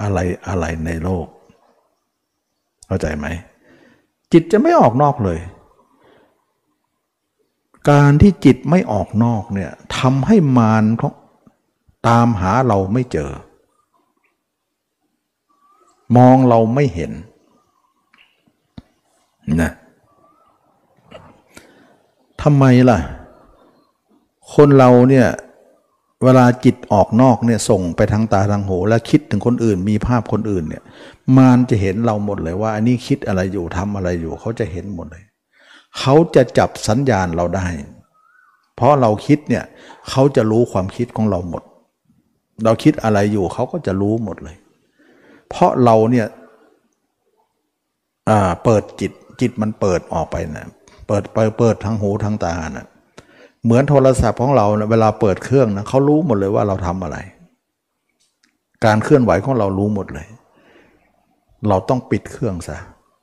[0.00, 1.26] อะไรอะไรในโลก
[2.86, 3.26] เข้าใจไหม
[4.32, 5.38] จิตจะไม่ออกนอกเลย
[7.90, 11.10] การที่จิตไม่ออกนอกเนี่ยทำให้มารเขา
[12.08, 13.30] ตามหาเราไม่เจอ
[16.16, 17.12] มองเราไม่เห็น
[19.62, 19.72] นะ
[22.42, 22.98] ทำไมล่ะ
[24.54, 25.28] คนเราเนี่ย
[26.24, 30.82] เวลาจิตออกนอกเนี่ยส่งไปทางตาทางหู แล้วคิดถึงคนอื่นมีภาพคนอื่นเนี่ย
[31.36, 35.24] มารจะเห็นเราหมดเลยว่า อันนี้คิดอะไรอยู่ทำอะไรอยู่ เขาจะเห็นหมดเลย
[35.98, 37.66] เขาจะจับสัญญาณเราได้
[38.76, 39.64] เพราะเราคิดเนี่ย
[40.10, 41.62] เขาจะรู้ความคิดของเราหมด
[42.64, 44.56] เราคิดอะไรอยู่เขาก็จะรู้หมดเลย
[45.54, 46.26] เพราะเราเนี่ย
[48.64, 50.68] เปิดจิตจิตมันเปิดออกไปนะ
[51.08, 52.86] เปิดไปเปิดทางหูทางตานะ
[53.64, 57.16] เหมือนโทรศัพท์ของเรานะเวลาเปิดเครื่องนะเขารู้หมดเลยว่าเราทำอะไร
[58.84, 60.26] การเคลื่อนไหวของเรารู้หมดเลย
[61.68, 62.78] เราต้องปิดเครื่องซะ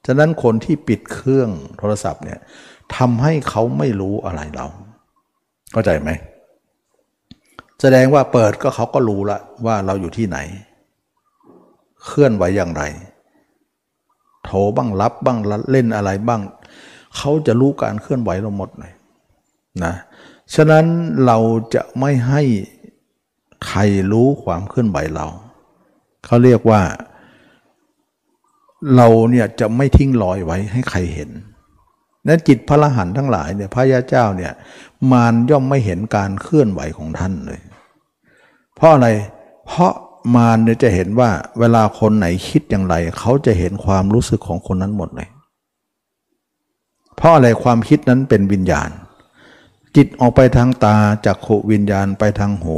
[0.07, 2.39] ฉะนั้นคนที่ปิดเครื่องโทรศัพท์เนี่ย
[2.95, 4.67] ทำให้เขาไม่รู้อะไรเรา
[5.71, 6.09] เข้าใจไหม
[7.81, 10.37] แสดงว่าเปิดก็เขาก็รู้ละว่าเราอยู่ที่ไหน
[12.05, 12.83] เคลื่อนไหวอย่างไร
[14.45, 15.37] โทรบ้างรับบ้าง
[15.71, 16.41] เล่นอะไรบ้าง
[17.17, 18.93] เขาจะรู้การเคลื่อนไหวเราหมดเลย
[19.83, 19.93] นะ
[20.55, 20.85] ฉะนั้น
[21.25, 21.37] เรา
[21.75, 22.41] จะไม่ให้
[23.67, 23.79] ใคร
[24.11, 25.27] รู้ความเคลื่อนไหวเรา
[26.25, 26.81] เขาเรียกว่า
[28.95, 31.29] เราเนี่ยจะไม่ทิ้งรอยไว้ให้ใครเห็น
[32.27, 34.53] นั้นจิตพระรหันทั้งหลายเนี่ยพระยาเจ้าเนี่ย
[35.11, 37.59] มารย่อมไม่เห็นการเคลื่อนไหวของท่านเลย
[38.75, 39.07] เพราะอะไร
[39.65, 39.93] เพราะ
[40.35, 45.29] มารเนี่ยจะเห็นว่าเวลาคนไหนคิดอย่างไร เขาจะเห็นความรู้สึกของคนนั้นหมดเลย
[47.15, 48.89] เพราะอะไรความคิดนั้นเป็นวิญญาณ
[49.95, 50.95] จิตออกไปทางตา
[51.25, 52.77] จากขวิญญาณไปทางหู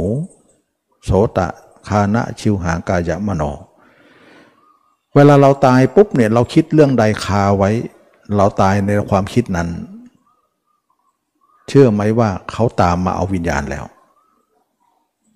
[1.04, 1.48] โสตะ
[1.88, 3.42] คานะชิวหากายะมโน
[5.14, 7.70] เวลาเราตายปุ๊บเนี่ยเราคิดเรื่องใดคาไว้
[8.36, 9.68] เราตายในความคิดนั้น
[11.68, 13.84] เชื่อไหมว่าเขาตามมาเอาวิญญาณแล้ว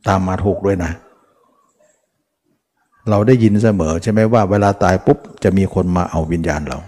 [0.09, 6.78] ตามมาถูกด้วยนะเเราได้ยินเสมอใช่ไหมว่าเวลาตายปุ๊บจะมีคนมาเอาวิญญาณเรา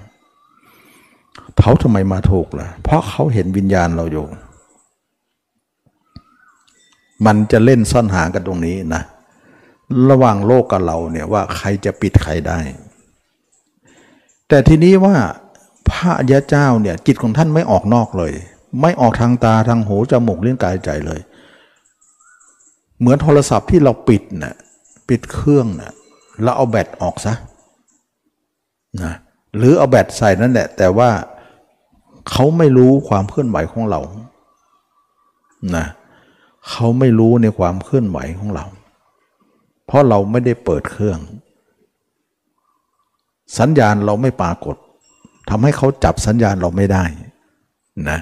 [1.60, 4.26] เขาทำไมมาถูกล่ะ เพราะเขาเห็นวิญญาณเราอยู่
[7.26, 9.02] มันจะเล่นซ่อนหากันตรงนี้นะ
[10.10, 12.58] ระหว่างโลกกับเราเนี่ยว่าใครจะปิดใครได้
[14.48, 15.16] แต่ทีนี้ว่า
[15.90, 18.32] พระยะเจ้าเนี่ยจิตของท่านไม่ออกนอกเลย
[18.80, 21.20] ไม่ออกทางตาทางหูจมูกเลี้ยงกายใจเลย
[22.98, 24.56] เหมือนโทรศัพท์ที่เราปิดนะ่ะ
[25.08, 25.92] ปิดเครื่องนะ่ะ
[26.42, 27.34] แล้วเอาแบตออกซะ
[29.02, 29.14] นะ
[29.56, 31.10] หรือเอาแบตใส่นั่นแหละ แต่ว่า
[32.30, 34.00] เขาไม่รู้ความเคลื่อนไหวของเรา
[35.76, 35.86] นะ
[36.70, 38.64] เขาไม่รู้ในความเคลื่อนไหวของเรา
[39.86, 41.18] เพราะเราไม่ได้เปิดเครื่อง
[43.58, 44.76] สัญญาณเราไม่ปรากฏ
[45.50, 47.04] ทำให้เขาจับสัญญาณเราไม่ได้
[48.08, 48.18] นะ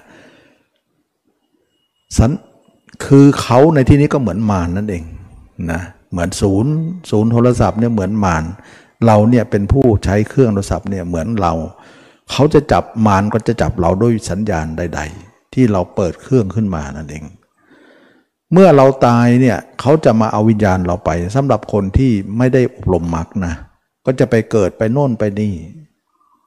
[2.19, 2.31] สัน
[3.05, 5.05] คือเขาในที่นี้ก็เหมือนมารนนั่นเอง
[5.73, 6.73] นะเเหมือนศูนย์
[7.11, 8.45] ศูนย์โทรศัพท์เนี่ยเหมือนมาร
[9.07, 11.53] เราเนี่ยเป็นผู้ใช้เครื่องโทรศัพท์เนี่ยเหมือนเรา
[12.31, 17.25] เขาจะจับมารก็จะจับเราด้วยสัญญาณใด ๆ ที่เราเปิดเครื่องขึ้นมานั่นเอง
[18.53, 23.55] เมื่อเราตายเนี่ยเขาจะมาเอาวิญญาณเราไปสำหรับคนที่ไม่ได้อบรมมรรคนะ
[24.07, 25.55] ก็จะไปเกิดไปโน่นไปนี่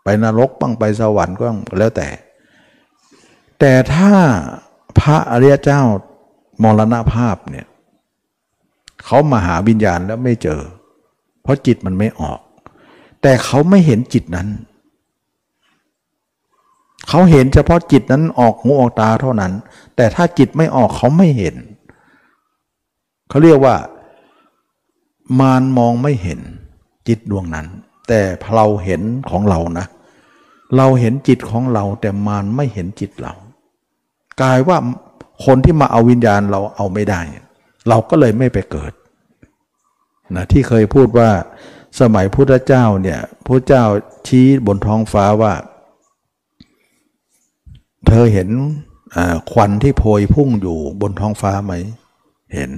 [0.03, 1.47] ไปนรกบ้างไปสวรรค์ก็
[1.77, 2.07] แล้วแต่
[3.59, 4.13] แต่ถ้า
[4.99, 5.81] พระอริยเจ้า
[6.63, 7.65] มรณภาพเนี่ย
[9.05, 10.61] เขามาหาวิญญาณแล้วไม่เจอ
[11.41, 12.39] เพราะจิตมันไม่ออก
[13.21, 14.47] แต่เขาไม่เห็นจิตนั้น
[17.09, 19.53] เขาเห็นเฉพาะจิตนั้นออกหูออกตาเท่านั้น
[19.95, 21.55] แต่ถ้าจิตไม่ออกเขาไม่เห็น
[23.29, 23.75] เขาเรียกว่า
[25.39, 26.39] มารมองไม่เห็น
[27.07, 27.67] จิตดวงนั้น
[28.07, 28.21] แต่
[28.53, 29.85] เราเห็นของเรานะ
[30.77, 33.33] เราเห็นจิตของเรา แต่มารไม่เห็นจิตเรา
[34.41, 34.77] กลายว่า
[35.45, 37.21] คนที่มาเอาวิญญาณเราเอาไม่ได้
[37.87, 38.93] เราก็เลยไม่ไปเกิด
[40.35, 41.29] นะที่เคยพูดว่า
[41.99, 43.83] สมัยพุทธเจ้าเนี่ยพระเจ้า
[44.27, 45.53] ชี้บนท้องฟ้าว่า
[48.07, 48.49] เธอเห็น
[49.51, 51.73] ควันที่โพยพุ่งอยู่บนท้องฟ้าไหม
[52.53, 52.71] เห็น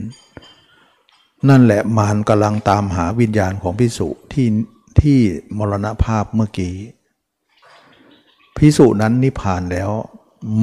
[1.50, 4.48] นั่นแหละมารกำลังตามหาวิญญาณของพิสุที่
[5.00, 5.20] ที่
[5.58, 6.76] มรณภาพเมื่อกี้
[8.58, 9.90] พิสุนั้นนิพพานแล้ว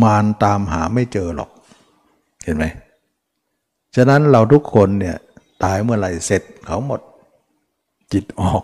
[0.02, 1.50] มารตามหาไม่เจอหรอก
[2.44, 2.64] เห็นไหม
[3.96, 5.16] ฉะนั้นเราทุกคนเนี่ย
[5.64, 7.00] ตายเมื่อไหร่เสร็จเขาหมด
[8.12, 8.62] จิตออก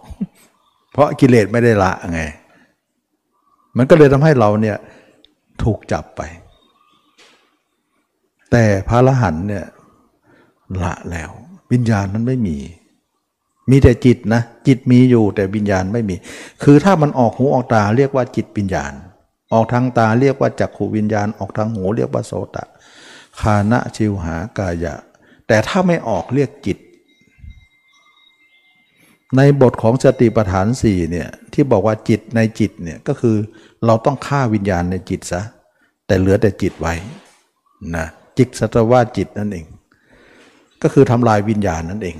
[0.93, 2.21] เพราะกิเลสไม่ได้ละไง
[3.77, 4.77] มันก็เลยทำให้เราเนี่ย
[5.63, 6.23] ถูกจับไป
[8.51, 9.65] แต่พระละหันเนี่ย
[10.83, 11.31] ละแล้ว
[11.73, 12.57] วิญญาณนั้นไม่มี
[13.71, 16.15] มีแต่จิตนะ จิตมีอยู่แต่วิญญาณไม่มี
[16.63, 18.93] คือถ้ามันออกหูออกตาเรียกว่าจิตวิญญาณ
[19.53, 22.65] ออกทางตาเรียกว่าจักขูวิญญาณ ออกทางหูเรียกว่าโสตะ
[23.41, 24.95] คานะชิวหากายะ
[25.47, 26.79] แต่ถ้าไม่ออกเรียกจิต
[29.37, 33.37] ในบทของสติปัฏฐานสี่เนี่ยที่บอกว่าจิตในจิตเนี่ยก็คือ
[33.87, 35.43] เราต้องฆ่าวิญญาณในจิตซะ
[36.07, 36.95] แต่เหลือแต่จิตไว้
[37.97, 38.07] นะ
[38.39, 39.67] จิตสัตว่าจิตนั่นเอง
[40.83, 42.17] ก็คือทำลายวิญญาณนั่นเอง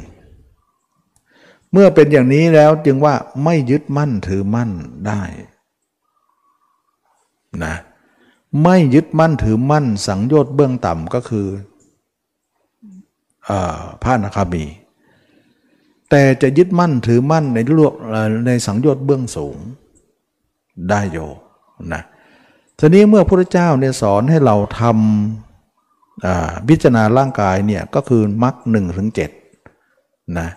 [1.73, 4.71] เมื่อเป็นอย่างนี้แล้วจึงว่าไม่ยึดมั่นถือมั่น
[5.07, 5.23] ได้
[7.65, 7.75] นะ
[8.63, 11.47] ไม่ยึดมั่นถือมั่นสังโยชน์เบื้องต่ำก็คือ
[14.03, 14.65] พระนาคามี
[16.11, 17.95] แต่จะยึดมั่นถือมั่นในลวก
[18.47, 19.57] ในสังโยชน์เบื้องสูง
[20.89, 21.19] ได้โย
[21.93, 22.03] นะ
[22.79, 29.31] ทีนี้เมื่อพระเจ้าเนี่ยสอนให้เราทำพิจารณาร่างกายเนี่ยก็คือมรรคหนึ่งถึงเจ็ด
[30.39, 30.49] นะ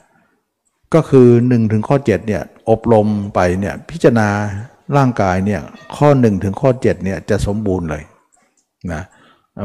[0.94, 4.28] ก็คือ1ถึงข้อ7เนี่ยอบรมไปเนี่ยพิจารณา
[4.98, 5.62] ร่างกายเนี่ย
[5.98, 8.04] ข้อ1ถึงข้อ7เนี่ยจะสมบูรณ์เลย
[8.94, 9.02] นะ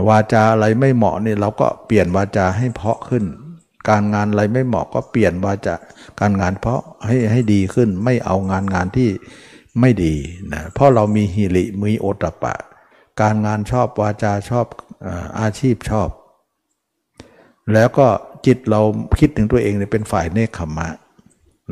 [0.09, 3.25] วาจาอะไรไม่เหมาะเนี่ยเราก็เปลี่ยนวาจาให้เพาะขึ้น
[3.89, 5.75] การงานอะไรไม่เหมาะก็เปลี่ยนวาจา
[6.21, 9.09] การงานเพาะให้ให้ดีขึ้น ไม่เอางานงานที่
[9.81, 10.15] ไม่ดี
[10.53, 12.55] นะเพราะเรามีฮิริมีโอตปะ
[13.21, 14.67] การงานชอบวาจาชอบ
[15.41, 16.09] อาชีพชอบ
[17.73, 18.07] แล้วก็
[18.47, 18.81] จิตเรา
[19.21, 20.89] คิดถึงตัวเองเนี่ยเป็นฝ่ายเนคขมะ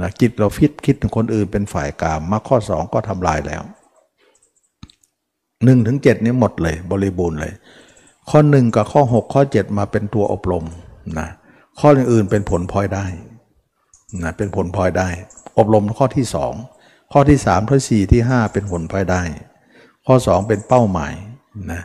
[0.01, 3.63] นะจิตเราฟิตคิดถึงคนอื่นเป็นฝ่ายกามมาข้อสองก็ทำลายแล้ว
[5.65, 7.53] หนึ่งถึงเจ็ดนี้หมดเลยบริบูรณ์เลย
[8.31, 10.65] ข้อหนึ่งกับข้อหกข้อเจ็ดมาเป็นตัวอบรม
[11.19, 11.29] นะ
[11.81, 13.07] ข้ออื่นๆเป็นผลพลอยได้
[14.23, 15.09] นะเป็นผลพลอยได้
[15.59, 16.53] อบรมข้อที่สอง
[17.13, 19.23] ข้อที่สามข้อสี่ที่ห้าเป็นผลพลอยได้
[20.07, 21.15] ข้อสองเป็นเป้าหมาย
[21.73, 21.83] นะ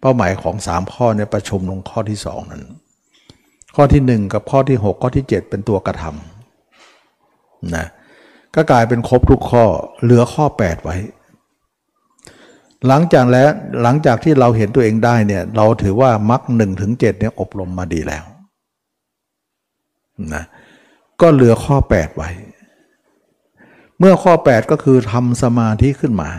[0.00, 2.64] เป้าหมายของสามข้อเนี่ยประชุมลงข้อที่สองนั้น
[3.76, 7.86] ข้อที่หนึ่งกับข้อที่หกข้อที่เจ็ดเป็นตัวกระทำนะ
[8.54, 9.64] ก็กลายเป็นครบทุกข้อ
[10.02, 10.96] เหลือข้อแปดไว้
[12.86, 13.48] หลังจากแล้ว
[13.82, 18.24] หลังจากที่เราเห็นตัวเองได้เนี่ย เราถือว่ามรรคหนึ่งถึงเจ็ดเนี่ยอบรมมาดีแล้ว
[20.34, 20.44] นะ
[21.20, 22.30] ก็เหลือข้อแปดไว้
[23.98, 26.30] เมื่อข้อแปดก็คือทำสมาธิขึ้นมา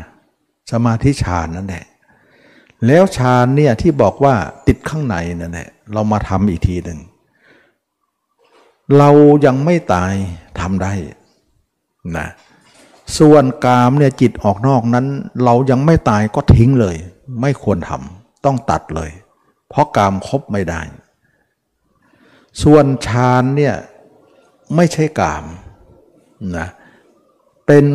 [0.71, 1.85] สมาธิฌานนั่นแหละ
[2.87, 4.35] แล้วฌานเนี่ยที่บอกว่า
[4.67, 6.99] ติดข้างในนั่นแหละเรามาทำอีกทีหนึ่ง
[8.97, 9.09] เรา
[9.45, 10.13] ยังไม่ตาย
[10.59, 10.93] ทำได้
[12.17, 12.27] นะ
[13.17, 15.05] ส่วนกามเนี่ยจิตออกนอกนั้น
[15.43, 16.95] เรายังไม่ตายก็ทิ้งเลย
[17.41, 19.11] ไม่ควรทำต้องตัดเลย
[19.69, 20.81] เพราะกามครบไม่ได้
[22.63, 23.75] ส่วนฌานเนี่ย
[24.75, 25.45] ไม่ใช่กาม
[26.57, 26.67] นะ
[27.65, 27.85] เป็น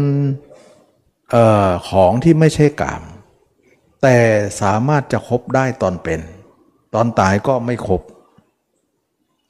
[1.34, 1.36] อ
[1.68, 3.02] อของที่ไม่ใช่กาม
[4.02, 4.16] แต่
[4.62, 6.20] สามารถจะครบได้ตอนเป็น
[6.94, 8.02] ตอนตายก็ไม่ครบ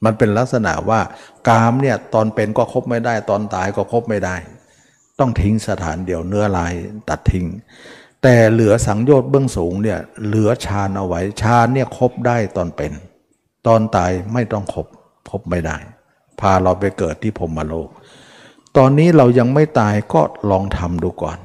[0.05, 0.99] มันเป็นลักษณะว่า
[1.49, 4.35] กามเนี่ยตอนเป็นก็ครบไม่ได้ ตอนตายก็ครบไม่ได้
[5.19, 6.73] ต้องทิ้งสถานเดียวเนื้อลาย
[7.09, 7.45] ตัดทิ้ง
[8.23, 12.91] แต่เหลือสังโยชน์เบื้องสูงเนี่ยเหลือฌานเอาไว้ฌานเนี่ยครบได้ตอนเป็น
[13.67, 14.87] ตอนตายไม่ต้องครบ
[15.29, 15.77] ครบไม่ได้
[16.39, 17.89] พาเราไปเกิดที่พรมโลก
[18.77, 21.39] ตอนนี้เรายังไม่ตายก็ลองทำดูก่อน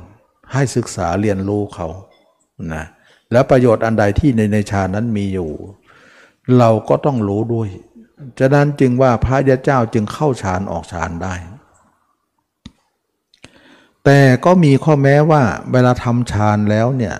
[0.52, 1.88] ให้ศึกษาเรียนรู้เขา
[2.74, 2.84] นะ
[3.32, 5.50] แล้วประโยชน์อันใดที่ในในฌานนั้นมีอยู่
[6.58, 7.68] เราก็ต้องรู้ด้วย
[8.38, 11.34] ฉะนั้นจึงว่าพระยาเจ้าจึงเข้าฌานออกฌานได้
[14.04, 17.16] แต่ก็มีข้อแม้ว่าเวลาทำฌานแล้วเนี่ย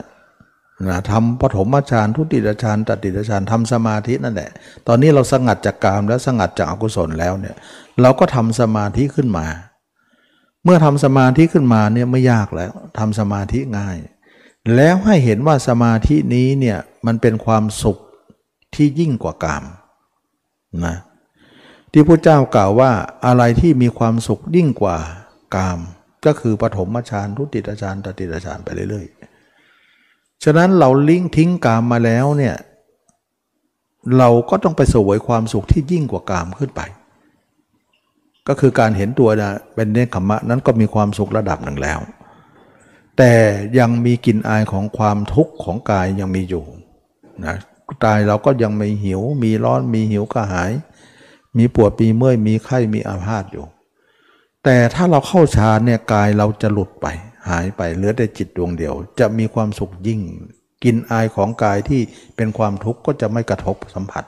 [0.89, 4.51] นะทำปฐมฌานทุติยฌานตติยฌานทำสมาธินั่นแหละ
[4.87, 7.57] ตอนนี้เราสงัดจากกามแล้วสงัดจากอกุศลแล้วเนี่ย
[8.01, 9.47] เราก็ทำสมาธิขึ้นมา
[10.65, 13.97] เมื่อทำสมาธิขึ้นมาเนี่ยไม่ยากแล้วทำสมาธิง่าย
[14.77, 17.99] แล้วให้เห็นว่าสมาธินี้เนี่ยมันเป็นความสุข
[18.75, 19.65] ที่ยิ่งกว่ากาม
[20.87, 20.97] นะ
[21.93, 22.91] ที่พระเจ้ากล่าวว่า
[23.27, 24.97] อะไรที่มีความสุขยิ่งกว่า
[25.57, 25.79] กาม
[26.25, 32.57] ก็คือปฐมฌานทุติยฌานตติยฌานไปเรื่อยๆ ฉะนั้นเราลิงทิ้งกามมาแล้วเนี่ย
[34.19, 36.81] เราก็ต้องไปสวยความสุขที่ยิ่งกว่ากามขึ้นไป
[38.49, 41.99] ก็คือการเห็นตัวนะเป็นเนคขมะนั้นก็มีความสุขระดับหนึ่งแล้ว
[43.19, 43.33] แต่
[43.79, 46.65] ยังมีกลิ่นอายของความทุกข์ของกายยังมีอยู่
[47.47, 47.57] นะ
[48.05, 50.71] ตายเราก็ยังไม่หิว มีร้อนมีหิวก็หาย
[51.57, 53.65] มีปวดมีเมื่อยมีไข้มีอาพาธอยู่
[54.65, 57.07] แต่ถ้าเราเข้าฌานเนี่ยกายเราจะหลุดไป
[57.49, 60.21] หายไปเหลือแต่จิตดวงเดียว จะมีความสุขยิ่ง
[60.85, 62.01] กินอายของกายที่
[62.37, 64.25] เป็นความทุกข์ก็จะไม่กระทบสัมผัส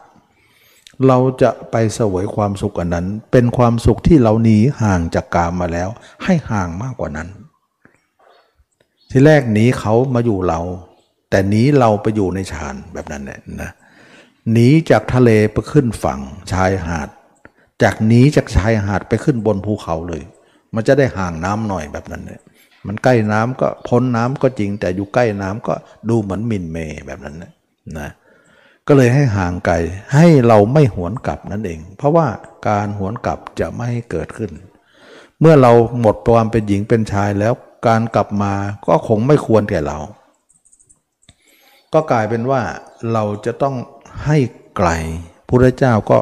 [1.06, 5.88] เราจะไปเสวยความสุขอันนั้น เป็นความสุขที่เราหนีห่างจากกามมาแล้ว
[6.24, 7.28] ให้ห่างมากกว่านั้น
[9.10, 10.60] ที่แรกหนีเขามาอยู่เรา
[11.30, 13.70] แต่หนีเราไปอยู่ในฌานแบบนั้นแหละนะ
[14.52, 16.20] หนีจากทะเลไปขึ้นฝั่ง
[16.52, 17.08] ชายหาด
[17.82, 20.22] จากหนีจากชายหาดไปขึ้นบนภูเขาเลย
[20.74, 22.42] มันจะได้ห่างน้ำหน่อยแบบนั้นเนี่ย
[22.86, 25.74] มันใกล้น้ำก็พ้นน้ำก็จริง แต่อยู่ใกล้น้ำก็
[26.08, 26.76] ดูเหมือนมินเม
[27.06, 27.52] แบบนั้นนะ
[27.98, 28.10] นะ
[28.88, 29.74] ก็เลยให้ห่างไกล
[30.14, 32.26] ให้เราไม่หวนกลับนั่นเอง เพราะว่า
[32.68, 34.50] การหวนกลับจะไม่ให้เกิดขึ้น
[35.40, 37.52] เมื่อเราหมดความเป็นหญิงเป็นชายแล้ว
[37.86, 38.52] การกลับมา
[38.86, 39.98] ก็คงไม่ควรแก่เรา
[41.92, 42.62] ก็กลายเป็นว่า
[43.12, 43.74] เราจะต้อง
[44.26, 44.38] ให้
[44.76, 44.90] ไกล
[45.48, 46.18] พระเจ้าก็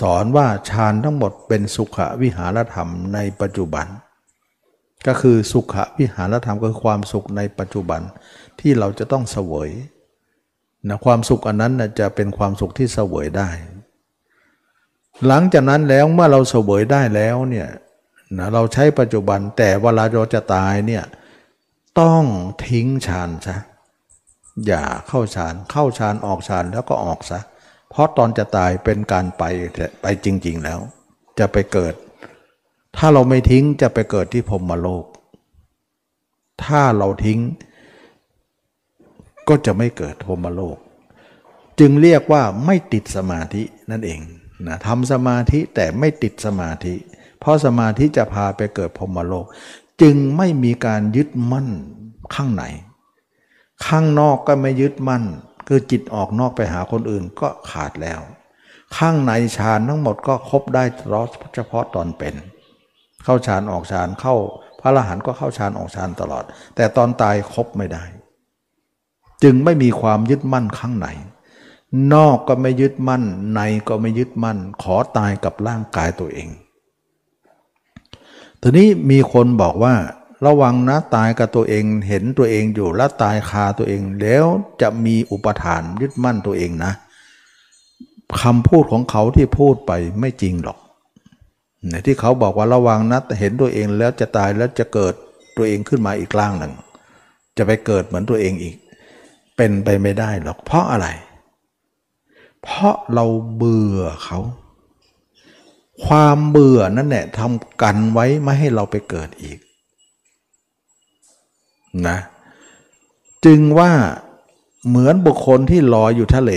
[0.00, 3.86] สอนว่าฌานทั้งหมดเป็นสุขวิหารธรรมในปัจจุบัน
[5.06, 8.00] ก็คือสุขวิหารธรรมก็คือความสุขในปัจจุบัน
[8.60, 9.70] ที่เราจะต้องเสวย
[10.88, 13.48] นะความสุขอันนั้นนะจะเป็นความสุขที่เสวยได้
[15.26, 17.68] หลังจากนั้นแล้วเมื่อเราเสวยได้แล้วเนี่ย
[18.38, 21.04] นะเราใช้ปัจจุบันแต่เวลาเราจะตายเนี่ย
[22.00, 22.22] ต้อง
[22.66, 23.56] ทิ้งฌานซะ
[24.66, 29.42] อย่าเข้าฌานเข้าฌานออกฌานแล้วก็ออกซะเเพราะตอนจะตายเป็นการไป
[30.02, 30.78] ไปจริง ๆแล้ว
[31.38, 31.94] จะไปเกิด
[32.96, 35.04] ถ้าเราไม่ทิ้งจะไปเกิดที่พรมโลก
[36.64, 37.40] ถ้าเราทิ้ง
[39.48, 40.76] ก็จะไม่เกิดพรมโลก
[41.78, 44.20] จึงเรียกว่าไม่ติดสมาธินั่นเอง
[44.66, 46.94] นะทำสมาธิแต่ไม่ติดสมาธิ
[47.40, 49.46] เพราะสมาธิจะพาไปเกิดพรมโลก
[50.02, 51.68] จึงไม่มีการยึดมั่น
[52.34, 52.64] ข้างใน
[53.86, 55.24] ข้างนอกก็ไม่ยึดมั่น
[55.68, 58.20] คือจิตออกนอกไปหาคนอื่นก็ขาดแล้ว
[58.96, 60.84] ข้างในฌานทั้งหมดก็ครบได้
[61.54, 62.34] เฉพาะตอนเป็น
[63.24, 64.34] เข้าฌานออกฌานเข้า
[64.80, 66.44] พระอรหันต์ก็เข้าฌานออกฌานตลอด
[66.76, 68.04] แต่ตอนตายครบไม่ได้
[69.42, 71.08] จึงไม่มีความยึดมั่นข้างใน
[72.14, 73.22] นอกก็ไม่ยึดมั่น
[73.54, 76.48] ในก็ไม่ยึดมั่น ขอตายกับร่างกายตัวเอง
[78.62, 79.94] ทีนี้มีคนบอกว่า
[80.46, 84.46] ระวังนะตายกับตัวเองเห็นตัวเองอยู่แล้วตายคาตัวเอง แล้ว
[84.80, 86.92] จะมีอุปทานยึดมั่นตัวเองนะ
[88.42, 90.78] คำพูดของเขาที่พูดไปไม่จริงหรอก
[91.90, 95.14] นที่เขาบอกว่าระวังนะเห็นตัวเองแล้วจะตายแล้วจะเกิด
[95.56, 96.74] ตัวเองขึ้นมาอีกร่างหนึ่ง
[97.56, 98.76] จะไปเกิดเหมือนตัวเองอีก
[99.56, 101.08] เป็นไปไม่ได้หรอกเพราะอะไร
[102.62, 103.24] เพราะเรา
[103.56, 104.38] เบื่อเขา
[106.04, 109.58] ความเบื่อนั่นแหละทำกันไว้ไม่ให้เราไปเกิดอีก
[112.08, 112.18] นะ
[113.44, 113.92] จึงว่า
[114.88, 116.52] เหมือนบุคคลที่ลอยอยู่ทะเล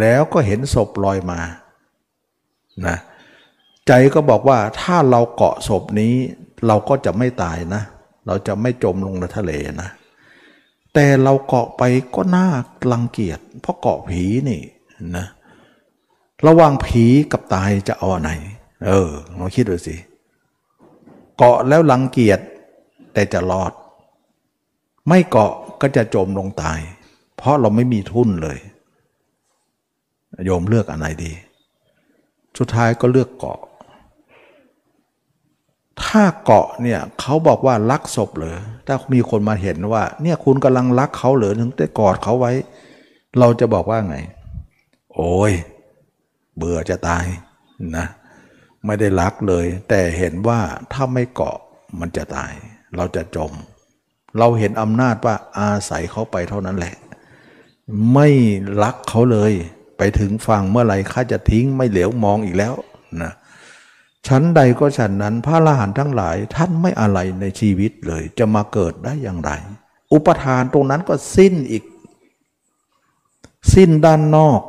[0.00, 1.40] แล้วก็เห็นศพลอยมา
[2.86, 2.96] นะ
[3.86, 6.14] ใจก็บอกว่าถ้าเราเกาะศพนี้
[6.66, 7.82] เราก็จะไม่ตายนะ
[8.26, 9.52] เราจะไม่จมลงในทะเล
[9.82, 9.90] นะ
[10.94, 11.82] แต่เราเกาะไป
[12.14, 12.46] ก็น่า
[12.92, 14.62] รังเกียจเพราะเกาะผีนี่
[15.16, 15.26] นะ
[16.46, 18.30] ระหว่างผีกับตายจะเอาไหน
[18.86, 19.96] เออลองคิดดูสิ
[21.36, 22.40] เกาะแล้วรังเกียจ
[23.12, 23.72] แต่จะรอด
[25.08, 26.78] ไม่เกาะก็จะจมลงตาย
[27.36, 28.58] เพราะเราไม่มีทุนเลย
[30.44, 31.32] โยมเลือกอันไหนดี
[32.58, 33.60] สุดท้ายก็เลือกเกาะ
[36.02, 42.52] ถ้าเกาะเนี่ยเขาบอกว่ารักศพเหรอถ้ามีคนมาเห็นว่า เนี่ยคุณกำลังรักเขาเหรอถึงได้กอดเขาไว้
[43.38, 44.16] เราจะบอกว่าไง
[45.14, 45.52] โอ้ย
[46.56, 47.24] เบื่อจะตาย
[47.96, 48.06] นะ
[48.86, 50.60] ไม่ได้รักเลย แต่เห็นว่า
[50.92, 51.56] ถ้าไม่เกาะ
[52.00, 52.52] มันจะตาย
[52.96, 53.52] เราจะจม
[54.38, 56.94] เราเห็นอำนาจว่าอาศัยเขาไปเท่านั้นแหละ
[58.14, 58.28] ไม่
[58.82, 59.52] รักเขาเลย
[59.98, 62.74] ไปถึงฟังเมื่อไหร่ข้าจะทิ้งไม่เหลียวมองอีกแล้ว
[63.22, 63.32] นะ
[64.28, 69.50] ชั้นใดก็ฉันนั้นพระอรหันต์ทั้งหลายท่านไม่อะไรในชีวิตเลย จะมาเกิดได้อย่างไร
[70.12, 71.84] อุปทานตรงนั้นก็สิ้นอีก
[73.74, 74.60] สิ้นด้านนอก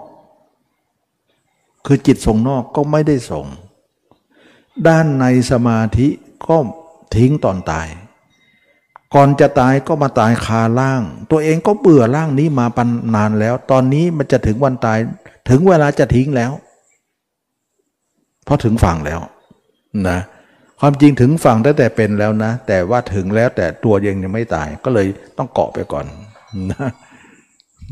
[1.85, 3.45] คือจิตส่งนอกก็ไม่ได้ส่ง
[4.87, 6.07] ด้านในสมาธิ
[6.47, 6.57] ก็
[7.15, 7.87] ทิ้งตอนตาย
[9.15, 11.01] ก่อนจะตายก็มาตายคาล่าง
[11.31, 14.99] ตัวเองก็เบื่อร่างนี้มาปันนานแล้ว ตอนนี้มันจะถึงวันตาย
[15.49, 16.51] ถึงเวลาจะทิ้งแล้ว
[18.43, 19.19] เพราะถึงฝั่งแล้ว
[20.09, 20.19] นะ
[20.79, 25.07] ความจริงถึงฝั่งตั้งแต่เป็นแล้วนะ แต่ว่าถึงแล้วแต่ตัวยังยังไม่ตายก็เลย
[25.37, 26.05] ต้องเกาะไปก่อน
[26.71, 26.89] นะ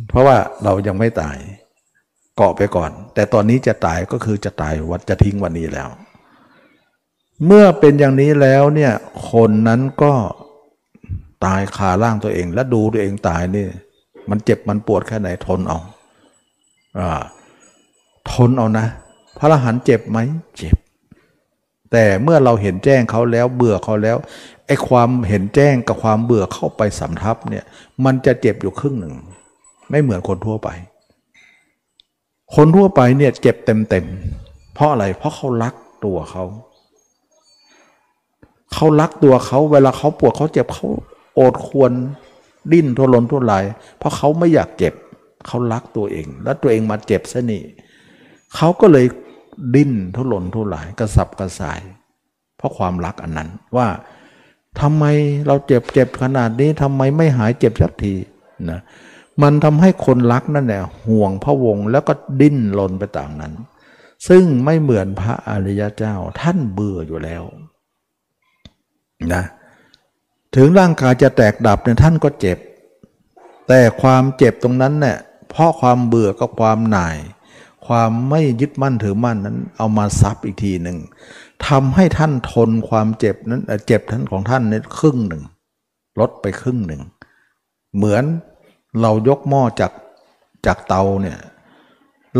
[0.09, 1.37] เพราะว่าเรายังไม่ตาย
[2.37, 5.89] เกาะไปก่อน แต่ตอนนี้จะตายก็คือจะตายวันจะทิ้งวันนี้แล้ว
[7.45, 8.93] เมื่อเป็นอย่างนี้แล้วเนี่ย
[9.31, 10.13] คนนั้นก็
[11.45, 13.65] ตายคาร่างตัวเอง และดูตัวเองตายนี่
[14.29, 15.79] มันเจ็บมันปวดแค่ไหนทนเอา
[16.99, 17.21] อ่า
[18.31, 18.85] ทนเอานะ
[19.37, 20.19] พระอรหันต์เจ็บไหม
[20.57, 20.75] เจ็บ
[21.91, 24.17] แต่เมื่อเราเห็นแจ้งเขาแล้วเบื่อเขาแล้ว
[24.67, 27.65] ไอ้ความเห็นแจ้งกับความเบื่อเข้าไปสำทับเนี่ย
[28.05, 29.13] มันจะเจ็บอยู่ครึ่งหนึ่ง
[29.89, 30.69] ไม่เหมือนคนทั่วไป
[32.55, 35.73] คนทั่วไปเนี่ยเจ็บเต็มๆเพราะอะไรเพราะเขารัก
[36.05, 36.43] ตัวเขา
[38.73, 40.87] เขารักตัวเขาเวลาเขาปวดเขาเจ็บเขา
[41.39, 41.91] อดควร
[42.71, 43.65] ดิ้นทุรนทุราย
[43.97, 44.93] เพราะเขาไม่อยากเจ็บ
[45.47, 47.63] เขารักตัวเอง แล้วตัวเองมาเจ็บซะนี่
[48.55, 49.05] เขาก็เลย
[49.75, 51.79] ดิ้นทุรนทุรายกระสับกระส่าย
[52.57, 53.87] เพราะความรักอันนั้นว่า
[54.79, 55.05] ทำไม
[55.47, 58.13] เราเจ็บเจ็บขนาดนี้ทำไมไม่หายเจ็บสักที
[58.69, 58.79] นะ
[59.41, 63.53] มันทำให้คนรักนั่นแหละห่วงพระวงแล้วก็ดิ้นรนไปต่างนั้น
[64.27, 67.43] ซึ่งไม่เหมือนพระอริยเจ้าท่านเบื่ออยู่แล้ว
[69.33, 69.43] นะ
[70.55, 72.57] ถึงร่างกายจะแตกดับเนี่ยท่านก็เจ็บ
[73.67, 75.17] แต่ความเจ็บตรงนั้นเนี่ย
[75.49, 77.17] เพราะความเบื่อกับความหน่าย
[77.87, 80.97] ความไม่ยึดมั่นถือมั่นนั้น เอามาซับอีกทีหนึ่ง
[81.67, 85.43] ทำให้ท่านทนความเจ็บนั้นเจ็บท่านของท่านเนี่ยครึ่งหนึ่ง
[86.19, 87.01] ลดไปครึ่งหนึ่ง
[87.95, 88.23] เหมือน
[89.01, 89.91] เรายกหม้อจาก
[90.65, 91.37] จากเตาเนี่ย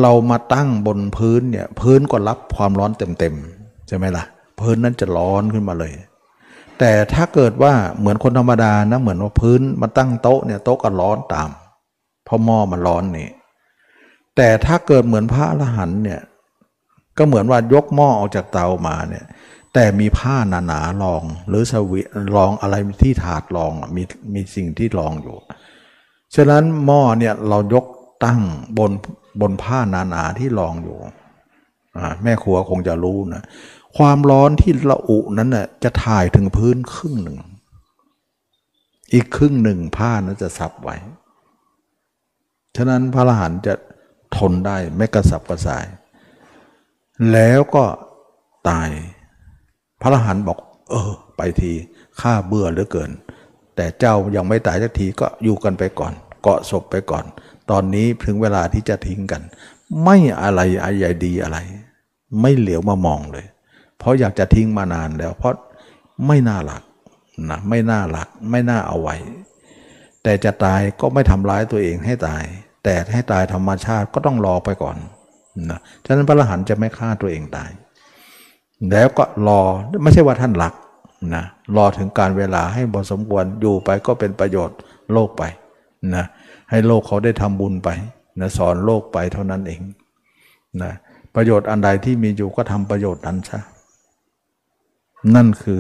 [0.02, 4.24] เรามาตั้งบนพื้นเนี่ยพื้นก็รับความร้อนเต็มๆใช่ไหมล่ะ
[4.60, 5.92] พื้นนั้นจะร้อนขึ้นมาเลย
[6.80, 11.50] แต่ถ้าเกิดว่าเหมือนคนธรรมดานะเหมือนว่าพื้นมาตั้งโต๊ะเนี่ยโต๊ะก็ร้อนตาม
[12.26, 13.30] เพราะหม้อมันร้อนนี่
[14.36, 16.22] แต่ถ้าเกิดเหมือนพระอรหันเนี่ย
[17.18, 19.26] ก็เหมือนว่ายกหม้อออกจากเตามาเนี่ย
[19.74, 22.02] แต่มีผ้าหนาๆรองหรือสวิ
[22.36, 24.04] รองอะไรที่ถาดรองมี
[24.34, 25.38] มีสิ่งที่รองอยู่
[26.36, 27.86] ฉะนั้นหม้อเนี่ยเรายก
[28.26, 28.42] ตั้ง
[28.78, 28.92] บน
[29.42, 30.98] บนผ้าหนาๆที่รองอยู่
[32.24, 33.44] แม่ครัวคงจะรู้นะ
[33.98, 37.38] ความร้อนที่ระอุนั้นน่ะจะถ่ายถึงพื้นครึ่งหนึ่ง
[39.14, 40.96] อีกครึ่งหนึ่งผ้านั้นจะซับไว้
[42.76, 43.74] ฉะนั้นพระอรหันต์จะ
[44.38, 45.86] ทนได้ไม่กระสับกระส่าย
[47.32, 47.86] แล้วก็
[48.70, 48.90] ตาย
[50.02, 50.58] พระอรหันต์บอก
[50.90, 51.72] เออ ไปที
[52.22, 53.12] ข้าเบื่อเหลือเกิน
[53.76, 57.26] แต่เจ้ายังไม่ตายสักทีก็อยู่กันไปก่อน เกาะศพไปก่อน
[57.70, 59.42] ตอนนี้ถึงเวลาที่จะทิ้งกัน
[60.04, 61.58] ไม่อะไรอะไรดีอะไร
[62.42, 63.46] ไม่เหลียวมามองเลย
[64.00, 65.54] เพราะอยากจะทิ้งมานานแล้ว เพราะ
[66.28, 66.84] ไม่น่าหลัก
[67.50, 69.16] นะไม่น่าหลักไม่น่าเอาไว้
[70.24, 72.44] แต่จะตายก็ไม่ทำร้ายตัวเองให้ตาย
[72.84, 74.98] แต่ให้ตายธรรมชาติก็ต้องรอไปก่อน
[75.70, 77.70] นะฉะนั้นพระอรหันต์จะไม่ฆ่าตัวเองตาย
[78.92, 79.62] แล้วก็รอ
[80.04, 80.74] ไม่ใช่ว่าท่านหลัก
[81.36, 81.44] นะ
[81.78, 84.78] รอถึงการเวลาให้บอสมควรอยู่ไปก็เป็นประโยชน์
[85.14, 85.44] โลกไป
[86.16, 86.26] นะ
[86.70, 87.90] ให้โลกเขาได้ทำบุญไป
[88.40, 89.82] นะสอนโลกไปเท่านั้นเอง
[90.82, 90.92] นะ
[91.36, 93.60] ประโยชน์อันใดที่มีอยู่ก็ทำประโยชน์นั้นซะ
[95.36, 95.80] นั่นคือ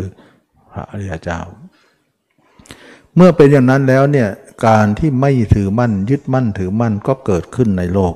[0.71, 1.39] พระอริยเจ้า
[3.15, 4.29] เมื่อเป็นอย่างนั้นแล้วเนี่ย
[4.67, 8.15] การที่ไม่ถือมั่นยึดมั่นถือมั่นก็เกิดขึ้นในโลก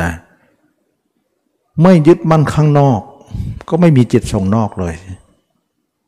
[0.00, 0.10] นะ
[1.82, 3.00] ไม่ยึดมั่นข้างนอก
[3.68, 4.94] ก็ไม่มีจิตส่งนอกเลย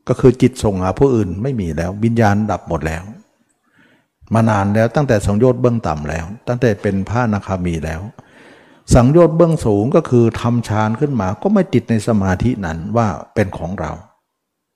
[0.07, 3.03] ก็คือจิตส่งหาผู้อื่นไม่มีแล้ววิญญาณดับหมดแล้ว
[4.33, 8.01] มานานแล้วตั้งแต่สังโยชน์เบื้องต่ำแล้ว ตั้งแต่เป็นพระนาคามีแล้ว
[8.93, 13.91] สังโยชน์เบื้องสูงก็คือทำฌานขึ้นมาก็ไม่ติดในสมาธินั้นว่าเป็นของเรา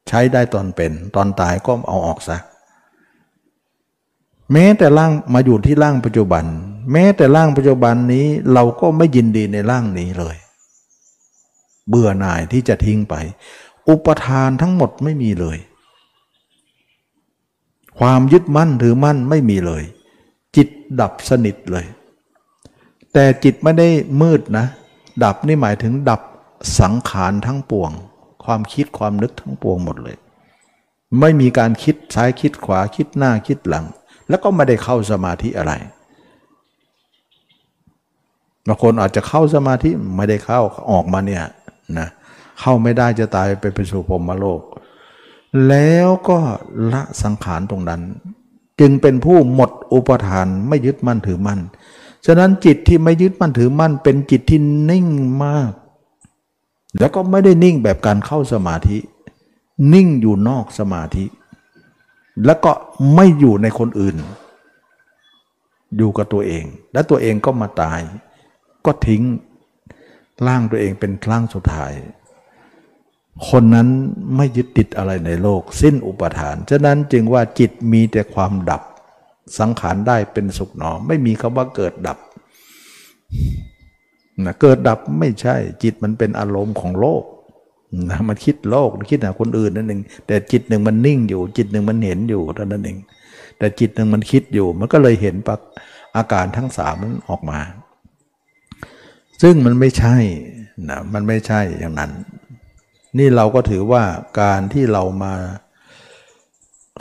[0.08, 2.38] ใช้ได้ตอนเป็นตอนตายก็เอาออกซะ
[4.54, 6.46] แม้แต่ร่างมาอยู่ที่ร่างปัจจุบัน
[6.92, 10.36] แม้แต่ร่างปัจจุบันนี้เราก็ไม่ยินดีในร่างนี้เลย
[11.88, 13.16] เบื่อหน่ายที่จะทิ้งไป
[13.90, 15.58] อุปทานทั้งหมดไม่มีเลย
[18.00, 19.84] ความยึดมั่นถือมั่นไม่มีเลย
[20.56, 20.68] จิต
[21.00, 21.86] ดับสนิทเลย
[23.14, 23.88] แต่จิตไม่ได้
[24.22, 24.66] มืดนะ
[25.24, 26.22] ดับนี่หมายถึงดับ
[26.80, 27.92] สังขารทั้งปวง
[28.44, 30.18] ความคิดความนึกทั้งปวงหมดเลย
[31.20, 33.86] ไม่มีการคิดซ้ายคิดขวาคิดหน้าคิดหลัง
[34.30, 35.74] แล้วก็ไม่ได้เข้าสมาธิอะไร
[38.68, 40.62] บางคนอาจจะเข้าสมาธิไม่ได้เข้า
[40.92, 41.44] ออกมาเนี่ย
[42.00, 42.08] นะ
[42.60, 44.62] เข้าไม่ได้จะตายไปไปสู่พรมโลก
[45.68, 46.38] แล้วก็
[46.94, 48.02] ละสังขารตรงนั้น
[48.80, 51.60] จึงเป็นผู้หมดอุปทานไม่ยึดมั่นถือมั่น
[52.26, 54.60] ฉะนั้นจิตที่ไม่ยึดมั่นถือมั่นเป็นจิตที่
[54.90, 55.08] นิ่ง
[55.44, 55.72] มาก
[57.00, 58.98] แล้วก็ไม่ได้นิ่งแบบการเข้าสมาธิ
[59.94, 61.26] นิ่งอยู่นอกสมาธิ
[62.46, 62.72] แล้วก็
[63.16, 64.18] ไม่อยู่ในคนอื่น
[65.98, 68.02] อยู่กับตัวเอง และตัวเองก็มาตาย
[68.86, 69.24] ก็ทิ้ง
[70.48, 71.94] ร่างตัวเองเป็นร่างสุดท้าย
[73.50, 73.88] คนนั้น
[74.36, 78.82] ไม่ยึดติดอะไรในโลก สิ้นอุปทาน ฉะนั้นจึงว่าจิตมีแต่ความดับ
[79.60, 82.18] สังขารได้เป็นสุขหนอ ไม่มีคำว่าเกิดดับ
[84.46, 87.24] นะเกิดดับไม่ใช่ จิตมันเป็นอารมณ์ของโลก
[88.10, 92.98] นะมันคิดโลกคิดหาคนอื่นนั่นเองแต่จิตหนึ่งมันนิ่งอยู่ จิตหนึ่งมันเห็นอยู่เท่านั้นเอง
[93.58, 95.60] แต่จิตหนึ่งมันคิดอยู่ มันก็เลยเห็นปัก
[96.16, 97.60] อาการทั้งสามนั้นออกมา
[99.42, 100.16] ซึ่งมันไม่ใช่
[100.90, 102.12] นะมันไม่ใช่อย่างนั้น
[103.18, 104.04] นี่เราก็ถือว่า
[104.42, 105.34] การที่เรามา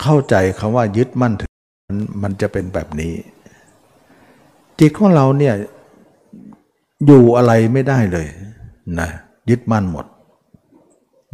[0.02, 1.47] เข้าใจคำว่ายึดมั่นถือ
[2.22, 3.12] มันจะเป็นแบบนี้
[4.78, 5.54] จิตของเราเนี่ย
[7.06, 8.26] อยู่อะไรไม่ได้เลย
[9.00, 9.08] นะ
[9.50, 10.06] ยึดมั่นหมด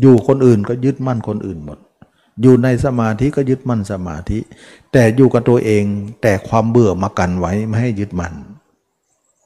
[0.00, 1.78] อยู่คนอื่นก็ยึดมั่นคนอื่นหมด
[2.42, 4.38] อยู่ในสมาธิก็ยึดมั่นสมาธิ
[4.92, 5.84] แต่อยู่กับตัวเอง
[6.22, 8.34] แต่ความเบื่อมากันไว้ไม่ให้ยึดมั่น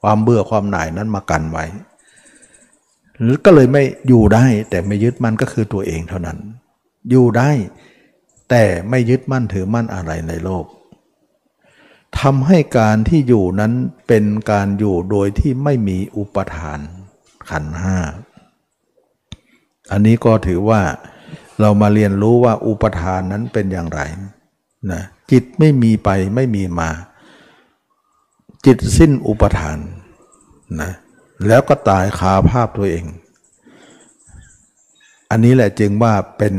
[0.01, 1.65] ความเบื่อความหน่ายนั้นมากันไว้
[3.21, 6.37] หรือก็เลยไม่อยู่ได้แต่ไม่ยึดมั่นก็คือตัวเองเท่านั้น
[7.09, 7.49] อยู่ได้
[8.49, 10.65] แต่ไม่ยึดมั่นถือมั่นอะไรในโลก
[12.19, 13.73] ทำให้การที่อยู่นั้น
[14.07, 16.79] เป็นการอยู่โดยที่ไม่มีอุปทาน
[17.49, 17.97] ขันห้า
[19.91, 20.81] อันนี้ก็ถือว่า
[21.61, 24.01] เรามาเรียนรู้ว่าอุปทานนั้นเป็นอย่างไร
[24.91, 26.89] นะจิตไม่มีไปไม่มีมา
[28.65, 29.77] จิตสิ้นอุปทาน
[30.81, 30.91] นะ
[31.47, 33.05] แล้วก็ตายคาภาพตัวเอง
[35.29, 36.53] อันนี้แหละจึงว่าเป็น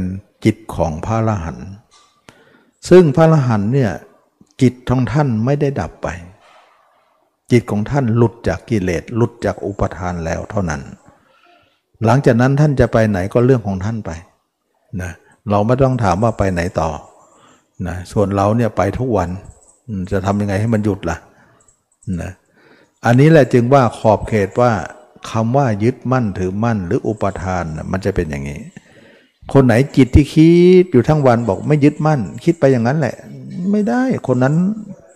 [0.45, 1.59] จิตของพระละหัน
[2.89, 3.93] ซึ่งพระละหันเนี่ย
[4.63, 6.09] จิตของท่านไม่ได้ดับไป
[7.53, 10.81] จิตของท่านหลุดจากกิเลสหลุดจากอุปทานแล้วเท่านั้น
[12.05, 14.11] หลังจากนั้นท่านจะไปไหนก็เรื่องของท่านไป
[15.03, 15.13] นะ
[15.51, 16.91] เราไม่ต้องถามว่าไปไหนต่อ
[17.87, 19.29] นะส่วนเราเนี่ยไปทุกวัน
[20.13, 21.19] จะทำยังไงให้มันหยุดละ่ะ
[22.21, 22.31] นะ
[23.05, 24.73] อันนี้แหละจึงว่าขอบเขตว่า
[25.31, 28.61] คำว่ายึดมั่นถือมั่นหรืออุปทานนะมันจะเป็นอย่างนี้
[29.53, 30.51] คนไหนจิตที่คิ
[30.83, 33.17] ดอยู่ทั้งวันบอกไม่ยึดมั่น คิดไปอย่างนั้นแหละ
[33.71, 34.55] ไม่ได้คนนั้น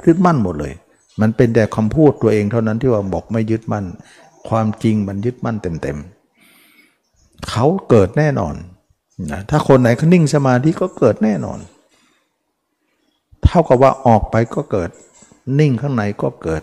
[0.07, 0.73] ยึดมั่นหมดเลย
[1.21, 3.85] มันเป็นแต่คำพูดตัวเองเท่านั้นที่ว่าบอกไม่ยึดมั่น
[4.49, 8.55] ความจริงมันยึดมั่นเต็มๆเขาเกิดแน่นอน
[9.31, 11.59] นะถ้าคนไหนเขานิ่งสมาธิก็เกิดแน่นอน
[13.45, 14.91] เท่ากับว่าออกไปก็เกิด
[15.59, 16.63] นิ่งข้างในก็เกิด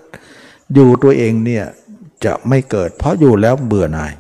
[0.74, 1.66] อยู่ตัวเองเนี่ย
[2.26, 4.12] จะไม่เกิด เพราะอยู่แล้วเบื่อหน่าย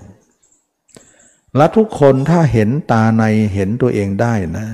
[1.57, 3.23] และทุกคนถ้าเห็นตาใน
[3.53, 4.68] เห็นตัวเองได้นะ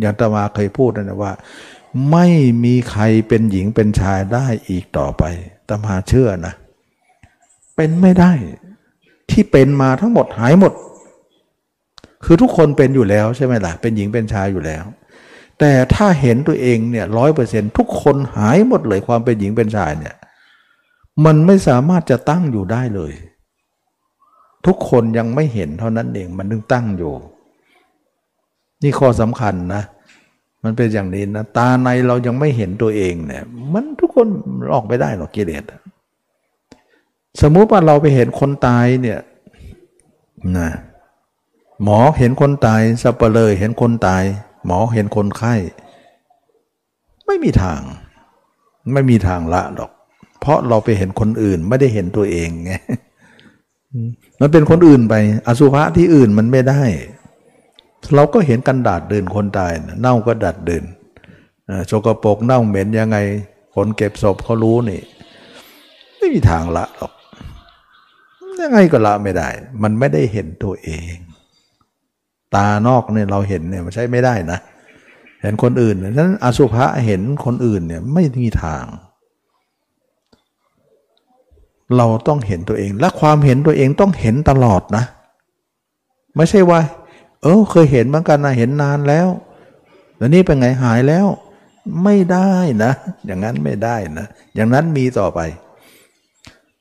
[0.00, 1.32] อย่างตมาเคยพูดนะว่า
[2.10, 2.26] ไม่
[2.64, 5.22] มีใครเป็นหญิงเป็นชายได้อีกต่อไป
[5.68, 6.54] ตมาเชื่อนะ
[7.76, 8.32] เป็นไม่ได้
[9.30, 10.72] ที่เป็นมาทั้งหมดหายหมด
[12.24, 14.84] คือทุกคนเป็นอยู่แล้วใช่ไหมล่ะ เป็นหญิงเป็นชายอยู่แล้ว
[15.58, 20.14] แต่ถ้าเห็นตัวเองเนี่ยร้อยเปอร์เซ็นทุกคนหายหมดเลยความเป็นหญิงเป็นชายเนี่ย
[21.24, 23.12] มันไม่สามารถจะตั้งอยู่ได้เลย
[24.66, 27.12] ทุกคนยังไม่เห็นเท่านั้นเองมันถึงตั้งอยู่
[28.82, 29.82] นี่ข้อสำคัญนะ
[30.64, 34.26] มันเป็นอย่างนี้นะตาในเรายังไม่เห็นตัวเองเนี่ยมันทุกคน
[34.74, 35.64] ออกไม่ได้หรอกกิเลส
[37.40, 39.20] สมมุติว่าเราไปเห็นคนตายเนี่ย
[40.58, 40.70] นะ
[41.82, 44.24] หมอเห็นคนตายสับเปลยเห็นคนตาย
[44.66, 45.54] หมอเห็นคนไข้
[47.26, 47.80] ไม่มีทาง
[48.92, 49.90] ไม่มีทางละหรอก
[50.40, 52.72] เพราะเราไปเห็นคนอื่นไม่ได้เห็นตัวเองไง
[54.40, 55.14] มันเป็นคนอื่นไป
[55.46, 56.82] อสุภะที่อื่นมันไม่ได้
[58.14, 60.84] เราก็เห็นกันดาดเดินคนตายเน่าก็ดัดเดิน
[61.86, 63.18] โชกโปกเน่าเหม็นยังไง
[63.74, 65.02] คนเก็บศพเขารู้นี่
[66.16, 67.12] ไม่มีทางละหรอก
[68.60, 69.48] ยังไงก็ละไม่ได้
[69.82, 71.14] มันไม่ได้เห็นตัวเอง
[72.54, 74.58] ตานอกเนี่ยเราเห็นเนี่ยมันใช้ไม่ได้นะ
[75.42, 78.84] เห็นคนอื่นนั้นอสุภะเห็นคนอื่นเนี่ยไม่มีทาง
[81.96, 85.04] เราต้องเห็นตัวเอง และความเห็นตัวเองต้องเห็นตลอดนะ
[86.36, 86.80] ไม่ใช่ว่า
[87.42, 89.28] เออเคยเห็นเหมือนกันนะเห็นนานแล้ว
[90.16, 91.26] แล้วนี่เป็นไงหายแล้ว
[92.04, 92.52] ไม่ได้
[92.84, 92.92] นะ
[93.26, 95.40] อย่างนั้นไม่ได้นะ อย่างนั้นมีต่อไป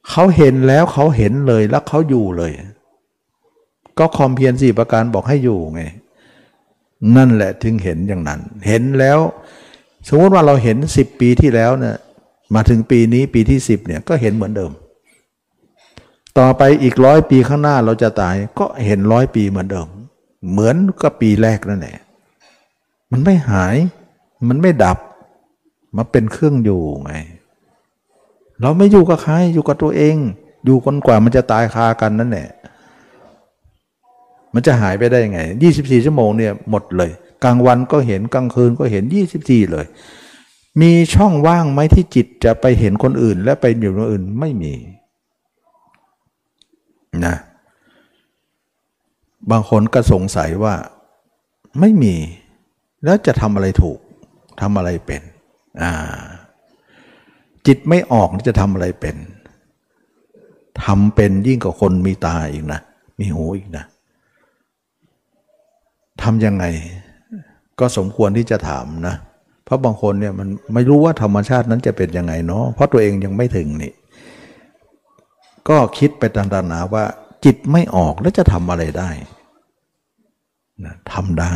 [0.09, 2.51] เขาเห็นแล้วเขาเห็นเลยแล้วเขาอยู่เลย
[3.99, 5.83] ก็คอมเพียรสี่ประการบอกให้อยู่ไง
[7.15, 9.19] นั่นแหละถึงเห็นอย่างนั้น เห็นแล้ว
[10.07, 11.95] สมมติว่าเราเห็นสิบปีที่แล้วเนี่ย
[12.55, 14.71] มาถึงปีนี้ปีที่สิบเนี่ยก็เห็นเหมือนเดิม
[16.39, 19.87] ต่อไปอีกร้อยปีข้างหน้าเราจะตายก็เห็นร้อยปีเหมือนเดิม
[20.51, 21.97] เหมือนกับปีแรกนั่นแหละ
[23.11, 23.75] มันไม่หาย
[24.47, 24.97] มันไม่ดับ
[25.97, 27.13] มาเป็นเครื่องอยู่ไง
[28.61, 30.15] เราไม่อยู่กับใครอยู่กับตัวเอง
[30.65, 32.49] อยู่คนกว่ามันจะตายคากันนั่นแหละ
[34.53, 35.39] มันจะหายไปได้ไง
[35.73, 37.11] 24 ชั่วโมงเนี่ยหมดเลย
[37.43, 39.03] กลางวันก็เห็นกลางคืนก็เห็น
[39.37, 39.85] 24 เลย
[40.81, 44.73] มีช่องว่างไหมที่จิตจะไปเห็นคนอื่น และไปอยู่คนอื่นไม่มี
[47.25, 47.35] นะ
[49.51, 50.75] บางคนก็สงสัยว่า
[51.79, 52.15] ไม่มี
[53.03, 53.99] แล้วจะทำอะไรถูก
[54.61, 55.21] ทำอะไรเป็น
[55.81, 55.91] อ่า
[57.67, 59.15] จิตไม่ออกจะทำอะไรเป็น
[60.83, 62.79] ทำเป็นยิ่งกว่าคนมีตาอีกนะ
[63.19, 63.85] มีหูอีกนะ
[66.21, 66.65] ทำยังไง
[67.79, 69.15] ก็สมควรที่จะถามนะ
[69.63, 73.93] เพราะบางคนเนี่ยมันไม่รู้ว่าธรรมชาตินั้นจะเป็นยังไงเนาะเพราะตัวเองยังไม่ถึงนี่
[75.69, 77.05] ก็คิดไปต่างๆนาว่า
[77.45, 79.09] จิตไม่ออกแล้วจะทำอะไรได้
[80.85, 81.53] นะทำได้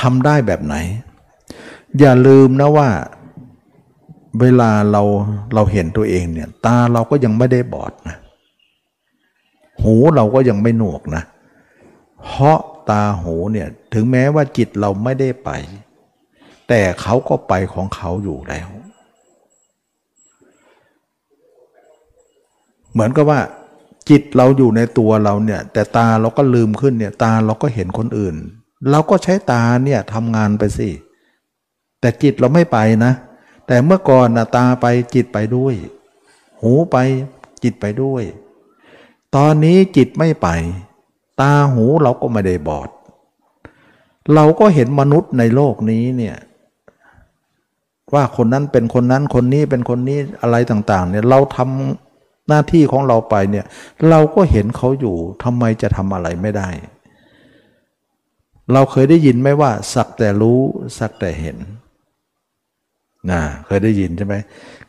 [0.00, 0.76] ทำได้แบบไหน
[1.98, 2.88] อย่าลืมนะว่า
[4.40, 5.02] เวลาเรา
[5.54, 8.16] เราเห็นตัวเองเนี่ย ตาเราก็ยังไม่ได้บอดนะ
[9.82, 11.22] หูเราก็ยังไม่หนวกนะ
[12.24, 12.58] เพราะ
[12.90, 15.50] ตาหูเนี่ยถึงแม้ว่าจิตเราไม่ได้ไป
[16.68, 18.68] แต่เขาก็ไปของเขาอยู่แล้ว
[22.94, 23.40] เหมือนกับว่า
[24.08, 28.36] จิตเราอยู่ในตัวเราเนี่ย แต่ตาเราก็ลืมขึ้นเนี่ย ตาเราก็เห็นคนอื่น
[28.90, 30.88] เราก็ใช้ตาเนี่ยทำงานไปสิ
[32.00, 33.12] แต่จิตเราไม่ไปนะ
[33.66, 35.74] แต่เมื่อก่อนนะตาไปจิตไปด้วย
[36.60, 36.96] หูไป
[37.62, 38.22] จิตไปด้วย
[39.36, 40.48] ตอนนี้จิตไม่ไป
[41.40, 42.88] ตาหูเราก็ไม่ได้บอด
[44.34, 46.36] เราก็เห็นมนุษย์ในโลกนี้เนี่ย
[48.14, 52.03] ว่าคนนั้นเป็นคนนั้นคนนี้เป็นคนนี้อะไรต่าง ๆ เนี่ยเราทำ
[52.48, 53.64] หน้าที่ของเราไปเนี่ย
[54.10, 56.68] เราก็เห็นเขาอยู่ทำไมจะทำอะไรไม่ได้
[58.72, 60.60] เราเคยได้ยินไหมว่า สักแต่รู้
[60.98, 61.56] สักแต่เห็น
[63.30, 64.34] นะเคยได้ยินใช่ไหม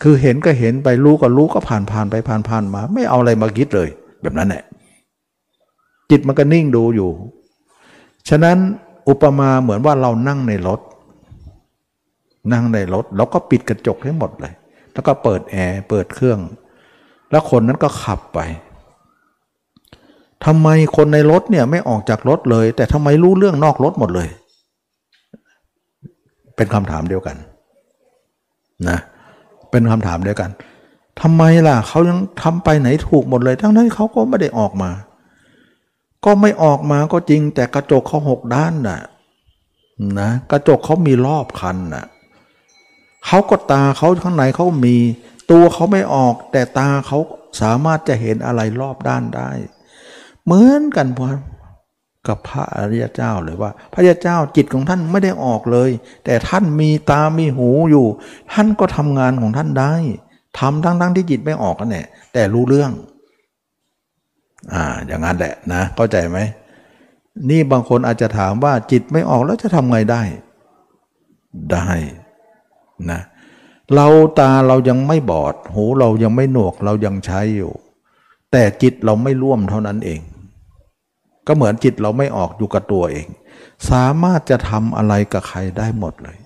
[0.02, 3.90] คือเห็นก็เห็นไปรู้ก็รู้ก็ผ่านผ่านไปผ่านผ่านมา ไม่เอาอะไรมาคิดเลย
[4.22, 4.64] แบบนั้นแหละ
[6.10, 7.10] จิตมันก็นิ่งดูอยู่
[8.30, 8.58] ฉะนั้น
[9.10, 10.82] อุปมาเหมือนว่าเรานั่งในรถ
[12.54, 14.54] นั่งในรถ แล้วก็ปิดกระจกให้หมดเลย
[14.94, 16.40] แล้วก็เปิดแอร์เปิดเครื่อง
[17.36, 18.40] แล้วคนนั้นก็ขับไป
[20.46, 24.30] ทำไมคนในรถเนี่ยไม่ออกจากรถเลย แต่ทำไมรู้เรื่องนอกรถหมดเลย
[26.56, 27.36] เป็นคำถามเดียวกัน
[28.90, 29.00] นะ
[29.72, 30.50] เป็นคำถามเดียวกัน
[31.22, 34.92] ทำไมล่ะเขายังทำไปไหนถูกหมดเลย ทั้งนั้นเขาก็ไม่ได้ออกมา
[36.26, 39.02] ก็ไม่ออกมาก็จริง แต่กระจกเขาหกด้านน่ะ
[40.20, 42.06] นะกระจกเขามีรอบคันน่ะ
[43.26, 44.98] เขาก็ตาเขาข้างในเขามี
[45.52, 47.20] ตัวเขาไม่ออกแต่ตาเขา
[47.62, 49.50] สามารถจะเห็นอะไรรอบด้านได้
[50.46, 51.22] เหมือนกันพ
[52.28, 55.90] กับพระอริยเจ้าเลยว่า พระยาเจ้าจิตของท่านไม่ได้ออกเลย
[56.26, 58.08] แต่ท่านมีตามีหูอยู่
[58.54, 59.94] ท่านก็ทำงานของท่านได้
[60.60, 62.04] ทำทั้งทั้งที่จิตไม่ออกกันแน่
[62.34, 62.92] แต่รู้เรื่อง
[64.74, 66.40] อ่า อย่างนั้นแหละนะ เข้าใจไหม
[67.50, 70.22] นี่บางคนอาจจะถามว่าจิตไม่ออกแล้วจะทำไงได้
[71.72, 71.90] ได้
[73.12, 74.08] นะเเรา
[74.40, 77.72] ตาเรายังไม่บอด หูเรายังไม่หนวกเรายังใช้อยู่
[78.52, 80.22] แต่จิตเราไม่ร่วมเท่านั้นเอง
[81.48, 83.28] ก็เหมือนจิตเราไม่ออกอยู่กับตัวเอง
[83.90, 86.38] สามารถจะทำอะไรกับใครได้หมดเลย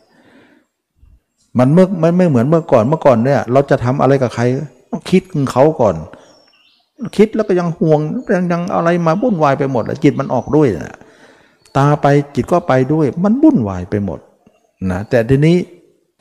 [1.57, 4.44] มันเมื่อไม่ไม่เหมือนเมื่อก่อนเมื่อก่อนเนี่ย เราจะทำอะไรกับใคร
[4.90, 5.95] ต้องคิดถึงเขาก่อน
[7.18, 7.99] คิดแล้วก็ยังห่วง
[8.36, 10.98] ยังยังอะไรมาวุ่นวายไปหมดแล้วจิตมันออกด้วยนะ
[11.78, 14.20] ตาไปจิตก็ไปด้วย มันวุ่นวายไปหมด
[14.91, 15.57] นะแต่ทีนี้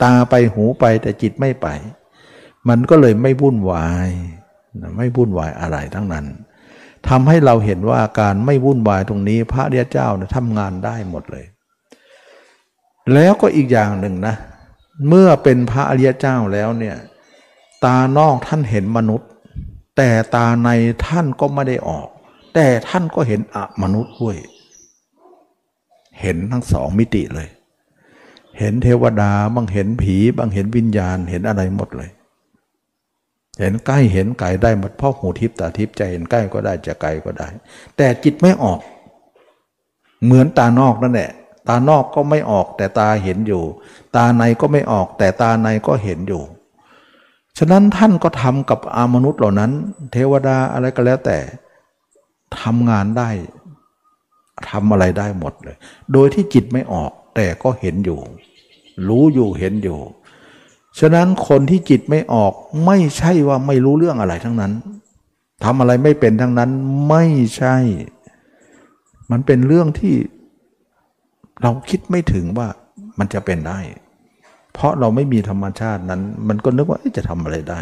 [0.03, 1.67] ตาไปหูไปแต่จิตไม่ไป
[2.69, 4.09] มันก็เลยไม่วุ่นวาย
[4.97, 6.25] ไม่วุ่นวายอะไรทั้งนั้น
[7.09, 11.45] ทำให้เราเห็นว่าการไม่วุ่นวายตรงนี้พระเดียเจ้านะทำงานได้หมดเลย
[13.13, 14.35] แล้วก็อีกอย่างหนึ่งนะ
[15.07, 16.95] เมื่อเป็นพระอริยเจ้าแล้วเนี่ย
[17.85, 19.29] ตานอกท่านเห็นมนุษย์
[19.97, 20.69] แต่ตาใน
[21.07, 22.07] ท่านก็ไม่ได้ออก
[22.55, 24.37] แต่ท่านก็เห็นอมนุษย์ด้วย
[26.21, 27.47] เห็นทั้งสองมิติเลย
[28.59, 32.09] เห็นเทวดาบางเห็นผีบางเห็นวิญญาณเห็นอะไรหมดเลย
[33.59, 37.47] เห็นใกล้เห็นไกลได้หมดเพราะหูทิพตาทิพใจเห็นใกล้ก็ได้จะไกลก็ได้
[37.97, 38.79] แต่จิตไม่ออก
[40.23, 41.31] เหมือนตานอกนั่นแหละ
[41.67, 43.63] ตานอกก็ไม่ออกแต่ตาเห็นอยู่
[44.15, 46.41] ตาในก็ไม่ออก แต่ตาในก็เห็นอยู่
[47.57, 49.71] ฉะนั้นท่านก็ทำกับอามนุษย์เหล่านั้น
[50.11, 51.37] เทวดาอะไรก็แล้วแต่
[52.59, 53.29] ทำงานได้
[54.69, 55.77] ทำอะไรได้หมดเลย
[56.13, 58.19] โดยที่จิตไม่ออกแต่ก็เห็นอยู่
[59.07, 59.99] รู้อยู่เห็นอยู่
[60.99, 62.53] ฉะนั้นคนที่จิตไม่ออก
[62.85, 64.71] ไม่ใช่ว่าไม่รู้เรื่องอะไรทั้งนั้น
[65.63, 66.69] ทำอะไรไม่เป็นทั้งนั้น
[67.09, 67.25] ไม่
[67.57, 67.75] ใช่
[69.31, 70.15] มันเป็นเรื่องที่
[71.61, 72.67] เราคิดไม่ถึงว่า
[73.19, 73.79] มันจะเป็นได้
[74.73, 77.81] เพราะเราไม่มีธรรมชาตินั้น มันก็นึกว่าจะทำอะไรได้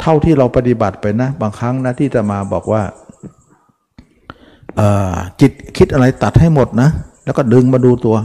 [0.00, 2.82] เท่าที่เราปฏิบัติไปนะ บางครั้งนะที่จะมาบอกว่า
[5.40, 6.88] จิตคิดอะไรตัดให้หมดนะ
[7.24, 8.16] แล้วก็ดึงมาดูตัว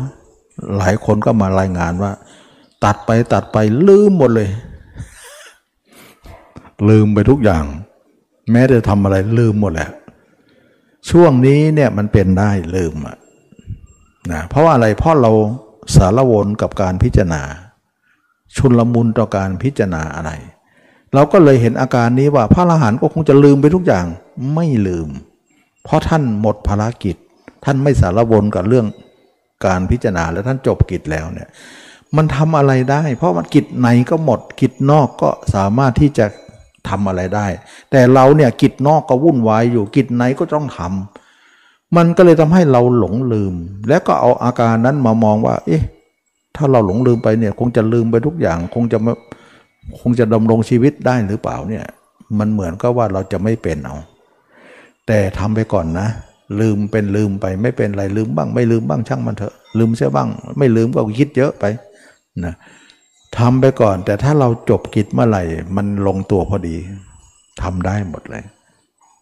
[0.78, 2.12] หลายคนก็มารายงานว่า
[2.86, 3.58] ตัดไปตัดไป
[3.88, 4.50] ลืมหมดเลย
[6.90, 7.64] ลืมไปทุกอย่าง
[8.52, 9.90] แม้จะทำอะไรลืมหมดแหละ
[11.10, 13.18] ช่วงนี้เนี่ยมันเป็นได้ลืมอะ
[14.32, 15.32] นะเพราะว่าอะไรเพราะเรา
[15.96, 17.42] สารวนกับการพิจารณา
[18.56, 20.32] ชุนลมุนต่อการพิจารณาอะไร
[21.14, 24.06] เราก็เลยเห็นอาการนี้ว่าพระอรหันต์ก็คงจะลืมไปทุกอย่าง
[24.54, 25.10] ไม่ลืม
[25.84, 27.16] เพราะท่านหมดภารกิจ
[27.66, 28.86] ท่านไม่สารวนกับเรื่อง
[29.66, 31.50] การพิจารณาแล้วท่านจบกิจแล้วเนี่ย
[32.18, 36.26] มันทำอะไรได้ เพราะมันกิจในก็หมดกิจนอกก็สามารถที่จะ
[36.90, 37.48] ทำอะไรได้
[37.92, 43.54] แต่เราเนี่ยกิจนอกก็วุ่นวายอยู่กิจในก็ต้องทำมันก็เลยทำให้เราหลงลืม
[43.88, 45.84] แล้วก็เอาอาการนั้นมามองว่า เอ๊ะ
[46.56, 48.98] ถ้าเราหลงลืมไปเนี่ย คงจะลืมไปทุกอย่าง คงจะ
[50.00, 51.86] คงจะดำรงชีวิตได้หรือเปล่าเนี่ย
[52.40, 53.96] มันเหมือนก็ว่าเราจะไม่เป็นเอา
[55.08, 56.08] แต่ทำไปก่อนนะ
[56.60, 61.66] ลืมเป็นลืมไปไม่เป็นไรลืมบ้าง ไม่ลืมบ้างช่างมันเถอะลืมใช่บ้าง ไม่ลืมก็คิดเยอะไป
[62.46, 62.54] นะ
[63.38, 65.44] ทำไปก่อน แต่ถ้าเราจบกิจเมื่อไหร่
[65.76, 66.76] มันลงตัวพอดี
[67.62, 68.44] ทำได้หมดเลย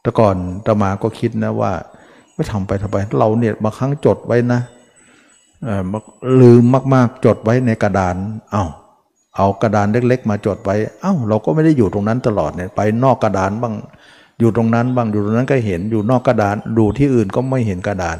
[0.01, 0.35] แต่ก่อน
[0.65, 1.71] ตมาก็คิดนะว่า
[2.35, 4.61] ไม่ทำไปทำไมเราเนี่ยบางครั้งจดไว้นะ
[6.41, 8.15] ลืมมากๆจดไว้ในกระดาน
[8.51, 8.65] เอา้า
[9.35, 13.73] เอากระดานเล็ก ๆ มาจดไว้ เอา้าเราก็ไม่ได้อยู่ตรงนั้นตลอดเนี่ยไปนอกกระดานบ้าง
[14.41, 18.17] อยู่ตรงนั้นบ้างอยู่ตรงนั้นก็เห็นอยู่นอกกระดานดูที่อื่นก็ไม่เห็นกระดาน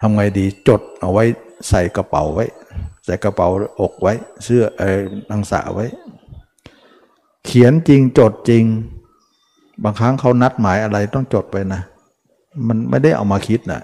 [0.00, 1.24] ทำไงดีจดเอาไว้
[1.68, 2.44] ใส่กระเป๋าไว้
[3.04, 3.48] ใส่กระเป๋า
[3.80, 4.12] อกไว้
[4.44, 5.00] เสื้อเออ
[5.30, 5.86] นังสาไว้
[7.46, 8.64] เขียนจริงจดจริง
[9.84, 11.80] บางครั้งเขานัดหมายอะไรต้องจดไปนะ
[12.66, 13.80] มันไม่ได้เอามาคิดนะ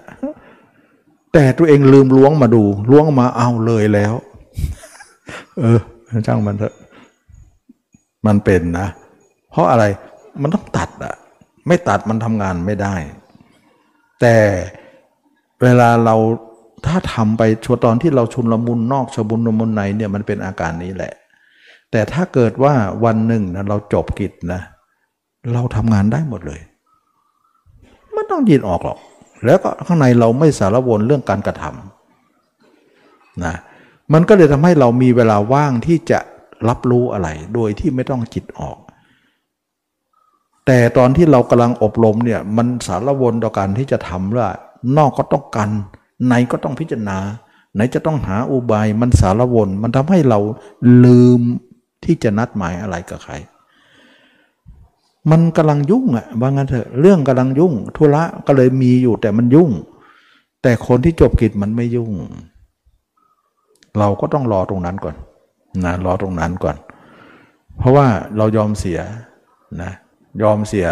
[1.33, 4.13] แต่ตัวเองลืมล้วงมาดู ล้วงมาเอาเลยแล้ว
[5.59, 5.79] เออ
[6.27, 6.75] ช่างมันเถอะ
[8.25, 8.87] มันเป็นนะ
[9.51, 9.85] เพราะอะไร
[10.41, 11.15] มันต้องตัดอะ
[11.67, 12.95] ไม่ตัดมันทำงานไม่ได้
[14.21, 14.35] แต่
[15.63, 16.15] เวลาเรา
[16.87, 21.13] ถ้าทำไปชัวตอนที่เราชุนละมุนนอกชบุนละมุนในเนี่ยมันเป็นอาการนี้แหละ
[21.91, 22.73] แต่ถ้าเกิดว่า
[23.05, 24.61] วันหนึ่งนะเราจบกิจนะ
[25.53, 26.61] เราทำงานได้หมดเลย
[28.13, 28.99] ไม่ต้องยินออกหรอก
[29.45, 33.55] แล้วก็ข้างในเราไม่สารวนเรื่องการกระทำนะ
[34.13, 36.19] มันก็เลยทำให้เรามีเวลาว่างที่จะ
[36.69, 38.77] รับรู้อะไร โดยที่ไม่ต้องจิตออก
[40.67, 44.47] แต่ตอนที่เรากำลังอบรมเนี่ยมันสารวนต่อการที่จะทำว่า
[44.97, 45.69] นอกก็ต้องกัน
[46.25, 47.17] ไหนก็ต้องพิจารณา
[47.73, 50.39] ไหนจะต้องหาอุบายมันสารวนมันทำให้เรา
[51.05, 51.41] ลืม
[52.05, 53.33] ที่จะนัดหมายอะไรกับใคร
[55.31, 59.71] มันกำลังยุ่งอะว่างั้นเถอะเรื่องกำลังยุ่งธุระก็เลยมีอยู่แต่มันยุ่ง
[60.63, 62.11] แต่คนที่จบกิจมันไม่ยุ่ง
[63.99, 65.15] เราก็ต้องรอตรงนั้นก่อน
[65.85, 66.75] นะรอตรงนั้นก่อน
[67.77, 68.07] เพราะว่า
[68.37, 68.99] เรายอมเสีย
[69.81, 69.91] นะ
[70.41, 70.87] ยอมเสีย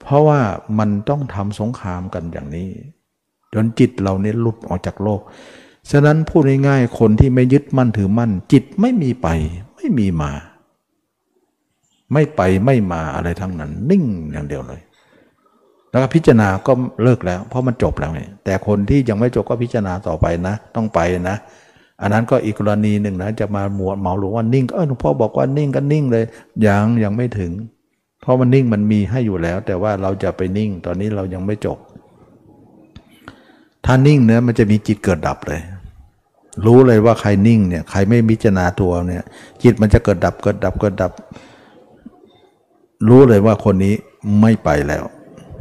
[0.00, 0.40] เพราะว่า
[0.78, 2.68] มันต้องทำสงครามกันอย่างนี้
[3.54, 5.20] จนจิตเราเนี่ยหลุดออกจากโลก
[5.90, 9.28] ฉะนั้นพูดง่ายๆคนที่ไม่ยึดมั่นถือมั่น จิตไม่มีไป
[9.76, 10.32] ไม่มีมา
[12.12, 14.80] ไม่ไปไม่มาอะไรทั้งนั้น นิ่งอย่างเดียวเลย
[15.90, 16.72] แล้วก็พิจารณาก็
[17.02, 21.00] เลิกแล้ว เพราะมันจบแล้วไงแต่คนที่ยังไม่จบก็พิจารณาต่อไปนะ ต้องไป
[21.30, 21.36] นะ
[22.02, 26.24] อันนั้นก็อีกกรณีหนึ่งนะจะมาหมวดเหมาหลวงว่านิ่งเออหลวงพ่อบอกว่านิ่งก็นิ่งเลย
[26.66, 27.52] ยังยังไม่ถึง
[28.22, 31.78] เพราะมันนิ่งมันมีให้อยู่แล้ว แต่ว่าเราจะไปนิ่ง ตอนนี้เรายังไม่จบ
[33.84, 35.62] ถ้านิ่งเนื้อมันจะมีจิตเกิดดับเลย
[36.66, 39.24] รู้เลยว่าใครนิ่งเนี่ยใครไม่พิจารณาตัวเนี่ย
[39.62, 41.12] จิตมันจะเกิดดับเกิดดับเกิดดับ
[43.08, 43.94] รู้เลยว่าคนนี้
[44.40, 45.04] ไม่ไปแล้ว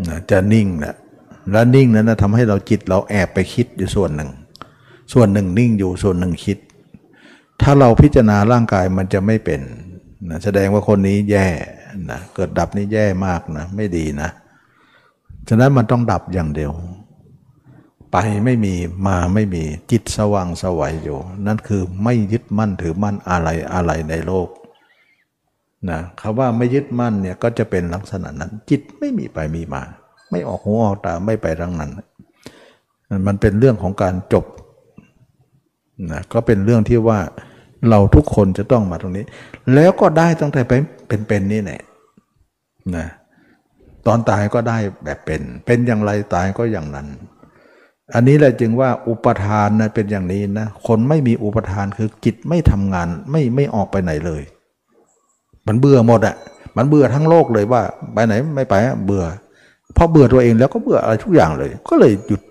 [0.07, 0.95] นะจะนิ่งนะ
[1.51, 4.29] และนิ่งนั้นนะทำให้เราจิตเราแอบไปคิดอยู่ส่วนหนึ่ง
[5.13, 6.57] ส่วนหนึ่งนิ่งอยู่ส่วนหนึ่งคิด
[7.61, 9.61] ถ้าเราพิจารณาร่างกายมันจะไม่เป็น
[10.29, 11.47] นะแสดงว่าคนนี้แย่
[12.11, 14.29] นะเกิดดับนี่แย่มากนะไม่ดีนะ
[15.49, 16.71] ฉะนั้นมันต้องดับอย่างเดียว
[18.11, 18.73] ไปไม่มี
[19.07, 24.47] มาไม่มีจิตสว่างสวัยอยู่ นั่นคือไม่ยึดมั่นถือมั่นอะไรอะไรในโลก
[25.89, 29.83] นะคำว่าไม่ยึดมั่นเนี่ยก็จะเป็นลักษณะนั้น จิตไม่มีไปมีมา
[30.29, 31.91] ไม่ออกหูออกตาไม่ไปรังนั้น
[33.27, 34.45] มันเป็นเรื่องของการจบ
[36.11, 37.19] นะก็เป็นเรื่องที่ว่า
[37.89, 39.25] เราทุกคนจะต้องมาตรงนี้
[39.73, 40.81] แล้วก็ได้ตั้งแต่เป็น
[41.27, 41.81] เป็นนี่แหละ
[42.95, 43.07] นะ
[44.07, 47.07] ตอนตายก็ได้แบบเป็น เป็นอย่างไรตายก็อย่างนั้น
[48.13, 54.41] อันนี้แหละจึงว่าอุปทานนะเป็นอย่างนี้นะคนไม่มีอุปทานคือจิตไม่ทำงานไม่ไม่ออกไปไหนเลย
[55.67, 56.35] มันเบื่อหมดอะ
[56.77, 57.81] มันเบื่อทั้งโลกเลยว่า
[58.13, 58.75] ไปไหนไม่ไป
[59.05, 59.23] เบื่อ
[59.97, 62.41] พอเบื่อตัวเองแล้วก็เบื่ออะไรทุกอย่างเลย ก็เลยหยุด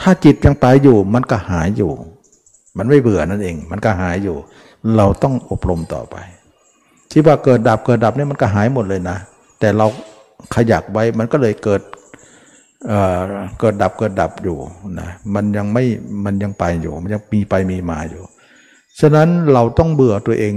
[0.00, 1.92] ถ้าจิตยังไปอยู่มันก็หายอยู่
[2.78, 4.36] มันไม่เบื่อนั่นเอง มันก็หายอยู่
[4.96, 6.16] เราต้องอบรมต่อไป
[7.10, 9.16] ที่ว่าเกิดดับเกิดดับนี่มันก็หายหมดเลยนะ
[9.60, 9.86] แต่เรา
[10.54, 11.82] ขยักไว้มันก็เลยเกิด
[12.86, 14.58] เเกิดดับเกิดดับอยู่
[15.00, 15.84] นะมันยังไม่
[16.24, 18.22] มันยังไปอยู่ มันยังมีไปมีมาอยู่
[19.00, 20.54] ฉะนั้นเราต้องเบื่อตัวเอง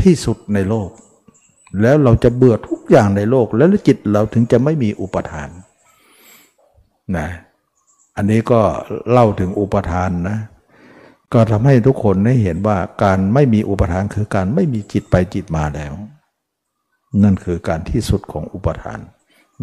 [0.00, 0.90] ที่สุดในโลก
[1.80, 5.48] แล้วเราจะเบื่อทุกอย่างในโลก แล้วจิตเราถึงจะไม่มีอุปทาน
[7.16, 7.28] นะ
[8.16, 8.60] อันนี้ก็
[9.10, 10.38] เล่าถึงอุปทานนะ
[11.34, 15.92] ก็ทำให้ทุกคนได้เห็นว่าการไม่มีอุปทานคือการไม่มีจิตไปจิตมาแล้ว
[17.22, 18.98] นั่นคือการที่สุดของอุปทาน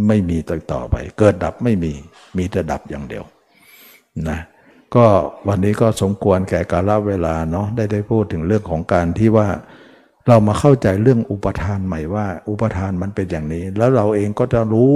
[0.08, 1.94] ไม่มีต่อต่อไป เกิดดับไม่มี
[2.38, 3.24] มีแต่ดับอย่างเดียว
[4.30, 4.40] นะ
[4.96, 5.06] ก็
[5.48, 9.48] วันนี้ก็สมควรแก่กาลเวลาเนาะได้ได้พูดถึงเรื่องของการที่ว่า
[10.28, 14.96] เรามาเข้าใจเรื่องอุปทานใหม่ว่า อุปทานมันเป็นอย่างนี้ แล้วเราเองก็จะรู้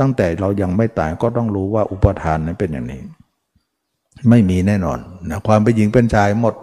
[0.00, 3.02] ตั้งแต่เรายังไม่ตายก็ต้องรู้ว่าอุปทานนั้นเป็นอย่างนี้
[4.28, 4.98] ไม่มีแน่นอน
[5.30, 6.54] นะความเป็นหญิงเป็นชายหมด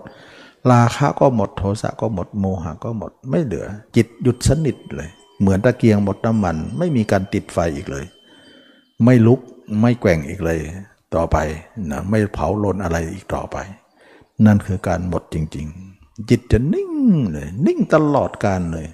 [0.72, 3.65] ราคะก็หมดโทสะก็หมดโมหะก็หมด ไม่เหลือ
[3.95, 5.10] จิตหยุดสนิทเลย
[5.40, 8.06] เหมือนตะเกียงหมดน้ำมัน ไม่มีการติดไฟอีกเลย
[9.03, 9.40] ไม่ลุก
[9.81, 10.60] ไม่แกว่งอีกเลย
[11.15, 11.38] ต่อไป
[11.91, 13.57] นะไม่เผาลนอะไรอีกต่อไป
[14.45, 15.68] นั่นคือการหมดจริง
[15.98, 16.91] ๆ จิตจะนิ่ง
[17.31, 18.88] เลยนิ่งตลอดการเลย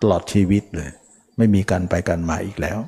[0.00, 0.90] ตลอดชีวิตเลย
[1.36, 2.78] ไม่มีการไปกันมาอีกแล้ว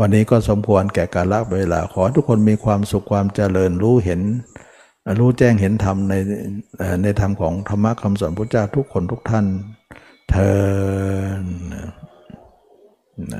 [0.00, 4.20] วันนี้ก็สมควรแก่การละเวลา ขอทุกคนมีความสุขความเจริญรู้เห็น
[5.18, 6.14] รู้แจ้งเห็นธรรมใน
[7.02, 9.46] ในธรรมของธรรมะคำสอนพระเจ้าทุกคนทุกท่าน
[10.30, 10.58] เธอ
[13.32, 13.34] น